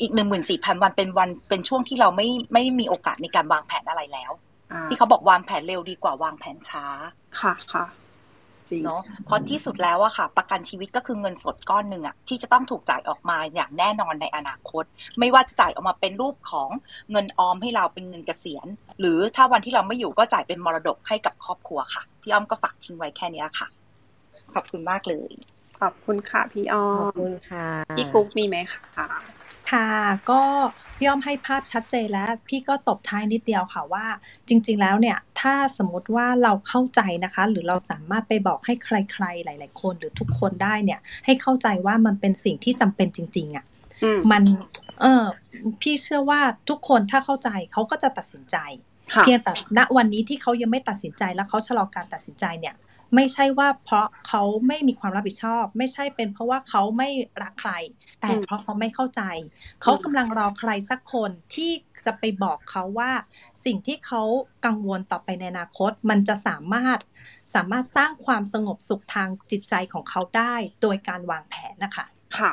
[0.00, 4.32] อีกหนึ่งหมื่นสี่พันวันเป็นวันเป็นช่วงที่เราไม่ไม่มีโอกาสในการวางแผนอะไรแล้ว
[4.88, 6.84] ที่เขาบอกวางแผนเร็วดีกว่าวางแผนช้า
[7.40, 7.84] ค่ะค่ะ
[8.84, 14.84] เนาะเพราะที่สุดแล้วอะค่ะ ประกันชีวิตก็คือเงินสดก้อนหนึ่งอะที่จะต้องถูกจ่ายออกมาอย่างแน่นอนในอนาคต
[15.18, 16.68] ไม่ว่าจะจ่ายออกมาเป็นรูปของ
[17.10, 18.66] เงินออมให้เราเป็นเงินเกษียณ
[19.00, 23.68] หรือถ้าวันที่เราไม่อยู่ก็จ่ายเป็นมรดกให้กับครอบครัวค่ะ พี่อ้อมก็ฝากทิ้งไว้แค่นี้ค่ะ
[24.54, 25.30] ขอบคุณมากเลย
[25.80, 27.66] ขอบคุณค่ะพี่อ้อมขอบคุณค่ะ
[27.96, 28.80] พี่กุ๊กมีไหมคะ
[29.70, 29.88] ค่ะ
[30.30, 30.40] ก็
[31.06, 34.06] ย่อมให้ภาพชัดเจนแล้ว พี่ก็ตบท้ายนิดเดียวค่ะว่า
[34.48, 43.64] จริง ๆ แล้วเนี่ย ถ้าสมมติว่าเราเข้าใจนะคะ หรือเราสามารถไปบอกให้ใคร ๆ หลาย ๆ คนหรือทุกคนได้เนี่ย ให้เข้าใจว่ามันเป็นสิ่งที่จำเป็นจริง ๆอะ่ะ
[44.30, 44.42] มัน
[45.00, 45.24] เออ
[45.80, 48.56] พี่เชื่อว่าทุกคนถ้าเข้าใจเขาก็จะตัดสินใจ
[49.20, 52.74] เพียงแต่ณวันนี้ที่เขายังไม่ตัดสินใจแล้วเขาชะลอการตัดสินใจเนี่ย
[53.14, 57.08] ไม่ใช่ว่าเพราะเขาไม่มีความรับผิดชอบ ไม่ใช่เป็นเพราะว่าเขาไม่
[57.42, 57.72] รักใคร
[58.20, 59.22] แต่เพราะเขาไม่เข้าใจ
[59.82, 61.72] เขากำลังรอใครสักคนที่
[62.06, 63.12] จะไปบอกเขาว่า
[63.64, 64.22] สิ่งที่เขา
[64.66, 66.98] กังวลต่อไปในอนาคต มันจะสามารถ
[67.54, 72.06] สามารถสร้างความสงบสุขทางจิตใจของเขาได้โดยการวางแผนนะคะ
[72.38, 72.52] ค่ะ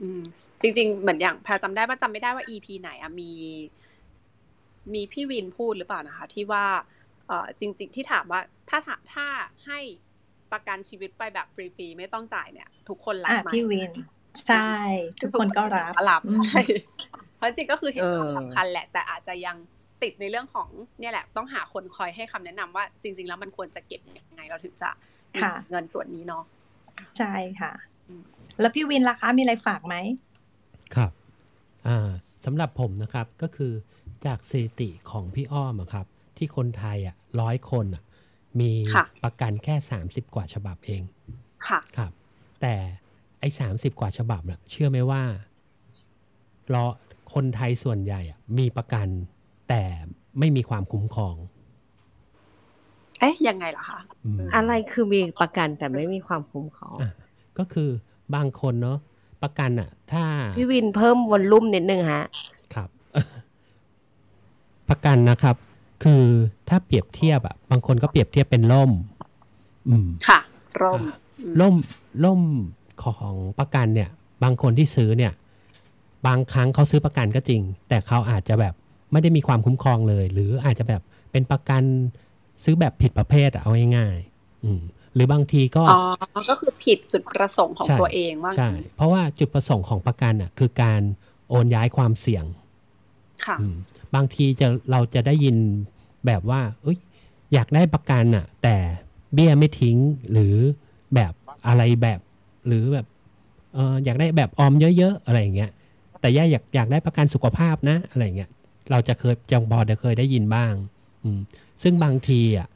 [0.00, 0.22] อืม
[0.60, 3.32] จริง ๆ เหมือนอย่างแพรจำได้ว่าจำไม่ได้ว่า EP ไหนอะมี
[4.94, 6.66] มีพี่วินพูดหรือเปล่านะคะ ที่ว่า
[7.60, 8.78] จริง ๆ ที่ถามว่าถ้า
[9.14, 9.26] ถ้า
[9.66, 9.80] ให้
[10.52, 13.92] ประกันชีวิตไปแบบฟรีๆ ไม่ต้องจ่ายเนี่ย ทุกคนรับไหมพี่วิน
[14.48, 14.72] ใช่
[15.22, 16.52] ทุกคนก็รับรับใช่
[17.36, 19.56] เพราะจริงก็คือเห็นความสำคัญแหละ แต่อาจจะยัง
[20.02, 20.68] ติดในเรื่องของ
[21.00, 24.90] เนี่ยแหละ ต้องหาคนคอยให้คำแนะนำว่า จริง ๆ แล้วมันควรจะเก็บยังไงเราถึงจะ
[25.70, 26.44] เงินส่วนนี้เนาะ
[27.18, 27.72] ใช่ค่ะ
[28.60, 29.96] แล้วพี่วินล่ะคะมีอะไรฝากไหม
[30.94, 31.10] ครับ
[31.88, 32.08] อ่า
[32.44, 33.72] สำหรับผมนะครับก็คือ
[34.26, 36.06] จากสถิติของพี่อ้อมครับ
[36.38, 38.02] ที่คนไทยอะร้อยคนอะ
[38.60, 38.70] มี
[39.24, 41.02] ประกันแค่สามสิบกว่าฉบับเอง
[41.66, 42.12] ค่ะครับ
[42.60, 42.74] แต่
[43.40, 45.22] ไอ้สามสิบกว่าฉบับน่ะ เชื่อไหมว่า
[46.74, 46.84] รอ
[47.34, 49.08] คนไทยส่วนใหญ่อะมีประกัน
[49.68, 49.82] แต่
[50.38, 51.36] ไม่มีความคุ้มครอง
[53.20, 54.00] เอ๊ะยังไงล่ะคะ
[54.56, 56.96] อะไรคือมีประกันแต่ไม่มีความคุ้มครอง
[57.58, 57.90] ก็คือ
[58.34, 58.98] บางคนเนาะ
[59.42, 60.24] ประกันอะ ถ้า
[60.56, 62.24] พี่วินเพิ่มวอลลุ่มนิดนึงฮะ
[62.74, 62.88] ครับ
[64.88, 65.56] ประกันนะครับ
[66.02, 66.24] คือ
[66.68, 68.90] ถ้าเปรียบเทียบอะบางคนก็เปรียบเทียบเป็นล่ม
[69.88, 70.38] อืม ค่ะ
[70.82, 71.02] ร่ม
[71.60, 71.74] ล่ม
[72.24, 72.40] ล่ม
[73.02, 74.10] ของประกันเนี่ย
[74.42, 75.32] บางคนที่ซื้อเนี่ย
[76.26, 78.74] บางครั้งเขาซื้อประกันก็จริง แต่เขาอาจจะแบบ
[79.12, 81.82] ไม่ได้มีความคุ้มครองเลย หรืออาจจะแบบเป็นประกัน
[82.64, 84.80] ซื้อแบบผิดประเภทเอาง่ายๆอืม
[85.14, 86.00] หรือบางทีก็อ๋อ
[86.50, 91.00] ก็คือผิดจุดประสงค์ของตัวเองว่าใช่เพราะว่าจุดประสงค์ของประกันอะ คือการ
[91.50, 92.67] โอนย้ายความเสี่ยงค่ะ
[94.14, 95.56] บางทีจะเราจะได้ยิน
[96.26, 96.98] แบบว่าเอ้ย
[97.52, 98.76] อยากได้ประกันอะแต่
[99.34, 99.96] เบี้ยไม่ทิ้ง
[100.32, 100.54] หรือ
[101.14, 101.32] แบบ
[101.66, 102.20] อะไรแบบ
[102.66, 103.06] หรือแบบ
[103.74, 105.70] เอออยากได้แบบออมเยอะ ๆ อะไรอย่างเงี้ย
[106.20, 108.50] แต่ย่าอยากอยากได้ประกันสุขภาพนะ อะไรเงี้ย
[108.90, 110.72] เราจะเคยจังบอจะเคยได้ยินบ้าง
[111.24, 111.40] อืม
[111.82, 112.68] ซึ่งบางทีอะ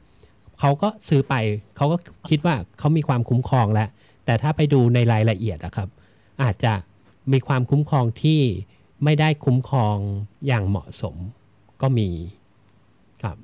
[0.59, 1.35] เขาก็ซื้อไป
[1.77, 1.97] เขาก็
[2.29, 3.89] คิดว่าเขามีความคุ้มครองแล้ว
[4.25, 5.89] แต่ถ้าไปดูในรายละเอียดอะครับ
[6.43, 6.73] อาจจะ
[7.31, 8.41] มีความคุ้มครองที่
[9.03, 9.97] ไม่ได้คุ้มครอง
[10.47, 11.15] อย่างเหมาะสม
[11.81, 12.09] ก็มี
[13.21, 13.37] ครับ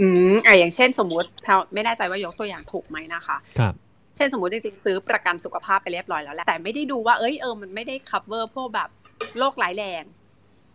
[0.00, 3.74] อืมอะอย่างเช่นสมมุติเราไม่แน่ใจว่ายกตัวอย่างถูกไหมนะคะ ครับ
[4.16, 8.88] เช่นสมมติจริงๆซื้อประกันสุขภาพไปเรียบร้อยแล้วแหละแต่ไม่ได้ดูว่าเอ้ยเออมันไม่ได้ cover พวกแบบ
[9.38, 10.04] โรคร้ายแรง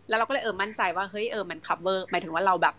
[0.08, 2.74] แล้วเราก็เลยเออมั่นใจว่าเฮ้ยเออมัน cover หมายถึงว่าเราแบบ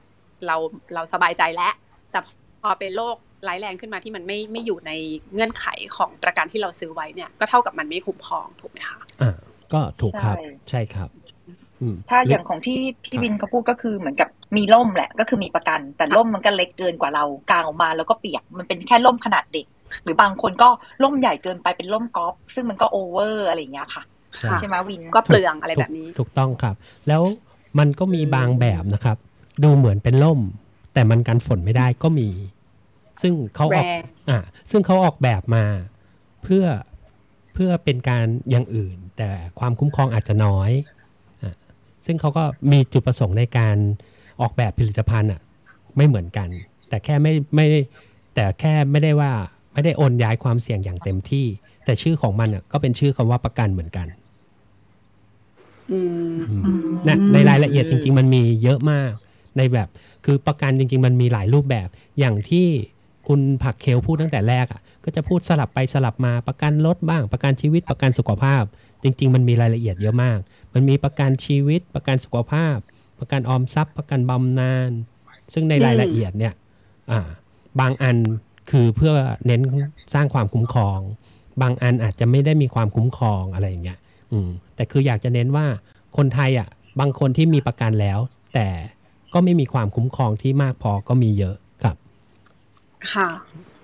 [0.47, 0.55] เรา
[0.93, 1.73] เราสบายใจแล้ว
[2.11, 2.27] แต่พ
[2.61, 3.15] พอเป็นโรค
[3.47, 4.91] ร้ายแรงขึ้นมาที่มันไม่ไม่อยู่ใน
[5.33, 5.65] เงื่อนไข
[5.97, 9.37] ของประกันที่เราซื้อไว้เนี่ย ก็เท่ากับมันไม่คุ้มครองถูกไหมคะอ่า
[9.73, 10.37] ก็ถูกครับ
[10.69, 11.09] ใช่ครับ
[12.09, 19.65] ถ้าอย่างของที่พี่วินเขาพูดก็คือเหมือนกับมีร่มแหละ ก็คือมีประกัน แต่ร่มมันก็เล็กเกินกว่าเรากางออกมาแล้วก็เปียกมันเป็นแค่ร่มขนาดเด็ก
[20.03, 20.69] หรือบางคนก็
[21.03, 24.03] ร่มใหญ่เกินไปเป็นร่มกอล์ฟซึ่งมันก็ over อะไรอย่างเงี้ยค่ะ
[24.59, 26.75] ใช่ไหมวินก็เปลืองอะไรแบบนี้ ถูกต้องครับ
[27.07, 27.21] แล้ว
[27.79, 29.17] มันก็มีบางแบบนะครับ
[29.63, 30.39] ดูเหมือนเป็นล่ม
[30.93, 32.29] แต่มันกันฝนไม่ได้ก็มี
[33.21, 33.85] ซึ่งเขาออก
[34.29, 34.39] อ่า
[34.71, 35.63] ซึ่งเขาออกแบบมา
[36.43, 36.63] เพื่อ
[37.53, 39.29] เพื่อเป็นการอย่างอื่น แต่
[39.59, 40.71] ความคุ้มครองอาจจะน้อย
[42.05, 43.77] ซึ่งเขาก็มีจุดประสงค์ในการ
[44.41, 45.41] ออกแบบผลิตภัณฑ์อะ
[45.97, 46.49] ไม่เหมือนกัน
[46.89, 47.65] แต่แค่ไม่ไม่
[48.35, 49.31] แต่แค่ไม่ได้ว่า
[49.73, 51.45] ไม่ได้โอนย้ายความเสี่ยงอย่างเต็มที่
[51.85, 54.07] แต่ชื่อของมันอะก็เป็นชื่อคำว่าประกันเหมือนกัน
[57.07, 59.11] นะในรายละเอียดจริง ๆ มันมีเยอะมาก
[59.57, 59.87] ในแบบ
[60.25, 61.87] คือประกันจริง ๆ มันมีหลายรูปแบบ
[62.19, 62.67] อย่างที่
[63.27, 68.63] คุณผักเคลพูดตั้งแต่แรกอะก็จะพูดสลับไปสลับมาประกันรถบ้าง ประกันชีวิตประกันสุขภาพ
[69.03, 70.39] จริง ๆ มันมีรายละเอียดเยอะมาก
[70.73, 72.77] มันมีประกันชีวิต ประกันสุขภาพ
[73.19, 74.91] ประกันออมทรัพย์ ประกันบำนาญ
[75.53, 76.53] ซึ่งในรายละเอียดเนี่ย
[77.79, 78.17] บางอัน
[78.71, 79.13] คือเพื่อ
[79.45, 79.61] เน้น
[80.13, 80.99] สร้างความคุ้มครอง
[81.61, 83.99] บางอันอาจจะไม่ได้มีความคุ้มครองอะไรอย่างเงี้ย
[84.31, 85.65] อืมแต่คืออยากจะเน้นว่า
[86.17, 86.69] คนไทยอะ
[86.99, 88.19] บางคนที่มีประกันแล้ว
[88.53, 88.67] แต่
[89.33, 91.55] ก็ไม่มีความคุ้มครองที่มากพอก็มีเยอะ
[93.01, 93.29] ครับค่ะ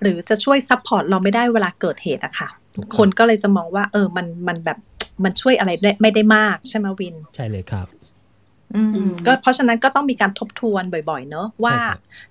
[0.02, 2.48] หรือจะช่วย support เราไม่ได้เวลาเกิดเหตุอะค่ะ
[2.96, 4.78] คนก็เลยจะมองว่า เออมันมันแบบ
[5.24, 5.70] มันช่วยอะไร
[6.02, 7.88] ไม่ได้มากใช่ไหมวิน ใช่เลยครับ
[9.26, 11.76] ก็เพราะฉะนั้นก็ต้องมีการทบทวนบ่อย ๆ เนอะว่า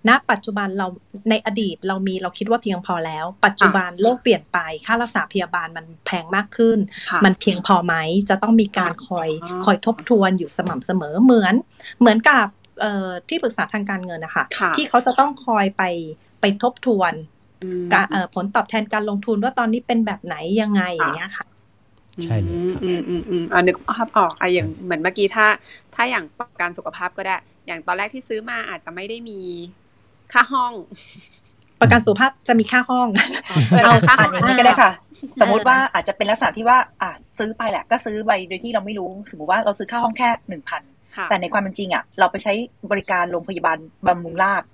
[0.07, 0.87] ณ ปัจจุบันเรา
[1.29, 6.77] ในอดีตเรามีเราคิดว่าเพียงพอแล้ว ปัจจุบันโลกเปลี่ยนไปค่ารักษาพยาบาลมันแพงมากขึ้น
[7.25, 7.95] มันเพียงพอไหม
[8.29, 9.29] จะต้องมีการคอย
[9.65, 11.53] คอยทบทวนอยู่สม่ำเสมอเหมือน
[11.99, 12.45] เหมือนกับ
[13.29, 14.43] ที่ปรึกษาทางการเงินนะคะ
[14.75, 15.83] ที่เขาจะต้องคอยไป
[16.41, 17.13] ไปทบทวน
[18.35, 21.45] ผลตอบแทนการลงทุนว่าตอนนี้เป็นแบบไหนยังไงอย่างเงี้ยค่ะ
[22.23, 25.45] ใช่เลยครับอืมอืมอืมอ่านึกภาพออกอะอย่างเหมือนเมื่อกี้ถ้า
[25.95, 27.35] ถ้าอย่างประกันสุขภาพก็ได้
[27.67, 29.39] อย่างตอนแรกที่ซื้อมาอาจจะไม่ได้มี
[30.33, 30.73] ค่าห้อง
[31.81, 33.07] ประกันสุขภาพจะมีค่าห้อง
[33.83, 34.91] เอาค่าอย่างนี้ก็ได้ค่ะ
[35.41, 40.81] สมมติว่าอาจจะเป็นลักษณะที่ว่าอ่าซื้อไปแหละ ก็ซื้อไปโดยที่เราไม่รู้ สมมติว่าเราซื้อค่าห้องแค่หนึ่งพัน
[41.29, 42.53] แต่ในความเป็นจริงอะเราไปใช้
[42.91, 43.77] บริการโรงพยาบาล
[44.07, 44.67] บำรุงราษฎร์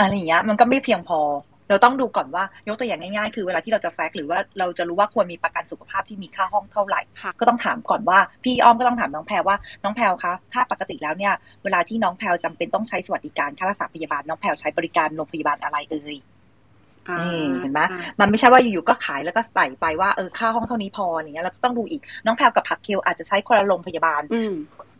[0.00, 1.20] อะไรอย่างเงี้ยมันก็ไม่เพียงพอ
[1.68, 7.00] เราต้องดูก่อนว่ายกตัวอย่างง่ายๆ คือเวลาที่เราจะแฟกหรือว่าเราจะรู้ว่าควรมีประกันสุขภาพที่มีค่าห้องเท่าไหร่
[7.40, 11.32] ก็ต้องถามก่อนว่าพี่อ้อมก็ต้องถามน้องแพรว่าน้องแพรคะถ้าปกติแล้วเนี่ย
[11.64, 16.16] เวลาที่น้องแพรจำเป็นต้องใช้สวัสดิการค่ารักษาพยาบาลน้องแพรใช้บริการโรงพยาบาลอะไรเอ่ย
[17.60, 17.80] เห็นไหม
[18.20, 24.22] มันไม่ใช่ว่าอยู่ๆก็ขายแล้วก็ใส่ไปว่าเออค่าห้องเท่านี้พออย่างเงี้ยเราต้องดูอีกน้องแพรกับผักเคียวอาจจะใช้คนละโรงพยาบาล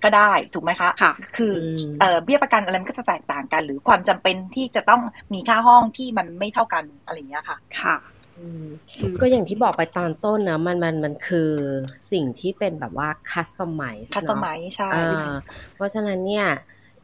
[0.05, 1.53] ก็ได้ถูกไหมคะค่ะคือ
[2.00, 5.00] เออเบี้ยประกันอะไรมันก็จะแตกต่างกัน หรือความจำเป็นที่จะต้อง
[5.34, 7.96] มีค่าห้องที่มันไม่เท่ากันอะไรอย่างเงี้ยค่ะค่ะ
[9.20, 11.50] ก็อย่างที่บอกไปตอนต้นนะมันมันมันคือ
[12.12, 14.90] สิ่งที่เป็นแบบว่า customize customize ใช่
[15.74, 16.46] เพราะฉะนั้นเนี่ย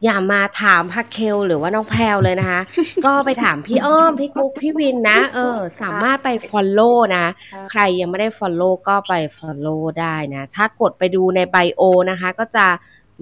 [0.03, 2.61] อย่ามาถามพักเคลหรือว่าน้องแพลวเลยนะคะ
[3.05, 7.25] ก็ไปถามพี่อ้อม พี่กุ๊ก พี่วินนะ เออ สามารถไป follow นะ
[7.69, 12.67] ใครยังไม่ได้ follow ก็ไป follow ได้นะ ถ้ากดไปดูใน bio นะคะ ก็จะ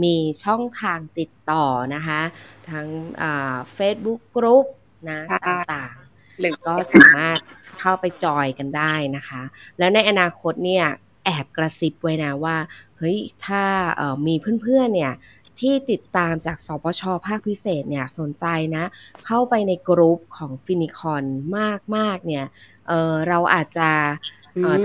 [0.04, 1.66] มีช่องทางติดต่อ
[1.96, 2.22] นะคะ
[2.70, 2.88] ทั้ง
[3.74, 4.66] Facebook group
[5.10, 7.38] นะต่างๆหรือก็สามารถ
[7.80, 9.42] เข้าไปจอยกันได้นะคะ
[9.78, 10.86] แล้วในอนาคตเนี่ย
[11.26, 12.58] แอบกระซิบไว้นะว่า
[12.98, 13.64] เฮ้ย ถ้า
[14.28, 15.14] มีเพื่อนๆเนี่ย
[15.62, 18.46] ที่ติดตามจากสปชภาคพิเศษเนี่ยสนใจ
[18.76, 18.86] นะ
[19.26, 21.24] เข้าไปในกรุ๊ปของฟินิคอน
[21.58, 22.46] มากมากเนี่ย
[22.88, 23.90] เเราอาจจะ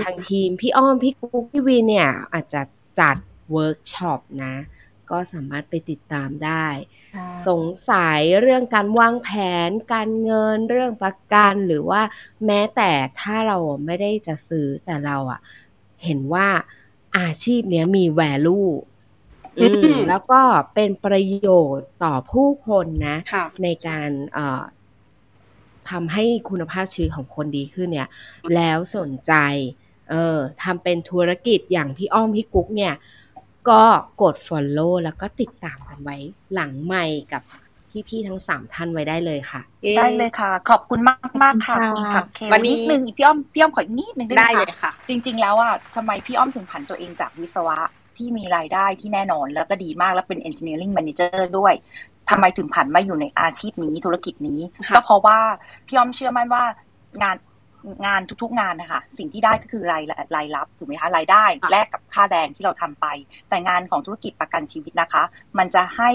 [0.03, 2.61] ทางทีมพี่อ้อม พี่กุ๊กพี่วินเนี่ย อาจจะ
[2.99, 3.17] จัด
[3.51, 4.55] เวิร์กช็อปนะ
[5.11, 6.65] ก็สามารถไปติดตามได้
[7.47, 9.29] สงสัยเรื่องการวางแผ
[9.67, 12.01] น การเงินเรื่องประกันหรือว่า
[12.45, 15.39] แม้แต่ถ้าเราไม่ได้จะซื้อแต่เราอะ
[16.03, 16.47] เห็นว่า
[17.17, 18.69] อาชีพเนี้ยมี value
[20.09, 20.41] แล้วก็
[20.73, 24.09] เป็นประโยชน์ต่อผู้คนนะะในการ
[25.89, 28.09] ทำให้คุณภาพชีวิตของคนดีขึ้นเนี่ย
[28.55, 29.33] แล้วสนใจ
[30.09, 32.93] เออทำเป็นธุรกิจอย่างพี่อ้อมพี่กุ๊กเนี่ย
[33.69, 33.83] ก็
[34.21, 36.17] กด Follow แล้วก็ติดตามกันไว้
[36.53, 37.41] หลังใหม่กับ
[38.09, 39.61] พี่ๆทั้งสามท่านไว้ได้เลยค่ะ
[39.97, 47.77] ได้เลยค่ะ ขอบคุณมากมากค่ะคุณผักเควันนี้นิดนึงพี่อ้อมพี่อ้อมขออีกนิดนึงได้ไหมคะจริง ๆ แล้วอะทำไมพี่อ้อมถึงผันตัวเองจากวิศวะ
[48.17, 51.73] ที่มีรายได้ที่แน่นอน แล้วก็ดีมากแล้วเป็น engineering manager ด้วย
[52.29, 54.59] ทำไมถึงผันมาอยู่ในอาชีพนี้ธุรกิจนี้
[54.95, 55.39] ก็เพราะว่า
[55.87, 56.63] พี่อ้อมเชื่อมั่นว่า
[57.23, 57.37] งาน
[58.05, 60.03] งานทุกๆงานนะคะสิ่งที่ได้ก็คือราย
[60.35, 63.05] รายรับถูกไหมคะรายได้แลกกับค่าแรงที่เราทำไป
[63.49, 65.23] แต่งานของธุรกิจประกันชีวิตนะคะ
[65.57, 66.11] มันจะให้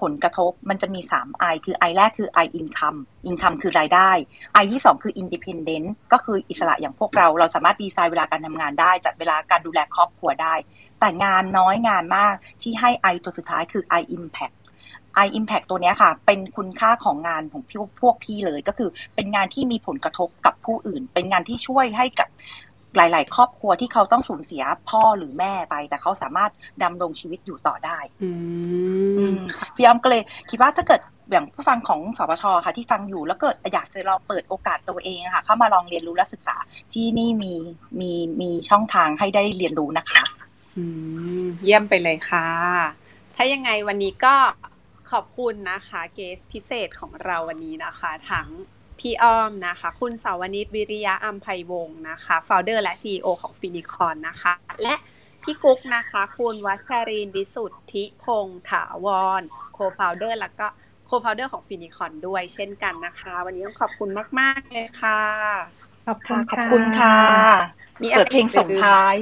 [0.00, 4.10] ผลกระทบมันจะมี 3 I คือ I แรกคือ I income income คือรายได้
[4.62, 10.54] I ที่ 2 คือ independent ก็คืออิสระอย่างพวกเรา เราสามารถดีไซน์เวลาการทำงานได้ จัดเวลาการดูแลครอบครัวได้
[11.00, 14.56] แต่งานน้อยงานมากที่ให้ I ตัวสุดท้ายคือ I impact
[15.24, 22.28] I impact ตัวนี้ค่ะ เป็นคุณค่าของงานของพวกพวกพี่เลยก็คือเป็นงานที่มีผลกระทบกับผู้อื่น เป็นงานที่ช่วยให้กับ
[22.96, 26.50] หลาย ๆ ครอบครัวที่เขาต้องสูญเสียพ่อหรือแม่ไป แต่เขาสามารถ
[26.82, 28.30] ดำรงชีวิตอยู่ต่อได้อื
[29.34, 29.36] ม
[29.76, 36.56] พี่อ้อมก็เลยคิดว่าถ้าเกิดอย่างผู้ฟังของสปชค่ะที่ฟังอยู่แล้วเกิดอยากจะลองเปิดโอกาสตัวเองค่ะเข้ามาลองเรียนรู้และศึกษา
[36.92, 37.54] ที่นี่มี
[38.00, 40.45] มีมีช่องทางให้ได้เรียนรู้นะคะอืม
[41.64, 42.48] เยี่ยมไปเลยค่ะ
[43.34, 44.36] ถ้ายังไงวันนี้ก็
[45.10, 48.48] ขอบคุณนะคะเกสพิเศษของเราวันนี้นะคะ ทั้ง
[48.98, 54.52] พี่อ้อมนะคะ คุณสาวนิตวิริยะอัมภัยวงศ์นะคะ founder และ CEO ของฟินิคอนนะคะ
[54.82, 54.94] และ
[55.42, 59.06] พี่กุ๊กนะคะ คุณวัชรินทร์วิสุทธิพงษ์ถาว
[59.40, 59.42] ร
[59.76, 60.66] co-founder แล้วก็
[61.08, 64.08] co-founder ของฟินิคอนด้วยเช่นกันนะคะ วันนี้ต้องขอบคุณ
[64.40, 65.20] มาก ๆ เลยค่ะ
[66.06, 69.14] ขอบคุณขอบคุณค่ะ มีอะไรเปิดเพลงส่งท้าย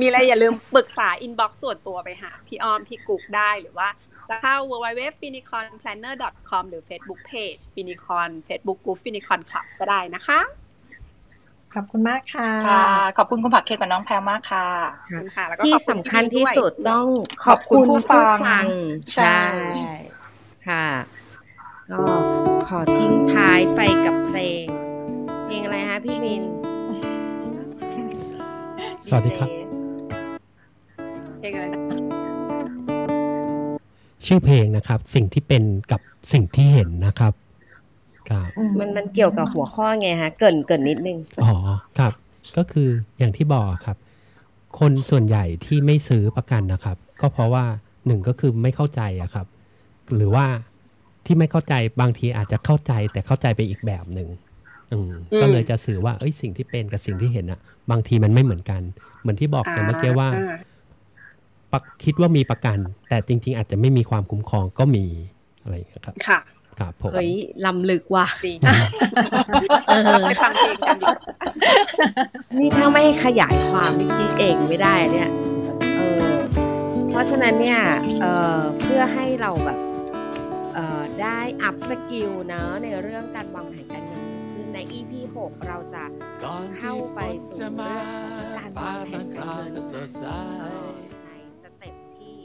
[0.00, 3.88] มีอะไรอย่าลืมปรึกษา inbox ส่วนตัวไปหา พี่อ้อม พี่กุ๊กได้หรือว่า
[4.28, 10.40] จะเข้า www.finiconplanner.com หรือ Facebook Page Finicon Facebook Group Finicon Club ก็ได้นะคะ
[11.74, 12.86] ขอบคุณมากค่ะค่ะ
[13.16, 14.66] ขอบคุณคุณผักเคกับน้องแพรมากค่ะ
[15.08, 17.08] ขอบคุณค่ะแล้วก็ที่ขอบคุณสำคัญพี่ที่ด้วยสุดต้อง
[17.42, 18.66] ขขออบบคุคุณณผู้ผู้ฟัฟังง
[19.14, 19.38] ใช่
[19.76, 19.94] ใช่
[20.68, 20.86] ค่ะ
[21.90, 22.04] ก็
[22.68, 24.64] ขอทิ้งท้ายไปกับเพลง
[25.46, 26.46] เพลงอะไรฮะพี่มินส
[29.14, 29.50] วัสดีครับ
[31.40, 31.80] เพลงอะไรนะ
[34.26, 36.00] ชื่อเพลงนะครับ สิ่งที่เป็นกับ
[36.32, 37.32] สิ่งที่เห็นนะครับ
[38.30, 38.48] ครับ
[38.78, 41.54] มันมันเกี่ยวกับหัวข้อไงฮะ เกรินเกรินนิดนึงอ๋อ
[41.98, 42.12] ครับ
[42.56, 42.88] ก็คือ
[43.18, 43.96] อย่างที่บอกครับ
[44.78, 47.64] คนส่วนใหญ่ที่ไม่ซื้อประกันนะครับ ก็เพราะว่า
[48.06, 49.46] หนึ่งก็คือไม่เข้าใจอะครับ
[50.16, 50.46] หรือว่า
[51.26, 54.51] ที่ไม่เข้าใจบางทีอาจจะเข้าใจแต่เข้าใจไปอีกแบบหนึ่งอืม
[55.40, 58.82] ก็เลยจะสื่อว่าเอ้ยสิ่งที่เป็นกับสิ่งที่เห็นอะบางทีมันไม่เหมือนกัน
[59.20, 60.58] เหมือนที่บอกอย่างเมื่อกี้ว่าอ่า
[61.72, 62.78] ปักคิดว่ามีประกัน
[63.08, 65.04] แต่จริง ๆ อาจจะไม่มีความคุ้มครองก็มี
[65.62, 66.40] อะไรอย่างเงี้ยครับค่ะ
[66.80, 67.30] ครับผมเฮ้ย
[67.66, 68.52] ล้ำลึกว่ะดี
[69.86, 71.16] เออไปฟังเพลงกันดีกว่า
[72.58, 75.30] นี่ถ้าไม่ขยายความนี่คิดเองไม่ได้เนี่ย
[75.96, 76.24] เออ
[77.10, 77.80] เพราะฉะนั้นเนี่ย
[78.20, 79.78] เอ่อเพื่อให้เราแบบ
[80.74, 84.41] เอ่อได้ upskill เนอะในเรื่องการวางแผนการเงินคือ
[84.74, 85.12] ใน EP
[85.42, 86.04] 6 เราจะ
[86.78, 87.74] เข้าไปสู่เรื่อง
[88.24, 90.10] ของการวางแผนการเงิน
[91.26, 91.30] ใน
[91.62, 92.36] step ที่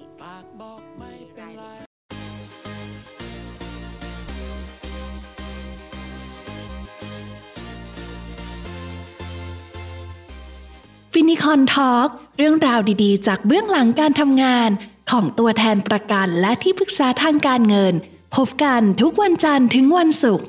[1.01, 1.87] มีรายละเอียด
[11.13, 14.69] ฟินิคอน Talk เรื่องราวดีๆ จากเบื้องหลังการทำงาน
[15.11, 17.93] ของตัวแทนประกันและที่ปรึกษาทางการเงิน
[18.35, 20.47] พบกันทุกวันจันทร์ถึงวันศุกร์